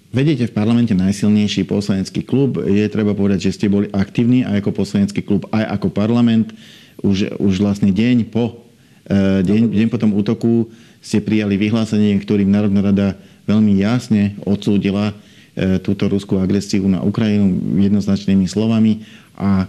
Vedete 0.10 0.50
v 0.50 0.56
parlamente 0.56 0.98
najsilnejší 0.98 1.70
poslanecký 1.70 2.26
klub. 2.26 2.58
Je 2.66 2.90
treba 2.90 3.14
povedať, 3.14 3.52
že 3.52 3.54
ste 3.54 3.68
boli 3.70 3.86
aktívni 3.94 4.42
aj 4.42 4.66
ako 4.66 4.82
poslanecký 4.82 5.22
klub, 5.22 5.46
aj 5.54 5.78
ako 5.78 5.94
parlament. 5.94 6.58
Už, 7.06 7.38
už 7.38 7.62
vlastne 7.62 7.94
deň 7.94 8.26
po, 8.34 8.66
eh, 9.06 9.46
deň, 9.46 9.78
deň 9.78 9.88
po 9.94 10.02
tom 10.02 10.18
útoku 10.18 10.74
ste 11.06 11.22
prijali 11.22 11.54
vyhlásenie, 11.62 12.18
ktorým 12.18 12.50
Národná 12.50 12.82
rada 12.82 13.08
veľmi 13.48 13.80
jasne 13.80 14.36
odsúdila 14.44 15.12
eh, 15.12 15.80
túto 15.80 16.06
ruskú 16.12 16.38
agresiu 16.38 16.86
na 16.86 17.02
Ukrajinu 17.02 17.80
jednoznačnými 17.80 18.46
slovami 18.46 19.08
a, 19.34 19.66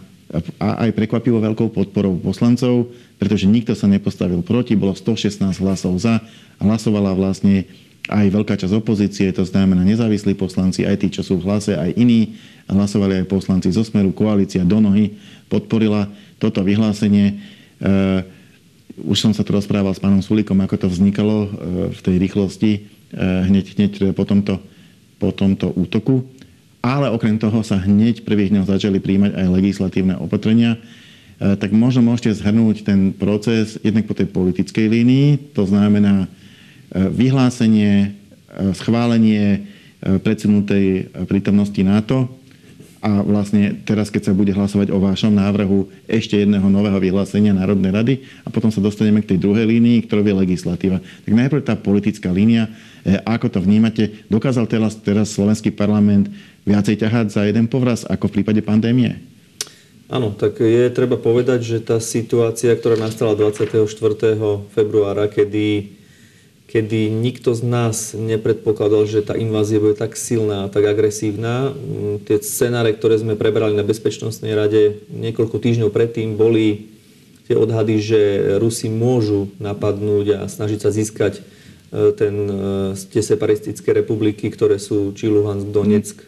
a 0.60 0.68
aj 0.84 0.90
prekvapivo 0.92 1.40
veľkou 1.40 1.72
podporou 1.72 2.18
poslancov, 2.20 2.92
pretože 3.16 3.48
nikto 3.48 3.72
sa 3.72 3.88
nepostavil 3.88 4.44
proti, 4.44 4.76
bolo 4.76 4.92
116 4.92 5.40
hlasov 5.62 5.94
za, 5.96 6.20
hlasovala 6.60 7.14
vlastne 7.16 7.64
aj 8.08 8.26
veľká 8.32 8.56
časť 8.56 8.72
opozície, 8.72 9.28
to 9.36 9.44
znamená 9.44 9.84
nezávislí 9.84 10.32
poslanci, 10.32 10.88
aj 10.88 10.96
tí, 11.04 11.08
čo 11.12 11.20
sú 11.20 11.36
v 11.38 11.44
hlase, 11.44 11.76
aj 11.76 11.92
iní. 11.94 12.40
Hlasovali 12.68 13.24
aj 13.24 13.32
poslanci 13.32 13.68
zo 13.72 13.84
Smeru, 13.84 14.12
koalícia 14.12 14.64
do 14.64 14.80
nohy 14.80 15.16
podporila 15.48 16.08
toto 16.40 16.60
vyhlásenie. 16.64 17.36
E, 17.80 17.84
už 19.04 19.16
som 19.16 19.32
sa 19.32 19.44
tu 19.44 19.52
rozprával 19.52 19.92
s 19.92 20.00
pánom 20.00 20.20
Sulíkom, 20.20 20.56
ako 20.60 20.76
to 20.76 20.88
vznikalo 20.88 21.36
e, 21.44 21.48
v 21.92 22.00
tej 22.00 22.16
rýchlosti 22.20 22.70
e, 22.76 22.80
hneď, 23.14 23.66
hneď 23.76 23.92
po, 24.12 24.24
tomto, 24.28 24.60
po 25.16 25.32
tomto 25.32 25.72
útoku. 25.72 26.24
Ale 26.78 27.10
okrem 27.10 27.36
toho 27.36 27.60
sa 27.66 27.80
hneď 27.80 28.22
prvých 28.22 28.54
dňoch 28.54 28.70
začali 28.70 29.02
príjmať 29.02 29.34
aj 29.34 29.46
legislatívne 29.50 30.14
opatrenia. 30.20 30.78
E, 30.78 31.58
tak 31.58 31.74
možno 31.74 32.06
môžete 32.06 32.38
zhrnúť 32.38 32.86
ten 32.86 33.10
proces 33.10 33.76
jednak 33.82 34.06
po 34.06 34.14
tej 34.14 34.30
politickej 34.30 34.86
línii, 34.86 35.54
to 35.56 35.66
znamená 35.66 36.30
vyhlásenie, 36.88 38.16
schválenie 38.72 39.68
predsunutej 40.00 41.12
prítomnosti 41.28 41.76
NATO 41.84 42.37
a 42.98 43.22
vlastne 43.22 43.78
teraz, 43.86 44.10
keď 44.10 44.30
sa 44.30 44.32
bude 44.34 44.50
hlasovať 44.50 44.90
o 44.90 44.98
vašom 44.98 45.30
návrhu 45.30 45.86
ešte 46.10 46.34
jedného 46.34 46.66
nového 46.66 46.98
vyhlásenia 46.98 47.54
Národnej 47.54 47.92
rady 47.94 48.14
a 48.42 48.50
potom 48.50 48.74
sa 48.74 48.82
dostaneme 48.82 49.22
k 49.22 49.34
tej 49.34 49.38
druhej 49.38 49.70
línii, 49.70 50.06
ktorou 50.06 50.26
je 50.26 50.34
legislatíva. 50.34 50.98
Tak 50.98 51.32
najprv 51.32 51.62
tá 51.62 51.78
politická 51.78 52.34
línia, 52.34 52.66
ako 53.22 53.54
to 53.54 53.58
vnímate. 53.62 54.26
Dokázal 54.26 54.66
teraz, 54.66 54.98
teraz 54.98 55.30
slovenský 55.30 55.70
parlament 55.70 56.26
viacej 56.66 56.98
ťahať 57.00 57.26
za 57.30 57.42
jeden 57.46 57.70
povraz 57.70 58.02
ako 58.02 58.26
v 58.28 58.42
prípade 58.42 58.60
pandémie? 58.66 59.22
Áno, 60.08 60.32
tak 60.32 60.64
je 60.64 60.88
treba 60.88 61.20
povedať, 61.20 61.60
že 61.60 61.78
tá 61.84 62.00
situácia, 62.00 62.72
ktorá 62.72 62.96
nastala 62.96 63.36
24. 63.36 63.84
februára, 64.72 65.28
kedy, 65.28 65.97
kedy 66.68 67.08
nikto 67.08 67.56
z 67.56 67.64
nás 67.64 68.12
nepredpokladal, 68.12 69.08
že 69.08 69.24
tá 69.24 69.32
invázia 69.32 69.80
bude 69.80 69.96
tak 69.96 70.20
silná, 70.20 70.68
tak 70.68 70.84
agresívna. 70.84 71.72
Mm, 71.72 72.28
tie 72.28 72.36
scenáre, 72.44 72.92
ktoré 72.92 73.16
sme 73.16 73.40
prebrali 73.40 73.72
na 73.72 73.82
Bezpečnostnej 73.82 74.52
rade 74.52 75.00
niekoľko 75.08 75.56
týždňov 75.56 75.88
predtým, 75.88 76.36
boli 76.36 76.92
tie 77.48 77.56
odhady, 77.56 77.96
že 78.04 78.20
Rusi 78.60 78.92
môžu 78.92 79.48
napadnúť 79.56 80.26
a 80.36 80.40
snažiť 80.44 80.78
sa 80.84 80.92
získať 80.92 81.40
e, 81.40 82.12
ten, 82.12 82.36
e, 82.44 82.92
tie 83.00 83.24
separatistické 83.24 83.96
republiky, 83.96 84.52
ktoré 84.52 84.76
sú 84.76 85.16
či 85.16 85.32
Luhansk, 85.32 85.72
Donetsk, 85.72 86.20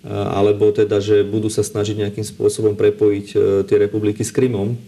alebo 0.00 0.72
teda, 0.72 0.96
že 0.96 1.20
budú 1.28 1.52
sa 1.52 1.60
snažiť 1.60 1.92
nejakým 1.92 2.24
spôsobom 2.24 2.72
prepojiť 2.72 3.26
tie 3.68 3.76
republiky 3.76 4.24
s 4.24 4.32
Krymom. 4.32 4.80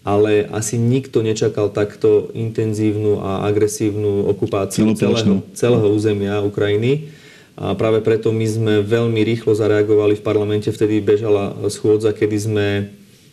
Ale 0.00 0.48
asi 0.48 0.80
nikto 0.80 1.20
nečakal 1.20 1.68
takto 1.68 2.32
intenzívnu 2.32 3.20
a 3.20 3.44
agresívnu 3.44 4.24
okupáciu 4.32 4.96
celého, 4.96 5.44
celého 5.52 5.86
územia 5.92 6.40
Ukrajiny. 6.40 7.12
A 7.60 7.76
práve 7.76 8.00
preto 8.00 8.32
my 8.32 8.46
sme 8.48 8.74
veľmi 8.80 9.20
rýchlo 9.20 9.52
zareagovali 9.52 10.16
v 10.16 10.24
parlamente, 10.24 10.72
vtedy 10.72 11.04
bežala 11.04 11.52
schôdza, 11.68 12.16
kedy 12.16 12.36
sme 12.40 12.66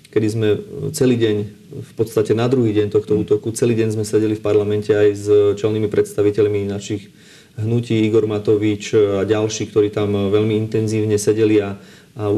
kedy 0.07 0.27
sme 0.33 0.49
celý 0.95 1.19
deň, 1.19 1.35
v 1.83 1.91
podstate 1.93 2.31
na 2.31 2.47
druhý 2.47 2.71
deň 2.73 2.89
tohto 2.89 3.13
mm. 3.13 3.21
útoku, 3.27 3.51
celý 3.53 3.75
deň 3.77 3.99
sme 3.99 4.05
sedeli 4.07 4.33
v 4.33 4.41
parlamente 4.41 4.89
aj 4.95 5.09
s 5.13 5.27
čelnými 5.59 5.91
predstaviteľmi 5.91 6.65
našich 6.65 7.11
hnutí, 7.59 8.05
Igor 8.07 8.25
Matovič 8.25 8.97
a 8.97 9.27
ďalší, 9.27 9.69
ktorí 9.69 9.93
tam 9.93 10.13
veľmi 10.13 10.57
intenzívne 10.57 11.17
sedeli 11.21 11.61
a, 11.61 11.77
a 12.17 12.33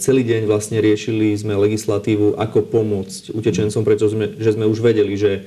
celý 0.00 0.24
deň 0.24 0.48
vlastne 0.48 0.80
riešili 0.80 1.36
sme 1.36 1.52
legislatívu, 1.52 2.40
ako 2.40 2.64
pomôcť 2.64 3.36
utečencom, 3.36 3.84
pretože 3.84 4.16
sme, 4.16 4.32
že 4.40 4.56
sme 4.56 4.64
už 4.64 4.80
vedeli, 4.80 5.20
že 5.20 5.32
e, 5.36 5.40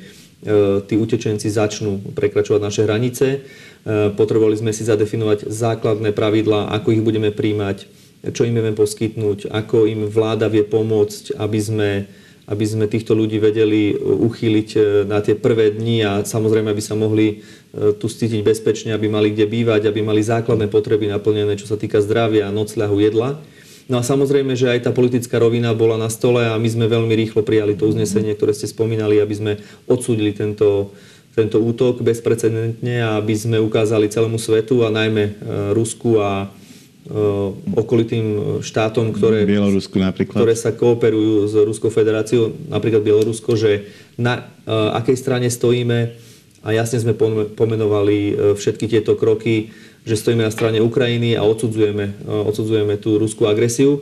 tí 0.85 1.01
utečenci 1.01 1.49
začnú 1.49 2.13
prekračovať 2.13 2.61
naše 2.61 2.85
hranice. 2.85 3.27
E, 3.33 3.39
potrebovali 4.13 4.53
sme 4.53 4.69
si 4.69 4.85
zadefinovať 4.85 5.49
základné 5.49 6.13
pravidlá, 6.13 6.69
ako 6.77 6.93
ich 6.93 7.01
budeme 7.01 7.33
príjmať, 7.33 7.89
čo 8.29 8.45
im 8.45 8.53
vieme 8.53 8.77
poskytnúť, 8.77 9.49
ako 9.49 9.89
im 9.89 10.05
vláda 10.05 10.45
vie 10.45 10.61
pomôcť, 10.61 11.41
aby 11.41 11.57
sme, 11.57 11.89
aby 12.45 12.65
sme 12.69 12.85
týchto 12.85 13.17
ľudí 13.17 13.41
vedeli 13.41 13.97
uchýliť 13.97 14.69
e, 14.77 14.79
na 15.09 15.25
tie 15.25 15.33
prvé 15.33 15.73
dni 15.73 16.05
a 16.05 16.11
samozrejme, 16.21 16.69
aby 16.69 16.83
sa 16.85 16.93
mohli 16.93 17.41
tu 17.71 18.11
cítiť 18.11 18.43
bezpečne, 18.43 18.91
aby 18.91 19.07
mali 19.07 19.31
kde 19.31 19.47
bývať, 19.47 19.87
aby 19.87 20.03
mali 20.03 20.19
základné 20.19 20.67
potreby 20.67 21.07
naplnené, 21.07 21.55
čo 21.55 21.65
sa 21.65 21.79
týka 21.79 22.03
zdravia, 22.03 22.51
nocľahu, 22.51 22.99
jedla. 22.99 23.41
No 23.91 23.99
a 23.99 24.07
samozrejme, 24.07 24.55
že 24.55 24.71
aj 24.71 24.87
tá 24.87 24.91
politická 24.95 25.35
rovina 25.35 25.75
bola 25.75 25.99
na 25.99 26.07
stole 26.07 26.47
a 26.47 26.55
my 26.55 26.69
sme 26.71 26.87
veľmi 26.87 27.11
rýchlo 27.11 27.43
prijali 27.43 27.75
to 27.75 27.91
uznesenie, 27.91 28.31
ktoré 28.39 28.55
ste 28.55 28.71
spomínali, 28.71 29.19
aby 29.19 29.35
sme 29.35 29.51
odsúdili 29.83 30.31
tento, 30.31 30.95
tento 31.35 31.59
útok 31.59 31.99
bezprecedentne 31.99 33.03
a 33.03 33.19
aby 33.19 33.35
sme 33.35 33.59
ukázali 33.59 34.07
celému 34.07 34.39
svetu 34.39 34.87
a 34.87 34.89
najmä 34.89 35.23
e, 35.27 35.31
Rusku 35.75 36.23
a 36.23 36.47
Eh, 37.01 37.49
okolitým 37.81 38.61
štátom, 38.61 39.09
ktoré, 39.09 39.41
Bielorusku 39.43 39.97
napríklad. 39.97 40.37
ktoré 40.37 40.53
sa 40.53 40.69
kooperujú 40.69 41.49
s 41.49 41.57
Ruskou 41.57 41.89
federáciou, 41.89 42.53
napríklad 42.69 43.01
Bielorusko, 43.01 43.57
že 43.57 43.89
na 44.21 44.45
uh, 44.69 44.93
akej 44.93 45.17
strane 45.17 45.49
stojíme 45.49 46.13
a 46.61 46.69
jasne 46.71 47.01
sme 47.01 47.17
pomenovali 47.57 48.37
všetky 48.53 48.85
tieto 48.85 49.17
kroky, 49.17 49.73
že 50.05 50.17
stojíme 50.17 50.45
na 50.45 50.53
strane 50.53 50.81
Ukrajiny 50.81 51.37
a 51.37 51.45
odsudzujeme, 51.45 52.05
uh, 52.25 52.45
odsudzujeme 52.47 52.97
tú 52.97 53.21
ruskú 53.21 53.45
agresiu. 53.45 54.01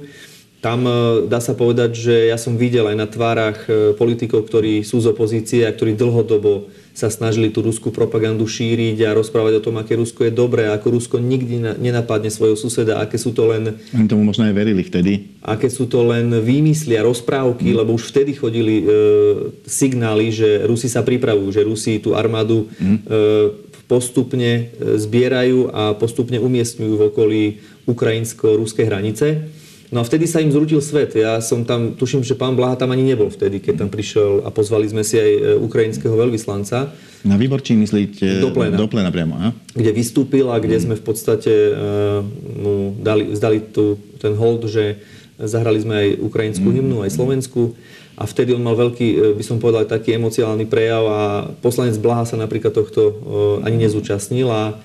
Tam 0.60 0.84
dá 1.32 1.40
sa 1.40 1.56
povedať, 1.56 1.96
že 1.96 2.16
ja 2.28 2.36
som 2.36 2.60
videl 2.60 2.84
aj 2.84 2.98
na 3.00 3.08
tvárach 3.08 3.64
politikov, 3.96 4.44
ktorí 4.44 4.84
sú 4.84 5.00
z 5.00 5.08
opozície 5.08 5.64
a 5.64 5.72
ktorí 5.72 5.96
dlhodobo 5.96 6.68
sa 7.00 7.08
snažili 7.08 7.48
tú 7.48 7.64
ruskú 7.64 7.96
propagandu 7.96 8.44
šíriť 8.44 9.08
a 9.08 9.16
rozprávať 9.16 9.64
o 9.64 9.64
tom, 9.64 9.80
aké 9.80 9.96
Rusko 9.96 10.28
je 10.28 10.36
dobré, 10.36 10.68
ako 10.68 11.00
Rusko 11.00 11.16
nikdy 11.24 11.80
nenapadne 11.80 12.28
svojho 12.28 12.60
suseda, 12.60 13.00
aké 13.00 13.16
sú 13.16 13.32
to 13.32 13.48
len... 13.48 13.80
Oni 13.96 14.12
tomu 14.12 14.28
možno 14.28 14.44
aj 14.44 14.52
verili 14.52 14.84
vtedy. 14.84 15.40
Aké 15.40 15.72
sú 15.72 15.88
to 15.88 16.04
len 16.04 16.28
výmysly 16.44 17.00
a 17.00 17.08
rozprávky, 17.08 17.72
mm. 17.72 17.76
lebo 17.80 17.96
už 17.96 18.12
vtedy 18.12 18.36
chodili 18.36 18.84
e, 18.84 18.86
signály, 19.64 20.28
že 20.36 20.68
Rusi 20.68 20.92
sa 20.92 21.00
pripravujú, 21.00 21.56
že 21.56 21.64
Rusi 21.64 22.04
tú 22.04 22.20
armádu 22.20 22.68
mm. 22.68 22.84
e, 22.84 23.00
postupne 23.90 24.70
e, 24.70 25.02
zbierajú 25.02 25.74
a 25.74 25.98
postupne 25.98 26.38
umiestňujú 26.38 26.94
v 26.94 27.06
okolí 27.10 27.44
ukrajinsko-ruskej 27.90 28.86
hranice. 28.86 29.50
No 29.90 30.06
a 30.06 30.06
vtedy 30.06 30.30
sa 30.30 30.38
im 30.38 30.54
zrútil 30.54 30.86
svet. 30.86 31.18
Ja 31.18 31.42
som 31.42 31.66
tam, 31.66 31.98
tuším, 31.98 32.22
že 32.22 32.38
pán 32.38 32.54
Blaha 32.54 32.78
tam 32.78 32.94
ani 32.94 33.02
nebol 33.02 33.34
vtedy, 33.34 33.58
keď 33.58 33.82
tam 33.82 33.90
prišiel 33.90 34.46
a 34.46 34.54
pozvali 34.54 34.86
sme 34.86 35.02
si 35.02 35.18
aj 35.18 35.32
e, 35.34 35.42
ukrajinského 35.58 36.14
veľvyslanca. 36.14 36.94
Na 37.26 37.36
či 37.36 37.74
myslíte? 37.74 38.40
Do 38.40 38.54
plena. 38.54 38.78
Do 38.78 38.86
plena 38.86 39.10
priamo, 39.10 39.36
aha. 39.36 39.52
Kde 39.74 39.92
vystúpil 39.92 40.48
a 40.54 40.62
kde 40.62 40.78
mm. 40.78 40.84
sme 40.86 40.96
v 40.96 41.04
podstate 41.04 41.52
uh, 41.52 42.24
mu 42.56 42.96
dali, 42.96 43.36
zdali 43.36 43.60
tu 43.60 44.00
ten 44.24 44.40
hold, 44.40 44.72
že 44.72 45.04
zahrali 45.36 45.84
sme 45.84 45.96
aj 46.00 46.10
ukrajinskú 46.24 46.72
mm. 46.72 46.76
hymnu, 46.80 46.98
aj 47.04 47.12
slovenskú. 47.12 47.76
A 48.20 48.28
vtedy 48.28 48.52
on 48.52 48.60
mal 48.60 48.76
veľký, 48.76 49.08
e, 49.08 49.18
by 49.40 49.44
som 49.48 49.64
povedal, 49.64 49.88
taký 49.88 50.12
emocionálny 50.20 50.68
prejav 50.68 51.04
a 51.08 51.22
poslanec 51.64 51.96
Blaha 52.04 52.28
sa 52.28 52.36
napríklad 52.36 52.76
tohto 52.76 53.02
uh, 53.02 53.16
ani 53.64 53.88
nezúčastnil. 53.88 54.52
A 54.52 54.76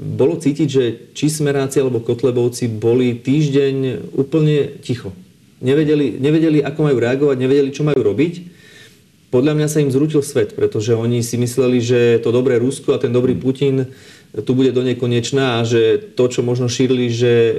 bolo 0.00 0.40
cítiť, 0.40 0.68
že 0.72 0.84
či 1.12 1.28
Smeráci 1.28 1.84
alebo 1.84 2.00
Kotlebovci 2.00 2.72
boli 2.72 3.20
týždeň 3.20 4.08
úplne 4.16 4.80
ticho. 4.80 5.12
Nevedeli, 5.60 6.16
nevedeli, 6.16 6.58
ako 6.64 6.88
majú 6.88 6.96
reagovať, 6.96 7.36
nevedeli, 7.36 7.70
čo 7.70 7.84
majú 7.84 8.00
robiť. 8.00 8.64
Podľa 9.28 9.52
mňa 9.56 9.68
sa 9.68 9.80
im 9.84 9.92
zrútil 9.92 10.24
svet, 10.24 10.56
pretože 10.56 10.96
oni 10.96 11.20
si 11.20 11.36
mysleli, 11.36 11.80
že 11.80 12.20
to 12.20 12.32
dobré 12.32 12.56
Rusko 12.56 12.96
a 12.96 13.00
ten 13.00 13.12
dobrý 13.12 13.36
Putin 13.36 13.88
tu 14.32 14.56
bude 14.56 14.72
do 14.72 14.80
nekonečná 14.80 15.60
a 15.60 15.64
že 15.68 16.00
to, 16.16 16.24
čo 16.24 16.40
možno 16.40 16.64
šírili, 16.64 17.12
že 17.12 17.32
e, 17.32 17.54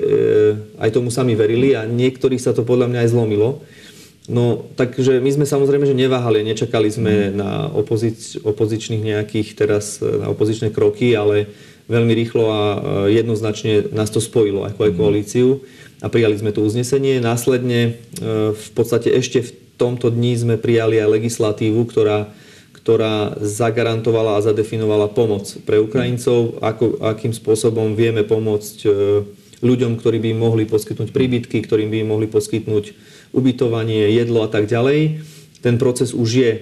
aj 0.81 0.89
tomu 0.89 1.13
sami 1.13 1.37
verili 1.37 1.77
a 1.77 1.85
niektorých 1.85 2.41
sa 2.41 2.49
to 2.49 2.65
podľa 2.65 2.89
mňa 2.89 2.99
aj 3.05 3.09
zlomilo. 3.13 3.61
No, 4.23 4.71
takže 4.79 5.19
my 5.19 5.31
sme 5.35 5.43
samozrejme, 5.43 5.83
že 5.83 5.99
neváhali, 5.99 6.47
nečakali 6.47 6.87
sme 6.87 7.35
na 7.35 7.67
opozič, 7.67 8.39
opozičných 8.39 9.03
nejakých 9.03 9.49
teraz, 9.51 9.99
na 9.99 10.31
opozičné 10.31 10.71
kroky, 10.71 11.11
ale 11.11 11.51
veľmi 11.91 12.13
rýchlo 12.15 12.43
a 12.47 12.61
jednoznačne 13.11 13.91
nás 13.91 14.07
to 14.07 14.23
spojilo 14.23 14.63
ako 14.63 14.87
aj 14.87 14.91
mhm. 14.95 14.97
koalíciu 14.99 15.47
a 15.99 16.07
prijali 16.07 16.39
sme 16.39 16.55
to 16.55 16.63
uznesenie. 16.63 17.19
Následne 17.19 17.79
e, 17.83 17.91
v 18.55 18.69
podstate 18.75 19.11
ešte 19.11 19.43
v 19.43 19.51
tomto 19.75 20.07
dni 20.07 20.39
sme 20.39 20.55
prijali 20.55 20.99
aj 20.99 21.19
legislatívu, 21.19 21.83
ktorá, 21.87 22.31
ktorá 22.79 23.35
zagarantovala 23.39 24.39
a 24.39 24.43
zadefinovala 24.43 25.11
pomoc 25.11 25.47
pre 25.67 25.79
Ukrajincov, 25.83 26.63
ako, 26.63 27.03
akým 27.03 27.35
spôsobom 27.35 27.95
vieme 27.95 28.23
pomôcť 28.23 28.77
e, 28.83 28.89
ľuďom, 29.63 29.99
ktorí 29.99 30.19
by 30.19 30.31
mohli 30.35 30.63
poskytnúť 30.67 31.15
príbytky, 31.15 31.63
ktorým 31.63 31.91
by 31.91 31.99
mohli 32.03 32.27
poskytnúť 32.27 33.12
ubytovanie, 33.33 34.13
jedlo 34.13 34.45
a 34.45 34.49
tak 34.49 34.69
ďalej. 34.69 35.25
Ten 35.63 35.79
proces 35.79 36.11
už 36.11 36.29
je 36.29 36.51
e, 36.51 36.59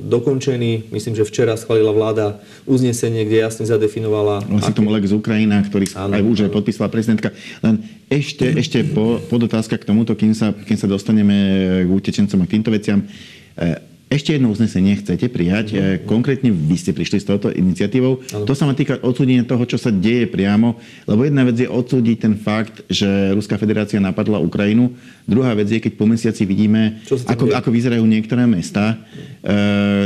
dokončený. 0.00 0.88
Myslím, 0.88 1.12
že 1.12 1.28
včera 1.28 1.52
schválila 1.52 1.92
vláda 1.92 2.40
uznesenie, 2.64 3.28
kde 3.28 3.44
jasne 3.44 3.68
zadefinovala... 3.68 4.40
Vlastne 4.48 4.72
tomu 4.72 4.88
Lex 4.88 5.12
Ukrajina, 5.12 5.60
ktorý 5.60 5.84
áno, 5.92 6.16
aj 6.16 6.22
už 6.24 6.38
aj 6.48 6.50
podpísala 6.50 6.88
prezidentka. 6.88 7.36
Len 7.60 7.84
ešte, 8.08 8.48
ešte 8.56 8.88
po, 8.88 9.20
podotázka 9.28 9.76
k 9.76 9.84
tomuto, 9.84 10.16
kým 10.16 10.32
sa, 10.32 10.56
kým 10.56 10.80
sa 10.80 10.88
dostaneme 10.88 11.36
k 11.84 11.90
utečencom 11.92 12.40
a 12.40 12.48
k 12.48 12.52
týmto 12.56 12.72
veciam. 12.72 13.04
E, 13.04 13.95
ešte 14.06 14.38
jedno 14.38 14.54
uznesenie 14.54 15.02
chcete 15.02 15.26
prijať. 15.26 15.66
Uh-huh. 15.74 15.98
Konkrétne 16.06 16.54
vy 16.54 16.76
ste 16.78 16.94
prišli 16.94 17.18
s 17.18 17.26
touto 17.26 17.50
iniciatívou. 17.50 18.22
Uh-huh. 18.22 18.46
To 18.46 18.54
sa 18.54 18.62
má 18.62 18.78
týka 18.78 19.02
odsúdenia 19.02 19.42
toho, 19.42 19.66
čo 19.66 19.82
sa 19.82 19.90
deje 19.90 20.30
priamo. 20.30 20.78
Lebo 21.10 21.26
jedna 21.26 21.42
vec 21.42 21.58
je 21.58 21.66
odsúdiť 21.66 22.16
ten 22.22 22.34
fakt, 22.38 22.86
že 22.86 23.34
Ruská 23.34 23.58
federácia 23.58 23.98
napadla 23.98 24.38
Ukrajinu. 24.38 24.94
Druhá 25.26 25.58
vec 25.58 25.66
je, 25.74 25.82
keď 25.82 25.92
po 25.98 26.06
mesiaci 26.06 26.46
vidíme, 26.46 27.02
ako, 27.26 27.50
ako 27.50 27.68
vyzerajú 27.74 28.06
niektoré 28.06 28.46
mesta. 28.46 28.94
E, 29.42 29.56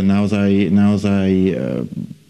naozaj 0.00 0.72
naozaj 0.72 1.28
e, 1.28 1.52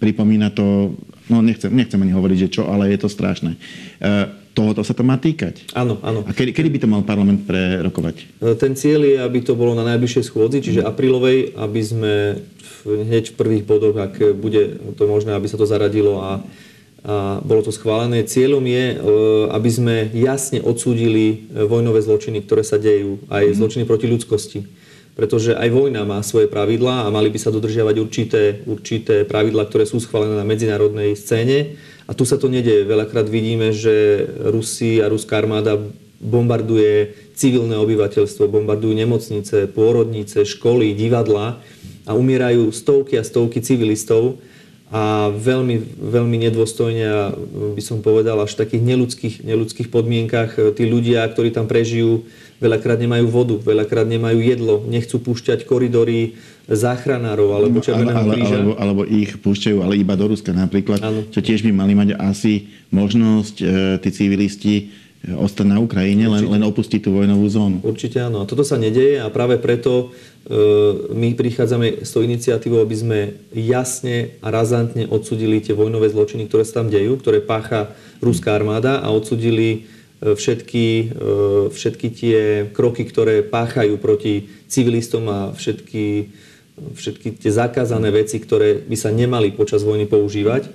pripomína 0.02 0.50
to, 0.50 0.98
no 1.30 1.38
nechcem, 1.38 1.70
nechcem 1.70 2.02
ani 2.02 2.10
hovoriť, 2.10 2.38
že 2.50 2.52
čo, 2.58 2.62
ale 2.66 2.90
je 2.90 2.98
to 2.98 3.06
strašné. 3.06 3.54
E, 3.54 4.39
tohoto 4.52 4.82
sa 4.82 4.94
to 4.94 5.06
má 5.06 5.16
týkať. 5.16 5.70
Áno, 5.72 6.02
áno. 6.02 6.26
A 6.26 6.34
kedy, 6.34 6.50
kedy 6.50 6.68
by 6.68 6.78
to 6.82 6.88
mal 6.90 7.02
parlament 7.06 7.46
prerokovať? 7.46 8.16
E, 8.42 8.54
ten 8.58 8.74
cieľ 8.74 9.06
je, 9.06 9.16
aby 9.22 9.38
to 9.46 9.54
bolo 9.54 9.78
na 9.78 9.86
najbližšej 9.94 10.24
schôdzi, 10.26 10.58
čiže 10.60 10.80
aprílovej, 10.82 11.54
aby 11.54 11.80
sme 11.80 12.14
hneď 12.84 13.32
v 13.32 13.38
prvých 13.38 13.64
bodoch, 13.64 13.96
ak 13.96 14.34
bude 14.36 14.80
to 14.96 15.04
možné, 15.04 15.36
aby 15.36 15.46
sa 15.46 15.60
to 15.60 15.68
zaradilo 15.68 16.20
a, 16.20 16.40
a 17.04 17.38
bolo 17.44 17.60
to 17.62 17.72
schválené. 17.72 18.26
Cieľom 18.26 18.64
je, 18.66 18.84
e, 18.92 18.96
aby 19.54 19.70
sme 19.70 19.94
jasne 20.16 20.58
odsúdili 20.60 21.26
e, 21.50 21.64
vojnové 21.64 22.02
zločiny, 22.02 22.42
ktoré 22.44 22.66
sa 22.66 22.80
dejú, 22.80 23.22
aj 23.30 23.44
mm. 23.52 23.56
zločiny 23.56 23.84
proti 23.86 24.06
ľudskosti. 24.10 24.60
pretože 25.10 25.52
aj 25.52 25.68
vojna 25.68 26.08
má 26.08 26.24
svoje 26.24 26.48
pravidlá 26.48 27.04
a 27.04 27.12
mali 27.12 27.28
by 27.28 27.36
sa 27.36 27.52
dodržiavať 27.52 27.96
určité, 28.00 28.42
určité 28.64 29.28
pravidlá, 29.28 29.68
ktoré 29.68 29.84
sú 29.84 30.00
schválené 30.00 30.38
na 30.38 30.48
medzinárodnej 30.48 31.12
scéne. 31.12 31.76
A 32.10 32.12
tu 32.12 32.26
sa 32.26 32.34
to 32.34 32.50
nedieje. 32.50 32.82
Veľakrát 32.90 33.30
vidíme, 33.30 33.70
že 33.70 34.26
Rusi 34.50 34.98
a 34.98 35.06
ruská 35.06 35.38
armáda 35.38 35.78
bombarduje 36.18 37.14
civilné 37.38 37.78
obyvateľstvo, 37.78 38.50
bombardujú 38.50 38.92
nemocnice, 38.92 39.70
pôrodnice, 39.70 40.42
školy, 40.42 40.92
divadla 40.92 41.62
a 42.04 42.12
umierajú 42.18 42.74
stovky 42.74 43.14
a 43.14 43.22
stovky 43.22 43.62
civilistov 43.62 44.42
a 44.90 45.30
veľmi, 45.30 46.02
veľmi 46.02 46.36
nedôstojne 46.50 47.04
a 47.06 47.30
by 47.78 47.78
som 47.78 48.02
povedal 48.02 48.42
až 48.42 48.58
v 48.58 48.60
takých 48.66 48.82
neludských, 48.82 49.36
neludských 49.46 49.88
podmienkach 49.88 50.58
tí 50.74 50.84
ľudia, 50.90 51.22
ktorí 51.30 51.54
tam 51.54 51.70
prežijú, 51.70 52.26
veľakrát 52.58 52.98
nemajú 52.98 53.26
vodu, 53.30 53.56
veľakrát 53.62 54.10
nemajú 54.10 54.42
jedlo, 54.42 54.82
nechcú 54.82 55.22
púšťať 55.22 55.62
koridory 55.62 56.34
záchranárov 56.70 57.50
alebo 57.50 57.82
Červeného 57.82 58.22
ale, 58.22 58.34
kríža. 58.38 58.56
Alebo, 58.62 58.72
alebo 58.78 59.02
ich 59.04 59.34
púšťajú, 59.42 59.82
ale 59.82 59.98
iba 59.98 60.14
do 60.14 60.30
Ruska 60.30 60.54
napríklad, 60.54 61.02
ano. 61.02 61.26
čo 61.28 61.42
tiež 61.42 61.66
by 61.66 61.74
mali 61.74 61.98
mať 61.98 62.14
asi 62.16 62.70
možnosť 62.94 63.54
e, 63.58 63.64
tí 63.98 64.08
civilisti 64.14 64.74
e, 64.78 65.34
ostať 65.34 65.66
na 65.66 65.82
Ukrajine, 65.82 66.30
len, 66.30 66.46
len 66.46 66.62
opustiť 66.62 67.02
tú 67.02 67.10
vojnovú 67.18 67.46
zónu. 67.50 67.78
Určite 67.82 68.22
áno. 68.22 68.42
A 68.42 68.48
toto 68.48 68.62
sa 68.62 68.78
nedeje 68.78 69.18
a 69.18 69.26
práve 69.34 69.58
preto 69.58 70.14
e, 70.46 70.54
my 71.10 71.34
prichádzame 71.34 72.06
s 72.06 72.14
tou 72.14 72.22
iniciatívou, 72.22 72.80
aby 72.86 72.96
sme 72.96 73.18
jasne 73.50 74.38
a 74.38 74.54
razantne 74.54 75.10
odsudili 75.10 75.58
tie 75.58 75.74
vojnové 75.74 76.06
zločiny, 76.14 76.46
ktoré 76.46 76.62
sa 76.62 76.80
tam 76.80 76.88
dejú, 76.88 77.18
ktoré 77.18 77.42
pácha 77.42 77.90
ruská 78.22 78.54
armáda 78.54 79.02
a 79.02 79.10
odsudili 79.10 79.90
všetky, 80.20 80.86
e, 81.16 81.72
všetky 81.72 82.06
tie 82.12 82.38
kroky, 82.76 83.08
ktoré 83.08 83.40
páchajú 83.40 83.96
proti 83.96 84.52
civilistom 84.68 85.24
a 85.32 85.38
všetky, 85.56 86.28
všetky 86.96 87.36
tie 87.40 87.52
zakázané 87.52 88.10
veci, 88.10 88.40
ktoré 88.40 88.80
by 88.84 88.96
sa 88.96 89.12
nemali 89.12 89.52
počas 89.52 89.84
vojny 89.84 90.08
používať. 90.08 90.68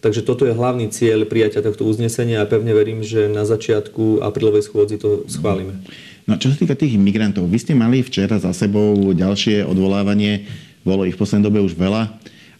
Takže 0.00 0.22
toto 0.22 0.44
je 0.44 0.54
hlavný 0.54 0.92
cieľ 0.92 1.24
prijatia 1.26 1.64
tohto 1.64 1.88
uznesenia 1.88 2.44
a 2.44 2.48
pevne 2.48 2.76
verím, 2.76 3.00
že 3.02 3.26
na 3.26 3.48
začiatku 3.48 4.22
aprílovej 4.22 4.68
schôdzi 4.68 5.00
to 5.00 5.24
schválime. 5.26 5.82
No 6.26 6.36
čo 6.36 6.50
sa 6.50 6.58
týka 6.58 6.74
tých 6.74 6.98
imigrantov, 6.98 7.46
vy 7.46 7.58
ste 7.58 7.72
mali 7.72 8.02
včera 8.02 8.36
za 8.42 8.50
sebou 8.50 9.14
ďalšie 9.14 9.62
odvolávanie, 9.62 10.46
bolo 10.82 11.06
ich 11.06 11.14
v 11.14 11.22
poslednej 11.22 11.46
dobe 11.46 11.62
už 11.62 11.78
veľa, 11.78 12.12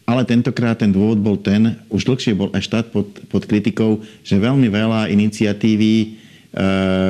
ale 0.07 0.23
tentokrát 0.23 0.79
ten 0.79 0.95
dôvod 0.95 1.19
bol 1.19 1.35
ten, 1.35 1.75
už 1.91 2.07
dlhšie 2.07 2.39
bol 2.39 2.55
aj 2.55 2.63
štát 2.63 2.87
pod, 2.95 3.11
pod 3.27 3.43
kritikou, 3.43 4.07
že 4.23 4.39
veľmi 4.39 4.71
veľa 4.71 5.11
iniciatívy, 5.11 5.93
e, 5.99 6.07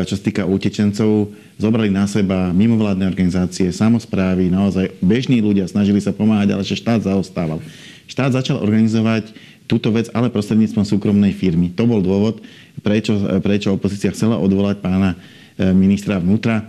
čo 0.09 0.17
sa 0.17 0.23
týka 0.25 0.49
utečencov, 0.49 1.29
zobrali 1.57 1.89
na 1.89 2.05
seba 2.05 2.53
mimovládne 2.53 3.09
organizácie, 3.09 3.73
samozprávy, 3.73 4.53
naozaj 4.53 4.93
bežní 5.01 5.41
ľudia 5.41 5.65
snažili 5.69 6.01
sa 6.01 6.13
pomáhať, 6.13 6.53
ale 6.53 6.63
že 6.65 6.77
štát 6.77 7.05
zaostával. 7.09 7.61
Štát 8.07 8.37
začal 8.37 8.61
organizovať 8.61 9.33
túto 9.67 9.91
vec, 9.91 10.07
ale 10.15 10.31
prostredníctvom 10.31 10.87
súkromnej 10.87 11.35
firmy. 11.35 11.75
To 11.75 11.89
bol 11.91 11.99
dôvod, 11.99 12.39
prečo, 12.81 13.19
prečo 13.43 13.75
opozícia 13.75 14.15
chcela 14.15 14.39
odvolať 14.39 14.79
pána 14.79 15.19
e, 15.59 15.75
ministra 15.75 16.23
vnútra. 16.23 16.63
E, 16.63 16.65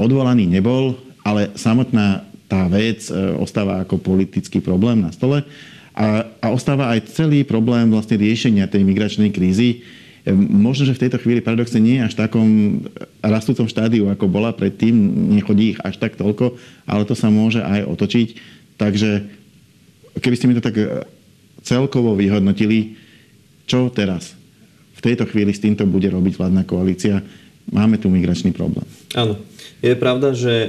odvolaný 0.00 0.50
nebol, 0.50 0.98
ale 1.22 1.54
samotná 1.54 2.26
tá 2.50 2.66
vec 2.66 3.06
e, 3.06 3.14
ostáva 3.38 3.86
ako 3.86 4.02
politický 4.02 4.58
problém 4.58 4.98
na 4.98 5.14
stole 5.14 5.46
a, 5.94 6.26
a 6.42 6.46
ostáva 6.50 6.90
aj 6.90 7.12
celý 7.12 7.46
problém 7.46 7.90
vlastne 7.90 8.18
riešenia 8.18 8.70
tej 8.70 8.82
migračnej 8.82 9.30
krízy. 9.30 9.84
Možno, 10.36 10.86
že 10.86 10.96
v 10.96 11.02
tejto 11.06 11.18
chvíli 11.22 11.44
paradoxne 11.44 11.80
nie 11.82 12.00
je 12.00 12.06
až 12.10 12.14
takom 12.18 12.82
rastúcom 13.20 13.66
štádiu, 13.68 14.10
ako 14.10 14.26
bola 14.30 14.52
predtým, 14.52 14.94
nechodí 15.36 15.76
ich 15.76 15.80
až 15.80 15.96
tak 16.00 16.16
toľko, 16.16 16.56
ale 16.84 17.06
to 17.06 17.14
sa 17.14 17.32
môže 17.32 17.62
aj 17.62 17.86
otočiť. 17.86 18.28
Takže 18.80 19.10
keby 20.20 20.36
ste 20.36 20.48
mi 20.48 20.56
to 20.56 20.64
tak 20.64 20.76
e, 20.76 21.04
celkovo 21.62 22.16
vyhodnotili, 22.16 22.96
čo 23.68 23.92
teraz? 23.92 24.34
V 24.96 25.04
tejto 25.04 25.24
chvíli 25.28 25.54
s 25.54 25.62
týmto 25.62 25.88
bude 25.88 26.10
robiť 26.12 26.36
vládna 26.36 26.62
koalícia. 26.68 27.24
Máme 27.70 27.96
tu 27.96 28.10
migračný 28.12 28.52
problém. 28.52 28.84
Áno. 29.16 29.38
Je 29.80 29.96
pravda, 29.96 30.36
že 30.36 30.52
e, 30.52 30.68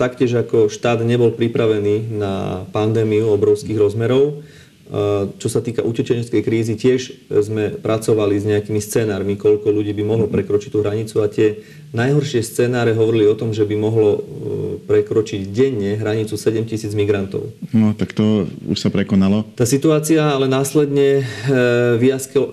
taktiež 0.00 0.40
ako 0.40 0.72
štát 0.72 1.04
nebol 1.04 1.28
pripravený 1.28 2.08
na 2.16 2.64
pandémiu 2.72 3.28
obrovských 3.36 3.76
rozmerov, 3.76 4.40
čo 5.42 5.48
sa 5.50 5.58
týka 5.58 5.82
utečeneckej 5.82 6.42
krízy, 6.46 6.78
tiež 6.78 7.30
sme 7.42 7.74
pracovali 7.74 8.38
s 8.38 8.46
nejakými 8.46 8.78
scenármi, 8.78 9.34
koľko 9.34 9.74
ľudí 9.74 9.90
by 9.90 10.04
mohlo 10.06 10.26
prekročiť 10.30 10.70
tú 10.70 10.78
hranicu 10.78 11.22
a 11.22 11.26
tie 11.26 11.58
najhoršie 11.90 12.42
scenáre 12.46 12.94
hovorili 12.94 13.26
o 13.26 13.34
tom, 13.34 13.50
že 13.50 13.66
by 13.66 13.74
mohlo 13.74 14.10
e, 14.14 14.20
prekročiť 14.86 15.50
denne 15.50 15.98
hranicu 15.98 16.38
7 16.38 16.62
tisíc 16.70 16.94
migrantov. 16.94 17.50
No, 17.74 17.98
tak 17.98 18.14
to 18.14 18.46
už 18.68 18.78
sa 18.78 18.90
prekonalo. 18.94 19.42
Tá 19.58 19.66
situácia 19.66 20.22
ale 20.22 20.46
následne 20.46 21.22
e, 21.22 21.24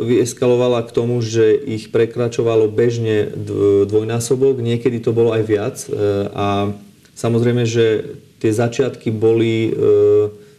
vyeskalovala 0.01 0.85
k 0.89 0.93
tomu, 0.95 1.21
že 1.21 1.53
ich 1.53 1.93
prekračovalo 1.93 2.65
bežne 2.65 3.29
dvojnásobok, 3.85 4.57
niekedy 4.57 5.01
to 5.01 5.13
bolo 5.13 5.37
aj 5.37 5.43
viac 5.45 5.77
e, 5.85 5.93
a 6.33 6.73
samozrejme, 7.13 7.67
že 7.67 8.17
tie 8.41 8.51
začiatky 8.51 9.07
boli 9.13 9.71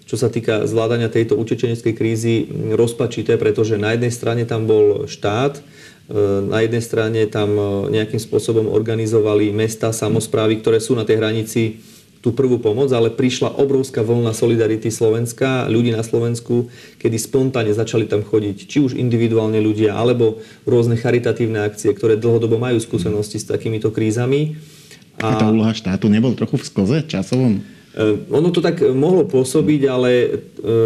čo 0.05 0.21
sa 0.21 0.29
týka 0.29 0.69
zvládania 0.69 1.09
tejto 1.09 1.35
utečeneckej 1.41 1.95
krízy 1.97 2.45
rozpačité, 2.77 3.41
pretože 3.41 3.81
na 3.81 3.97
jednej 3.97 4.13
strane 4.13 4.45
tam 4.45 4.69
bol 4.69 5.09
štát, 5.09 5.59
e, 5.59 5.63
na 6.45 6.61
jednej 6.61 6.85
strane 6.85 7.25
tam 7.25 7.57
e, 7.57 7.63
nejakým 7.89 8.21
spôsobom 8.21 8.69
organizovali 8.69 9.49
mesta, 9.57 9.97
samozprávy, 9.97 10.61
ktoré 10.61 10.77
sú 10.77 10.93
na 10.93 11.09
tej 11.09 11.25
hranici 11.25 11.63
tú 12.21 12.33
prvú 12.33 12.57
pomoc, 12.57 12.89
ale 12.89 13.13
prišla 13.13 13.61
obrovská 13.61 14.01
vlna 14.01 14.33
solidarity 14.33 14.89
Slovenska, 14.89 15.69
ľudí 15.69 15.93
na 15.93 16.01
Slovensku, 16.01 16.73
kedy 16.97 17.21
spontánne 17.21 17.77
začali 17.77 18.09
tam 18.09 18.25
chodiť, 18.25 18.57
či 18.65 18.81
už 18.81 18.97
individuálne 18.97 19.61
ľudia, 19.61 19.93
alebo 19.93 20.41
rôzne 20.65 20.97
charitatívne 20.97 21.61
akcie, 21.69 21.93
ktoré 21.93 22.17
dlhodobo 22.17 22.57
majú 22.57 22.81
skúsenosti 22.81 23.37
s 23.37 23.45
takýmito 23.45 23.93
krízami. 23.93 24.57
A, 25.21 25.37
a 25.37 25.41
tá 25.41 25.53
úloha 25.53 25.77
štátu 25.77 26.09
nebol 26.09 26.33
trochu 26.33 26.57
v 26.57 26.65
skoze 26.65 26.97
časovom? 27.05 27.74
Eh, 27.95 28.27
ono 28.27 28.51
to 28.51 28.59
tak 28.59 28.83
mohlo 28.83 29.23
pôsobiť, 29.23 29.81
ale 29.87 30.11
eh, 30.11 30.31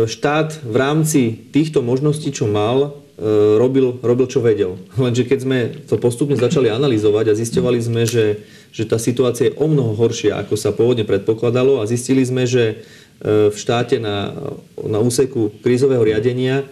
štát 0.04 0.60
v 0.60 0.76
rámci 0.76 1.22
týchto 1.48 1.80
možností, 1.80 2.28
čo 2.28 2.44
mal, 2.44 2.92
eh, 3.16 3.56
robil, 3.56 3.96
robil 4.04 4.28
čo 4.28 4.44
vedel. 4.44 4.76
Lenže 5.00 5.24
keď 5.24 5.38
sme 5.40 5.58
to 5.88 5.96
postupne 5.96 6.36
začali 6.36 6.68
analyzovať 6.68 7.32
a 7.32 7.38
zistovali 7.38 7.80
sme, 7.80 8.04
že, 8.04 8.44
že 8.76 8.84
tá 8.84 9.00
situácia 9.00 9.48
je 9.48 9.56
o 9.56 9.64
mnoho 9.64 9.96
horšia, 9.96 10.36
ako 10.36 10.54
sa 10.60 10.76
pôvodne 10.76 11.08
predpokladalo 11.08 11.80
a 11.80 11.88
zistili 11.88 12.20
sme, 12.20 12.44
že 12.44 12.84
v 13.18 13.50
štáte 13.50 13.98
na, 13.98 14.30
na 14.78 15.02
úseku 15.02 15.50
krízového 15.58 16.06
riadenia 16.06 16.62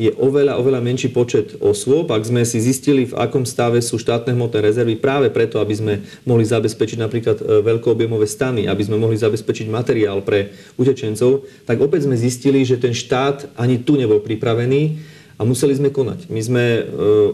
je 0.00 0.08
oveľa, 0.16 0.56
oveľa 0.56 0.80
menší 0.80 1.12
počet 1.12 1.60
osôb. 1.60 2.08
Ak 2.16 2.24
sme 2.24 2.48
si 2.48 2.64
zistili, 2.64 3.04
v 3.04 3.12
akom 3.12 3.44
stave 3.44 3.84
sú 3.84 4.00
štátne 4.00 4.32
hmotné 4.32 4.64
rezervy, 4.64 4.96
práve 4.96 5.28
preto, 5.28 5.60
aby 5.60 5.74
sme 5.76 5.94
mohli 6.24 6.48
zabezpečiť 6.48 6.96
napríklad 6.96 7.36
e, 7.38 7.44
veľkoobjemové 7.60 8.24
stany, 8.24 8.64
aby 8.72 8.82
sme 8.88 8.96
mohli 8.96 9.20
zabezpečiť 9.20 9.68
materiál 9.68 10.24
pre 10.24 10.56
utečencov, 10.80 11.44
tak 11.68 11.76
opäť 11.84 12.08
sme 12.08 12.16
zistili, 12.16 12.64
že 12.64 12.80
ten 12.80 12.96
štát 12.96 13.52
ani 13.60 13.84
tu 13.84 14.00
nebol 14.00 14.24
pripravený 14.24 15.11
a 15.42 15.48
museli 15.48 15.74
sme 15.74 15.90
konať. 15.90 16.30
My 16.30 16.38
sme 16.38 16.64
e, 16.78 16.82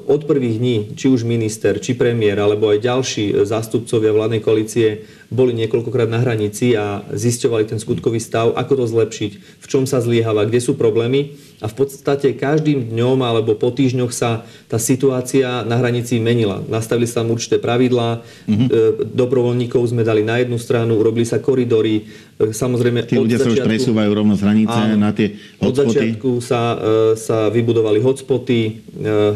od 0.09 0.25
prvých 0.25 0.57
dní, 0.57 0.77
či 0.97 1.13
už 1.13 1.29
minister, 1.29 1.77
či 1.77 1.93
premiér, 1.93 2.41
alebo 2.41 2.73
aj 2.73 2.81
ďalší 2.81 3.37
e, 3.37 3.45
zástupcovia 3.45 4.17
vládnej 4.17 4.41
koalície 4.41 5.05
boli 5.29 5.53
niekoľkokrát 5.53 6.09
na 6.09 6.25
hranici 6.25 6.73
a 6.73 7.05
zisťovali 7.13 7.69
ten 7.69 7.77
skutkový 7.77 8.17
stav, 8.17 8.57
ako 8.57 8.81
to 8.81 8.85
zlepšiť, 8.89 9.33
v 9.61 9.67
čom 9.69 9.85
sa 9.85 10.01
zliehala, 10.01 10.49
kde 10.49 10.57
sú 10.57 10.73
problémy. 10.73 11.37
A 11.61 11.69
v 11.69 11.85
podstate 11.85 12.33
každým 12.33 12.97
dňom 12.97 13.21
alebo 13.21 13.53
po 13.53 13.69
týždňoch 13.69 14.09
sa 14.09 14.49
tá 14.73 14.81
situácia 14.81 15.69
na 15.69 15.77
hranici 15.77 16.17
menila. 16.17 16.65
Nastavili 16.65 17.05
sa 17.05 17.21
tam 17.21 17.35
určité 17.35 17.61
pravidlá, 17.61 18.23
mm-hmm. 18.23 19.13
dobrovoľníkov 19.13 19.91
sme 19.91 20.07
dali 20.07 20.23
na 20.23 20.39
jednu 20.39 20.57
stranu, 20.57 20.97
urobili 20.97 21.27
sa 21.27 21.43
koridory. 21.43 22.07
Samozrejme, 22.39 23.03
Tí 23.03 23.19
ľudia 23.19 23.43
začiatku, 23.43 23.51
sa 23.51 23.67
už 23.67 23.67
presúvajú 23.67 24.11
rovno 24.15 24.39
z 24.39 24.43
hranice 24.47 24.79
áno, 24.79 24.95
na 24.95 25.11
tie 25.11 25.35
hotspoty. 25.59 25.67
Od 25.67 25.75
začiatku 25.75 26.31
sa, 26.39 26.61
sa 27.19 27.51
vybudovali 27.51 27.99
hotspoty, 27.99 28.61
e, 28.63 28.73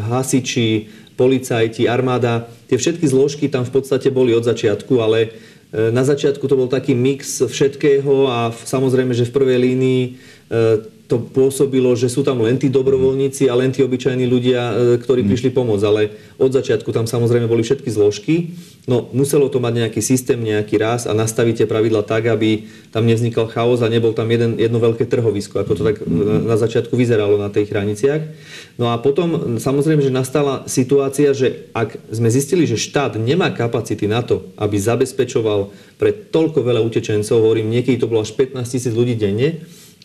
hasiči, 0.07 0.87
policajti, 1.19 1.83
armáda. 1.83 2.47
Tie 2.71 2.79
všetky 2.79 3.03
zložky 3.03 3.51
tam 3.51 3.67
v 3.67 3.75
podstate 3.75 4.07
boli 4.07 4.31
od 4.31 4.47
začiatku, 4.47 5.03
ale 5.03 5.19
e, 5.19 5.91
na 5.91 6.07
začiatku 6.07 6.47
to 6.47 6.55
bol 6.55 6.71
taký 6.71 6.95
mix 6.95 7.43
všetkého 7.43 8.31
a 8.31 8.55
samozrejme, 8.55 9.11
že 9.11 9.27
v 9.27 9.35
prvej 9.35 9.59
línii 9.59 10.01
e, 10.07 10.11
to 11.13 11.21
pôsobilo, 11.21 11.93
že 11.93 12.09
sú 12.09 12.25
tam 12.25 12.41
len 12.41 12.57
tí 12.57 12.73
dobrovoľníci 12.73 13.45
a 13.45 13.53
len 13.53 13.69
tí 13.69 13.85
obyčajní 13.85 14.25
ľudia, 14.25 14.61
e, 14.65 14.73
ktorí 14.97 15.21
mm. 15.21 15.29
prišli 15.29 15.49
pomôcť. 15.53 15.85
Ale 15.85 16.01
od 16.41 16.49
začiatku 16.49 16.89
tam 16.89 17.05
samozrejme 17.05 17.45
boli 17.45 17.61
všetky 17.61 17.85
zložky. 17.93 18.57
No 18.89 19.13
muselo 19.13 19.45
to 19.53 19.61
mať 19.61 19.85
nejaký 19.85 20.01
systém, 20.01 20.41
nejaký 20.41 20.81
raz 20.81 21.05
a 21.05 21.13
nastavíte 21.13 21.69
pravidla 21.69 22.01
tak, 22.01 22.25
aby 22.33 22.65
tam 22.89 23.05
nevznikal 23.05 23.45
chaos 23.45 23.85
a 23.85 23.93
nebol 23.93 24.11
tam 24.17 24.25
jeden, 24.27 24.57
jedno 24.57 24.81
veľké 24.81 25.05
trhovisko, 25.05 25.61
ako 25.61 25.71
to 25.77 25.83
tak 25.85 26.01
na 26.43 26.57
začiatku 26.57 26.97
vyzeralo 26.97 27.37
na 27.37 27.53
tých 27.53 27.69
hraniciach. 27.69 28.21
No 28.81 28.89
a 28.89 28.97
potom 28.97 29.61
samozrejme, 29.61 30.01
že 30.01 30.11
nastala 30.11 30.65
situácia, 30.65 31.31
že 31.31 31.69
ak 31.77 31.95
sme 32.09 32.27
zistili, 32.33 32.65
že 32.65 32.75
štát 32.75 33.21
nemá 33.21 33.53
kapacity 33.53 34.09
na 34.09 34.25
to, 34.25 34.49
aby 34.57 34.75
zabezpečoval 34.81 35.69
pre 36.01 36.09
toľko 36.11 36.65
veľa 36.65 36.81
utečencov, 36.81 37.37
hovorím, 37.39 37.69
niekedy 37.69 38.01
to 38.01 38.09
bolo 38.09 38.25
až 38.25 38.33
15 38.35 38.65
tisíc 38.65 38.91
ľudí 38.91 39.15
denne, 39.15 39.63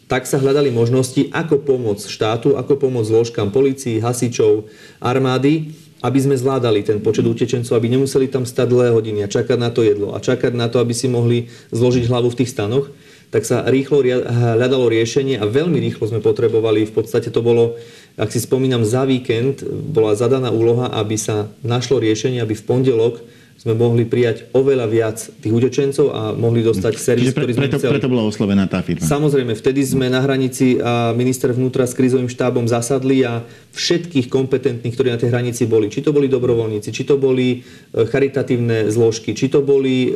tak 0.09 0.25
sa 0.25 0.41
hľadali 0.41 0.73
možnosti, 0.73 1.29
ako 1.31 1.61
pomôcť 1.61 2.09
štátu, 2.09 2.57
ako 2.57 2.81
pomôcť 2.81 3.13
zložkám 3.13 3.53
policii, 3.53 4.01
hasičov, 4.01 4.65
armády, 5.05 5.77
aby 6.01 6.19
sme 6.19 6.39
zvládali 6.39 6.81
ten 6.81 7.05
počet 7.05 7.29
utečencov, 7.29 7.77
aby 7.77 7.93
nemuseli 7.93 8.33
tam 8.33 8.49
stať 8.49 8.67
dlhé 8.73 8.91
hodiny 8.97 9.21
a 9.27 9.29
čakať 9.29 9.59
na 9.61 9.69
to 9.69 9.85
jedlo 9.85 10.17
a 10.17 10.23
čakať 10.23 10.57
na 10.57 10.73
to, 10.73 10.81
aby 10.81 10.97
si 10.97 11.13
mohli 11.13 11.53
zložiť 11.75 12.09
hlavu 12.09 12.33
v 12.33 12.39
tých 12.41 12.55
stanoch, 12.57 12.89
tak 13.29 13.45
sa 13.45 13.67
rýchlo 13.69 14.01
hľadalo 14.25 14.89
riešenie 14.89 15.37
a 15.37 15.45
veľmi 15.45 15.77
rýchlo 15.77 16.09
sme 16.09 16.25
potrebovali, 16.25 16.89
v 16.89 16.93
podstate 16.97 17.29
to 17.29 17.45
bolo, 17.45 17.77
ak 18.17 18.33
si 18.33 18.41
spomínam, 18.41 18.89
za 18.89 19.05
víkend 19.05 19.61
bola 19.69 20.17
zadaná 20.17 20.49
úloha, 20.49 20.89
aby 20.97 21.21
sa 21.21 21.53
našlo 21.61 22.01
riešenie, 22.01 22.41
aby 22.41 22.57
v 22.57 22.65
pondelok 22.65 23.21
sme 23.59 23.75
mohli 23.75 24.07
prijať 24.07 24.55
oveľa 24.55 24.87
viac 24.87 25.19
tých 25.19 25.51
utečencov 25.51 26.15
a 26.15 26.31
mohli 26.31 26.63
dostať 26.63 26.95
servis, 26.95 27.35
pre, 27.35 27.43
ktorý 27.43 27.53
sme 27.59 27.67
preto, 27.67 27.79
chceli. 27.83 27.95
Preto 27.99 28.07
bola 28.07 28.23
oslovená 28.23 28.71
tá 28.71 28.79
firma. 28.87 29.03
Samozrejme, 29.03 29.59
vtedy 29.59 29.83
sme 29.83 30.07
na 30.07 30.23
hranici 30.23 30.79
a 30.79 31.11
minister 31.11 31.51
vnútra 31.51 31.83
s 31.83 31.99
krizovým 31.99 32.31
štábom 32.31 32.71
zasadli 32.71 33.27
a 33.27 33.43
všetkých 33.75 34.31
kompetentných, 34.31 34.95
ktorí 34.95 35.11
na 35.11 35.19
tej 35.19 35.35
hranici 35.35 35.67
boli, 35.67 35.91
či 35.91 36.07
to 36.07 36.15
boli 36.15 36.31
dobrovoľníci, 36.31 36.95
či 36.95 37.03
to 37.03 37.19
boli 37.19 37.59
e, 37.59 38.07
charitatívne 38.07 38.95
zložky, 38.95 39.35
či 39.35 39.51
to 39.51 39.59
boli 39.59 40.07
e, 40.07 40.11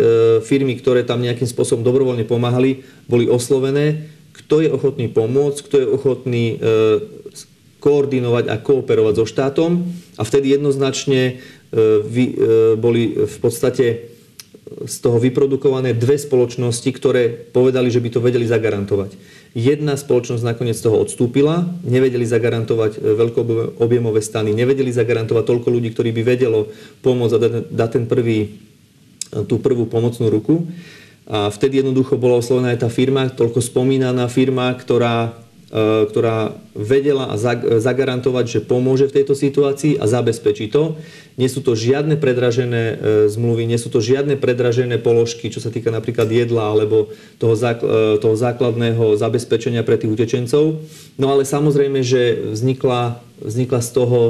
firmy, 0.46 0.78
ktoré 0.78 1.02
tam 1.02 1.18
nejakým 1.18 1.50
spôsobom 1.50 1.82
dobrovoľne 1.82 2.22
pomáhali, 2.22 2.86
boli 3.10 3.26
oslovené, 3.26 4.06
kto 4.38 4.62
je 4.62 4.70
ochotný 4.70 5.10
pomôcť, 5.10 5.58
kto 5.66 5.76
je 5.82 5.86
ochotný 5.90 6.44
e, 6.46 6.56
koordinovať 7.82 8.44
a 8.46 8.56
kooperovať 8.62 9.14
so 9.18 9.26
štátom 9.26 9.82
a 10.14 10.22
vtedy 10.22 10.54
jednoznačne 10.54 11.42
vy, 12.04 12.24
e, 12.28 12.34
boli 12.76 13.16
v 13.24 13.38
podstate 13.40 14.12
z 14.72 14.96
toho 15.04 15.20
vyprodukované 15.20 15.92
dve 15.92 16.16
spoločnosti, 16.16 16.88
ktoré 16.96 17.28
povedali, 17.28 17.92
že 17.92 18.00
by 18.00 18.08
to 18.12 18.24
vedeli 18.24 18.44
zagarantovať. 18.48 19.16
Jedna 19.52 20.00
spoločnosť 20.00 20.44
nakoniec 20.44 20.76
toho 20.80 20.96
odstúpila, 21.00 21.68
nevedeli 21.84 22.24
zagarantovať 22.24 22.96
e, 22.96 23.16
veľkoobjemové 23.16 24.20
stany, 24.20 24.52
nevedeli 24.52 24.92
zagarantovať 24.92 25.44
toľko 25.48 25.68
ľudí, 25.72 25.92
ktorí 25.92 26.12
by 26.12 26.22
vedelo 26.24 26.68
pomôcť 27.00 27.34
a 27.36 27.38
dať 27.68 27.90
ten 27.90 28.04
prvý, 28.04 28.60
tú 29.48 29.56
prvú 29.60 29.88
pomocnú 29.88 30.28
ruku. 30.28 30.68
A 31.24 31.48
vtedy 31.48 31.80
jednoducho 31.80 32.20
bola 32.20 32.36
oslovená 32.42 32.76
aj 32.76 32.84
tá 32.84 32.90
firma, 32.92 33.32
toľko 33.32 33.64
spomínaná 33.64 34.28
firma, 34.28 34.68
ktorá 34.76 35.42
E, 35.51 35.51
ktorá 35.72 36.52
vedela 36.76 37.32
a 37.32 37.40
zagarantovať, 37.80 38.44
že 38.44 38.60
pomôže 38.60 39.08
v 39.08 39.16
tejto 39.20 39.32
situácii 39.32 39.96
a 39.96 40.04
zabezpečí 40.04 40.68
to. 40.68 41.00
Nie 41.40 41.48
sú 41.48 41.64
to 41.64 41.72
žiadne 41.72 42.20
predražené 42.20 42.84
e, 42.92 42.94
zmluvy, 43.32 43.64
nie 43.64 43.80
sú 43.80 43.88
to 43.88 44.04
žiadne 44.04 44.36
predražené 44.36 45.00
položky, 45.00 45.48
čo 45.48 45.64
sa 45.64 45.72
týka 45.72 45.88
napríklad 45.88 46.28
jedla 46.28 46.76
alebo 46.76 47.08
toho, 47.40 47.56
toho 48.20 48.36
základného 48.36 49.16
zabezpečenia 49.16 49.80
pre 49.80 49.96
tých 49.96 50.12
utečencov. 50.12 50.84
No 51.16 51.26
ale 51.32 51.48
samozrejme, 51.48 52.04
že 52.04 52.52
vznikla, 52.52 53.16
vznikla 53.40 53.80
z 53.80 53.90
toho, 53.96 54.20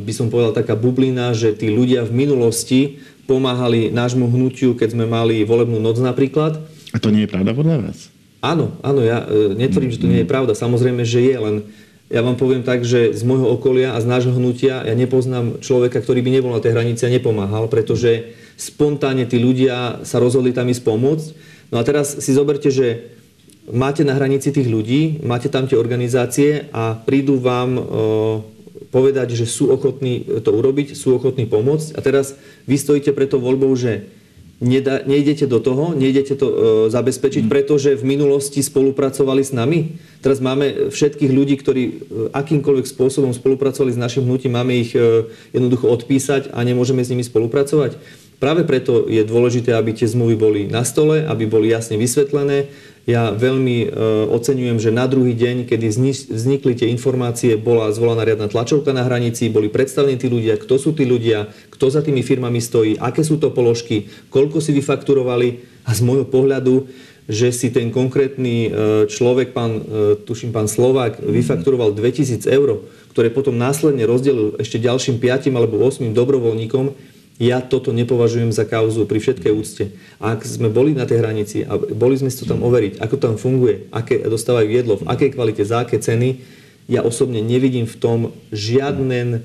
by 0.00 0.12
som 0.16 0.32
povedal, 0.32 0.56
taká 0.56 0.80
bublina, 0.80 1.36
že 1.36 1.52
tí 1.52 1.68
ľudia 1.68 2.08
v 2.08 2.24
minulosti 2.24 2.80
pomáhali 3.28 3.92
nášmu 3.92 4.32
hnutiu, 4.32 4.72
keď 4.78 4.96
sme 4.96 5.04
mali 5.04 5.44
volebnú 5.44 5.76
noc 5.76 6.00
napríklad. 6.00 6.56
A 6.94 6.96
to 6.96 7.12
nie 7.12 7.28
je 7.28 7.32
pravda 7.36 7.52
podľa 7.52 7.84
vás? 7.84 8.15
Áno, 8.44 8.76
áno, 8.84 9.00
ja 9.00 9.24
e, 9.24 9.56
netvrdím, 9.56 9.92
že 9.92 10.02
to 10.02 10.10
nie 10.10 10.22
je 10.22 10.28
pravda. 10.28 10.52
Samozrejme, 10.52 11.02
že 11.02 11.20
je, 11.24 11.36
len 11.36 11.56
ja 12.06 12.22
vám 12.22 12.38
poviem 12.38 12.62
tak, 12.62 12.86
že 12.86 13.10
z 13.16 13.22
môjho 13.26 13.50
okolia 13.50 13.96
a 13.96 13.98
z 13.98 14.06
nášho 14.06 14.30
hnutia 14.30 14.86
ja 14.86 14.94
nepoznám 14.94 15.58
človeka, 15.58 15.98
ktorý 15.98 16.22
by 16.22 16.30
nebol 16.30 16.52
na 16.54 16.62
tej 16.62 16.78
hranici 16.78 17.02
a 17.02 17.10
nepomáhal, 17.10 17.66
pretože 17.66 18.30
spontánne 18.54 19.26
tí 19.26 19.42
ľudia 19.42 20.06
sa 20.06 20.22
rozhodli 20.22 20.54
tam 20.54 20.70
ísť 20.70 20.86
pomôcť. 20.86 21.28
No 21.74 21.82
a 21.82 21.82
teraz 21.82 22.22
si 22.22 22.30
zoberte, 22.30 22.70
že 22.70 23.10
máte 23.66 24.06
na 24.06 24.14
hranici 24.14 24.54
tých 24.54 24.70
ľudí, 24.70 25.18
máte 25.26 25.50
tam 25.50 25.66
tie 25.66 25.74
organizácie 25.74 26.70
a 26.70 26.94
prídu 26.94 27.42
vám 27.42 27.70
e, 27.74 27.82
povedať, 28.94 29.34
že 29.34 29.50
sú 29.50 29.74
ochotní 29.74 30.22
to 30.46 30.54
urobiť, 30.54 30.94
sú 30.94 31.18
ochotní 31.18 31.50
pomôcť. 31.50 31.98
A 31.98 32.00
teraz 32.06 32.38
vy 32.70 32.78
stojíte 32.78 33.10
preto 33.10 33.42
voľbou, 33.42 33.74
že 33.74 34.06
Neda, 34.56 35.04
nejdete 35.04 35.44
do 35.44 35.60
toho, 35.60 35.92
nejdete 35.92 36.32
to 36.32 36.46
e, 36.48 36.56
zabezpečiť, 36.88 37.44
mm. 37.44 37.50
pretože 37.52 37.92
v 37.92 38.08
minulosti 38.08 38.64
spolupracovali 38.64 39.44
s 39.44 39.52
nami. 39.52 40.00
Teraz 40.24 40.40
máme 40.40 40.88
všetkých 40.88 41.28
ľudí, 41.28 41.60
ktorí 41.60 41.82
e, 41.84 41.92
akýmkoľvek 42.32 42.88
spôsobom 42.88 43.36
spolupracovali 43.36 43.92
s 43.92 44.00
našim 44.00 44.24
hnutím, 44.24 44.56
máme 44.56 44.80
ich 44.80 44.96
e, 44.96 45.28
jednoducho 45.52 45.92
odpísať 45.92 46.56
a 46.56 46.64
nemôžeme 46.64 47.04
s 47.04 47.12
nimi 47.12 47.20
spolupracovať. 47.20 48.00
Práve 48.40 48.64
preto 48.64 49.04
je 49.04 49.20
dôležité, 49.28 49.76
aby 49.76 49.92
tie 49.92 50.08
zmluvy 50.08 50.36
boli 50.40 50.60
na 50.72 50.88
stole, 50.88 51.28
aby 51.28 51.44
boli 51.44 51.68
jasne 51.68 52.00
vysvetlené, 52.00 52.72
ja 53.06 53.30
veľmi 53.30 53.86
e, 53.86 53.88
oceňujem, 54.34 54.82
že 54.82 54.90
na 54.90 55.06
druhý 55.06 55.38
deň, 55.38 55.70
kedy 55.70 55.86
vznikli 56.26 56.74
tie 56.74 56.90
informácie, 56.90 57.54
bola 57.54 57.94
zvolaná 57.94 58.26
riadna 58.26 58.50
tlačovka 58.50 58.90
na 58.90 59.06
hranici, 59.06 59.46
boli 59.46 59.70
predstavení 59.70 60.18
tí 60.18 60.26
ľudia, 60.26 60.58
kto 60.58 60.74
sú 60.74 60.90
tí 60.90 61.06
ľudia, 61.06 61.46
kto 61.70 61.86
za 61.86 62.02
tými 62.02 62.26
firmami 62.26 62.58
stojí, 62.58 62.98
aké 62.98 63.22
sú 63.22 63.38
to 63.38 63.54
položky, 63.54 64.10
koľko 64.34 64.58
si 64.58 64.74
vyfakturovali. 64.74 65.78
A 65.86 65.94
z 65.94 66.02
môjho 66.02 66.26
pohľadu, 66.26 66.90
že 67.30 67.54
si 67.54 67.70
ten 67.70 67.94
konkrétny 67.94 68.54
e, 68.66 68.70
človek, 69.06 69.54
pán, 69.54 69.72
e, 69.78 69.82
tuším 70.26 70.50
pán 70.50 70.66
Slovák, 70.66 71.22
vyfakturoval 71.22 71.94
2000 71.94 72.42
eur, 72.50 72.90
ktoré 73.14 73.30
potom 73.30 73.54
následne 73.54 74.02
rozdelil 74.02 74.58
ešte 74.58 74.82
ďalším 74.82 75.22
5 75.22 75.54
alebo 75.54 75.78
8 75.78 76.10
dobrovoľníkom, 76.10 77.14
ja 77.36 77.60
toto 77.60 77.92
nepovažujem 77.92 78.48
za 78.48 78.64
kauzu 78.64 79.04
pri 79.04 79.20
všetkej 79.20 79.52
úcte. 79.52 79.92
Ak 80.16 80.48
sme 80.48 80.72
boli 80.72 80.96
na 80.96 81.04
tej 81.04 81.20
hranici 81.20 81.58
a 81.68 81.76
boli 81.76 82.16
sme 82.16 82.32
si 82.32 82.40
to 82.40 82.48
tam 82.48 82.64
overiť, 82.64 82.96
ako 82.96 83.16
tam 83.20 83.34
funguje, 83.36 83.92
aké 83.92 84.24
dostávajú 84.24 84.68
jedlo, 84.72 84.96
v 84.96 85.08
akej 85.08 85.36
kvalite, 85.36 85.62
za 85.68 85.84
aké 85.84 86.00
ceny, 86.00 86.40
ja 86.88 87.04
osobne 87.04 87.44
nevidím 87.44 87.84
v 87.84 87.96
tom 87.98 88.20
žiadnen, 88.54 89.44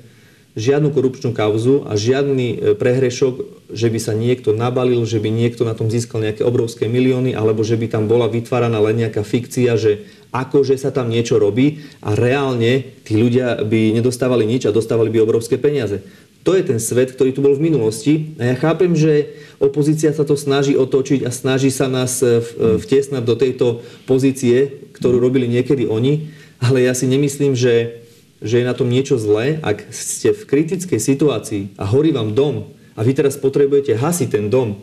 žiadnu 0.52 0.92
korupčnú 0.92 1.32
kauzu 1.32 1.88
a 1.88 1.96
žiadny 1.96 2.48
e, 2.52 2.56
prehrešok, 2.76 3.68
že 3.72 3.88
by 3.88 3.98
sa 4.00 4.12
niekto 4.12 4.52
nabalil, 4.52 5.00
že 5.08 5.16
by 5.16 5.32
niekto 5.32 5.64
na 5.64 5.72
tom 5.72 5.88
získal 5.88 6.20
nejaké 6.20 6.44
obrovské 6.44 6.92
milióny, 6.92 7.32
alebo 7.32 7.64
že 7.64 7.80
by 7.80 7.88
tam 7.88 8.04
bola 8.04 8.28
vytváraná 8.28 8.76
len 8.84 9.00
nejaká 9.00 9.24
fikcia, 9.24 9.80
že 9.80 10.04
akože 10.32 10.76
sa 10.80 10.92
tam 10.92 11.12
niečo 11.12 11.36
robí 11.36 11.84
a 12.00 12.16
reálne 12.16 12.84
tí 13.04 13.16
ľudia 13.16 13.64
by 13.64 13.96
nedostávali 13.96 14.48
nič 14.48 14.64
a 14.64 14.76
dostávali 14.76 15.12
by 15.12 15.24
obrovské 15.24 15.60
peniaze. 15.60 16.04
To 16.42 16.58
je 16.58 16.62
ten 16.66 16.82
svet, 16.82 17.14
ktorý 17.14 17.30
tu 17.30 17.40
bol 17.40 17.54
v 17.54 17.70
minulosti. 17.70 18.34
A 18.42 18.50
ja 18.50 18.56
chápem, 18.58 18.98
že 18.98 19.30
opozícia 19.62 20.10
sa 20.10 20.26
to 20.26 20.34
snaží 20.34 20.74
otočiť 20.74 21.22
a 21.22 21.30
snaží 21.30 21.70
sa 21.70 21.86
nás 21.86 22.18
e, 22.18 22.26
e, 22.26 22.82
vtiesnať 22.82 23.22
do 23.22 23.38
tejto 23.38 23.66
pozície, 24.10 24.90
ktorú 24.98 25.22
robili 25.22 25.46
niekedy 25.46 25.86
oni, 25.86 26.34
ale 26.58 26.82
ja 26.82 26.98
si 26.98 27.06
nemyslím, 27.06 27.54
že, 27.54 28.02
že 28.42 28.58
je 28.58 28.66
na 28.66 28.74
tom 28.74 28.90
niečo 28.90 29.22
zlé, 29.22 29.62
ak 29.62 29.94
ste 29.94 30.34
v 30.34 30.42
kritickej 30.42 30.98
situácii 30.98 31.62
a 31.78 31.86
horí 31.86 32.10
vám 32.10 32.34
dom 32.34 32.74
a 32.98 33.06
vy 33.06 33.14
teraz 33.14 33.38
potrebujete 33.38 33.94
hasiť 33.94 34.28
ten 34.34 34.50
dom, 34.50 34.82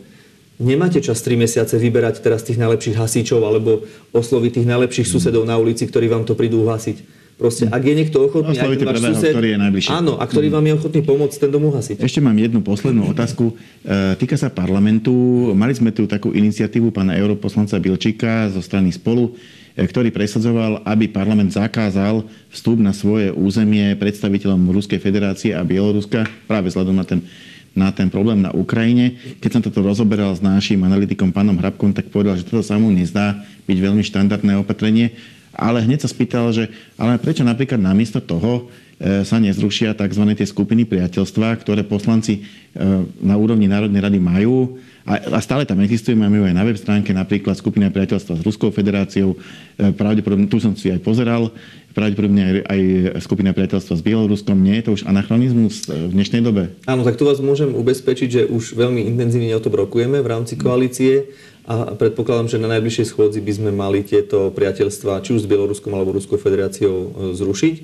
nemáte 0.56 1.04
čas 1.04 1.20
3 1.20 1.40
mesiace 1.40 1.76
vyberať 1.76 2.24
teraz 2.24 2.40
tých 2.40 2.56
najlepších 2.56 2.96
hasičov 2.96 3.40
alebo 3.44 3.84
osloviť 4.16 4.60
tých 4.60 4.68
najlepších 4.68 5.08
susedov 5.08 5.44
na 5.44 5.60
ulici, 5.60 5.84
ktorí 5.84 6.08
vám 6.08 6.24
to 6.24 6.32
prídu 6.32 6.64
hasiť. 6.68 7.19
Proste, 7.40 7.72
ak 7.72 7.80
je 7.80 7.94
niekto 7.96 8.20
ochotný, 8.20 8.52
no, 8.52 8.68
ak 8.68 8.84
váš 8.84 9.16
sused, 9.16 9.32
ktorý 9.32 9.56
je 9.56 9.58
najbližší. 9.64 9.90
Áno, 9.96 10.20
a 10.20 10.28
ktorý 10.28 10.52
vám 10.52 10.60
je 10.68 10.74
ochotný 10.76 11.00
pomôcť 11.00 11.36
ten 11.40 11.48
dom 11.48 11.72
uhasiť. 11.72 12.04
Ešte 12.04 12.20
mám 12.20 12.36
jednu 12.36 12.60
poslednú 12.60 13.08
otázku. 13.16 13.56
E, 13.80 14.12
týka 14.20 14.36
sa 14.36 14.52
parlamentu. 14.52 15.08
Mali 15.56 15.72
sme 15.72 15.88
tu 15.88 16.04
takú 16.04 16.36
iniciatívu 16.36 16.92
pána 16.92 17.16
europoslanca 17.16 17.80
Bilčíka 17.80 18.52
zo 18.52 18.60
strany 18.60 18.92
Spolu, 18.92 19.32
e, 19.72 19.80
ktorý 19.88 20.12
presadzoval, 20.12 20.84
aby 20.84 21.08
parlament 21.08 21.56
zakázal 21.56 22.28
vstup 22.52 22.76
na 22.76 22.92
svoje 22.92 23.32
územie 23.32 23.96
predstaviteľom 23.96 24.60
Ruskej 24.76 25.00
federácie 25.00 25.56
a 25.56 25.64
Bieloruska 25.64 26.28
práve 26.44 26.68
vzhľadom 26.68 26.92
na 26.92 27.08
ten 27.08 27.24
na 27.70 27.94
ten 27.94 28.10
problém 28.10 28.42
na 28.42 28.50
Ukrajine. 28.50 29.14
Keď 29.38 29.50
som 29.54 29.62
toto 29.62 29.78
rozoberal 29.78 30.34
s 30.34 30.42
našim 30.42 30.82
analytikom 30.82 31.30
pánom 31.30 31.54
Hrabkom, 31.54 31.94
tak 31.94 32.10
povedal, 32.10 32.34
že 32.34 32.42
toto 32.42 32.66
sa 32.66 32.74
mu 32.74 32.90
nezdá 32.90 33.46
byť 33.70 33.78
veľmi 33.78 34.02
štandardné 34.02 34.58
opatrenie 34.58 35.14
ale 35.60 35.84
hneď 35.84 36.08
sa 36.08 36.08
spýtal, 36.08 36.48
že 36.56 36.72
ale 36.96 37.20
prečo 37.20 37.44
napríklad 37.44 37.76
namiesto 37.76 38.24
toho 38.24 38.72
e, 38.96 39.20
sa 39.28 39.36
nezrušia 39.36 39.92
tzv. 39.92 40.24
tie 40.32 40.48
skupiny 40.48 40.88
priateľstva, 40.88 41.60
ktoré 41.60 41.84
poslanci 41.84 42.40
e, 42.40 42.80
na 43.20 43.36
úrovni 43.36 43.68
Národnej 43.68 44.00
rady 44.00 44.16
majú 44.16 44.80
a, 45.10 45.40
stále 45.40 45.64
tam 45.64 45.80
existujeme, 45.80 46.28
máme 46.28 46.38
ju 46.38 46.44
aj 46.46 46.56
na 46.56 46.64
web 46.64 46.76
stránke, 46.76 47.10
napríklad 47.10 47.56
skupina 47.56 47.88
priateľstva 47.88 48.36
s 48.36 48.44
Ruskou 48.44 48.68
federáciou, 48.68 49.32
e, 49.34 49.90
pravdepodobne, 49.96 50.46
tu 50.46 50.60
som 50.60 50.76
si 50.76 50.92
aj 50.92 51.00
pozeral, 51.00 51.48
pravdepodobne 51.96 52.42
aj, 52.44 52.56
aj 52.68 52.80
skupina 53.24 53.50
priateľstva 53.50 53.98
s 53.98 54.04
Bieloruskom. 54.04 54.54
Nie 54.60 54.80
je 54.80 54.84
to 54.86 54.90
už 55.00 55.02
anachronizmus 55.10 55.88
v 55.90 56.12
dnešnej 56.14 56.44
dobe? 56.44 56.70
Áno, 56.86 57.02
tak 57.02 57.18
tu 57.18 57.26
vás 57.26 57.42
môžem 57.42 57.74
ubezpečiť, 57.74 58.28
že 58.28 58.42
už 58.46 58.78
veľmi 58.78 59.08
intenzívne 59.10 59.50
o 59.56 59.64
tom 59.64 59.74
rokujeme 59.74 60.22
v 60.22 60.30
rámci 60.30 60.54
koalície 60.54 61.32
a 61.68 61.94
predpokladám, 61.94 62.48
že 62.48 62.62
na 62.62 62.68
najbližšej 62.76 63.06
schôdzi 63.12 63.40
by 63.44 63.52
sme 63.52 63.70
mali 63.70 64.00
tieto 64.04 64.48
priateľstva 64.52 65.20
či 65.20 65.36
už 65.36 65.44
s 65.44 65.50
Bieloruskom 65.50 65.92
alebo 65.92 66.16
Ruskou 66.16 66.40
federáciou 66.40 66.96
e, 66.96 67.08
zrušiť. 67.36 67.74
E, 67.76 67.82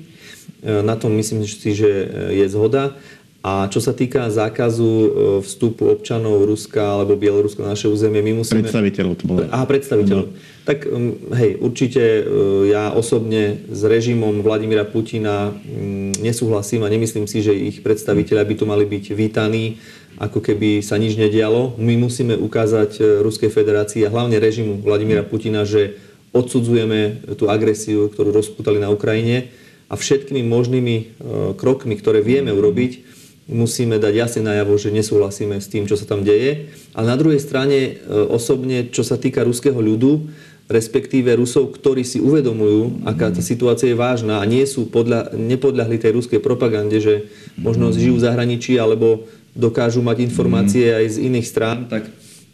na 0.81 0.97
tom 0.97 1.13
myslím 1.13 1.45
si, 1.45 1.71
že 1.77 1.89
je 2.33 2.45
zhoda. 2.49 2.97
A 3.47 3.71
čo 3.71 3.79
sa 3.79 3.95
týka 3.95 4.27
zákazu 4.27 4.83
e, 4.83 5.09
vstupu 5.45 5.87
občanov 5.87 6.43
Ruska 6.43 6.83
alebo 6.83 7.15
Bieloruska 7.15 7.63
na 7.63 7.77
naše 7.77 7.87
územie, 7.87 8.19
my 8.19 8.43
musíme... 8.43 8.59
Predstaviteľov 8.59 9.13
to 9.15 9.23
bolo. 9.23 9.39
Aha, 9.47 9.63
predstaviteľov. 9.63 10.27
No. 10.27 10.35
Tak 10.67 10.83
hej, 11.37 11.51
určite 11.63 12.03
e, 12.03 12.21
ja 12.75 12.91
osobne 12.91 13.63
s 13.71 13.81
režimom 13.87 14.43
Vladimíra 14.43 14.83
Putina 14.83 15.55
nesúhlasím 16.19 16.83
a 16.83 16.91
nemyslím 16.91 17.23
si, 17.23 17.39
že 17.39 17.55
ich 17.55 17.79
predstaviteľia 17.79 18.43
by 18.43 18.55
tu 18.57 18.65
mali 18.67 18.83
byť 18.83 19.05
vítaní, 19.15 19.79
ako 20.17 20.41
keby 20.41 20.81
sa 20.81 20.97
nič 20.97 21.15
nedialo. 21.15 21.77
My 21.77 21.93
musíme 21.97 22.33
ukázať 22.33 22.91
e, 22.97 23.01
Ruskej 23.21 23.53
federácii 23.53 24.05
a 24.05 24.13
hlavne 24.13 24.41
režimu 24.41 24.81
Vladimíra 24.81 25.21
Putina, 25.25 25.63
že 25.63 25.97
odsudzujeme 26.33 27.33
tú 27.39 27.47
agresiu, 27.47 28.11
ktorú 28.11 28.35
rozputali 28.35 28.77
na 28.77 28.91
Ukrajine 28.91 29.49
a 29.87 29.95
všetkými 29.95 30.43
možnými 30.43 30.95
krokmi, 31.55 31.95
ktoré 31.95 32.19
vieme 32.19 32.51
urobiť, 32.51 33.07
musíme 33.47 33.95
dať 33.97 34.13
jasne 34.13 34.41
najavo, 34.43 34.75
že 34.75 34.91
nesúhlasíme 34.91 35.55
s 35.57 35.71
tým, 35.71 35.87
čo 35.87 35.95
sa 35.95 36.03
tam 36.03 36.27
deje. 36.27 36.67
A 36.91 36.99
na 37.01 37.15
druhej 37.15 37.39
strane 37.39 37.77
e, 37.79 37.91
osobne, 38.27 38.91
čo 38.91 39.07
sa 39.07 39.15
týka 39.15 39.47
ruského 39.47 39.79
ľudu, 39.79 40.27
respektíve 40.67 41.31
Rusov, 41.39 41.71
ktorí 41.79 42.03
si 42.03 42.19
uvedomujú, 42.19 43.07
aká 43.07 43.31
tá 43.31 43.39
situácia 43.39 43.87
je 43.87 43.95
vážna 43.95 44.43
a 44.43 44.45
nie 44.45 44.67
sú 44.67 44.91
podľa, 44.91 45.31
nepodľahli 45.31 45.95
tej 45.95 46.11
ruskej 46.19 46.43
propagande, 46.43 46.99
že 46.99 47.31
možno 47.55 47.95
žijú 47.95 48.19
v 48.19 48.25
zahraničí 48.27 48.75
alebo 48.75 49.23
dokážu 49.57 50.05
mať 50.05 50.21
informácie 50.21 50.93
aj 50.93 51.17
z 51.17 51.27
iných 51.27 51.47
strán, 51.49 51.89
tak 51.89 52.05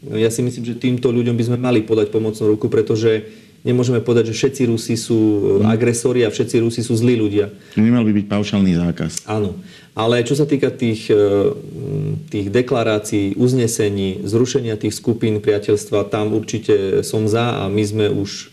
ja 0.08 0.32
si 0.32 0.40
myslím, 0.44 0.64
že 0.64 0.80
týmto 0.80 1.12
ľuďom 1.12 1.36
by 1.36 1.44
sme 1.52 1.58
mali 1.60 1.80
podať 1.84 2.12
pomocnú 2.12 2.56
ruku, 2.56 2.72
pretože 2.72 3.28
nemôžeme 3.64 4.04
povedať, 4.04 4.32
že 4.32 4.38
všetci 4.40 4.62
Rusi 4.68 4.96
sú 5.00 5.20
agresori 5.64 6.28
a 6.28 6.32
všetci 6.32 6.60
Rusi 6.60 6.84
sú 6.84 6.96
zlí 6.96 7.16
ľudia. 7.16 7.52
Nemal 7.80 8.04
by 8.04 8.12
byť 8.12 8.26
paušálny 8.28 8.72
zákaz. 8.76 9.12
Áno. 9.28 9.56
Ale 9.94 10.26
čo 10.26 10.34
sa 10.34 10.50
týka 10.50 10.74
tých, 10.74 11.08
e, 11.14 11.54
tých 12.28 12.50
deklarácií, 12.50 13.38
uznesení, 13.38 14.26
zrušenia 14.26 14.76
tých 14.76 14.98
skupín 14.98 15.38
priateľstva, 15.38 16.10
tam 16.10 16.34
určite 16.34 17.06
som 17.06 17.30
za 17.30 17.64
a 17.64 17.70
my 17.70 17.84
sme 17.86 18.06
už 18.10 18.53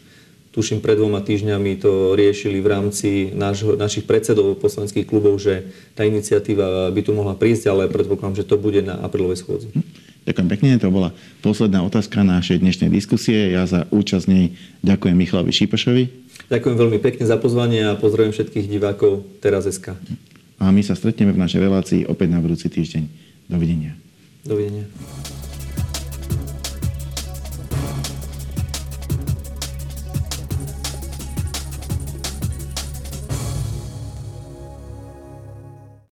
tuším 0.51 0.83
pred 0.83 0.99
dvoma 0.99 1.23
týždňami 1.23 1.79
to 1.79 2.19
riešili 2.19 2.59
v 2.59 2.69
rámci 2.69 3.09
naš, 3.35 3.63
našich 3.79 4.05
predsedov 4.07 4.59
poslaneckých 4.59 5.07
klubov, 5.07 5.39
že 5.39 5.71
tá 5.95 6.03
iniciatíva 6.03 6.91
by 6.91 7.01
tu 7.07 7.15
mohla 7.15 7.39
prísť, 7.39 7.71
ale 7.71 7.91
predpokladám, 7.91 8.43
že 8.43 8.49
to 8.49 8.59
bude 8.59 8.83
na 8.83 8.99
aprílovej 8.99 9.43
schôdzi. 9.43 9.71
Ďakujem 10.27 10.49
pekne, 10.53 10.71
to 10.77 10.93
bola 10.93 11.17
posledná 11.41 11.81
otázka 11.81 12.21
našej 12.21 12.61
dnešnej 12.61 12.91
diskusie. 12.93 13.57
Ja 13.57 13.65
za 13.65 13.89
účasť 13.89 14.27
nej 14.29 14.53
ďakujem 14.85 15.17
Michalovi 15.17 15.55
Šípošovi. 15.55 16.05
Ďakujem 16.51 16.77
veľmi 16.77 16.99
pekne 16.99 17.25
za 17.25 17.39
pozvanie 17.39 17.87
a 17.87 17.97
pozdravujem 17.97 18.35
všetkých 18.35 18.67
divákov 18.69 19.25
Teraz.sk. 19.39 19.97
A 20.61 20.69
my 20.69 20.83
sa 20.85 20.93
stretneme 20.93 21.33
v 21.33 21.41
našej 21.41 21.61
relácii 21.63 22.01
opäť 22.05 22.29
na 22.37 22.43
budúci 22.43 22.69
týždeň. 22.69 23.09
Dovidenia. 23.49 23.97
Dovidenia. 24.45 24.85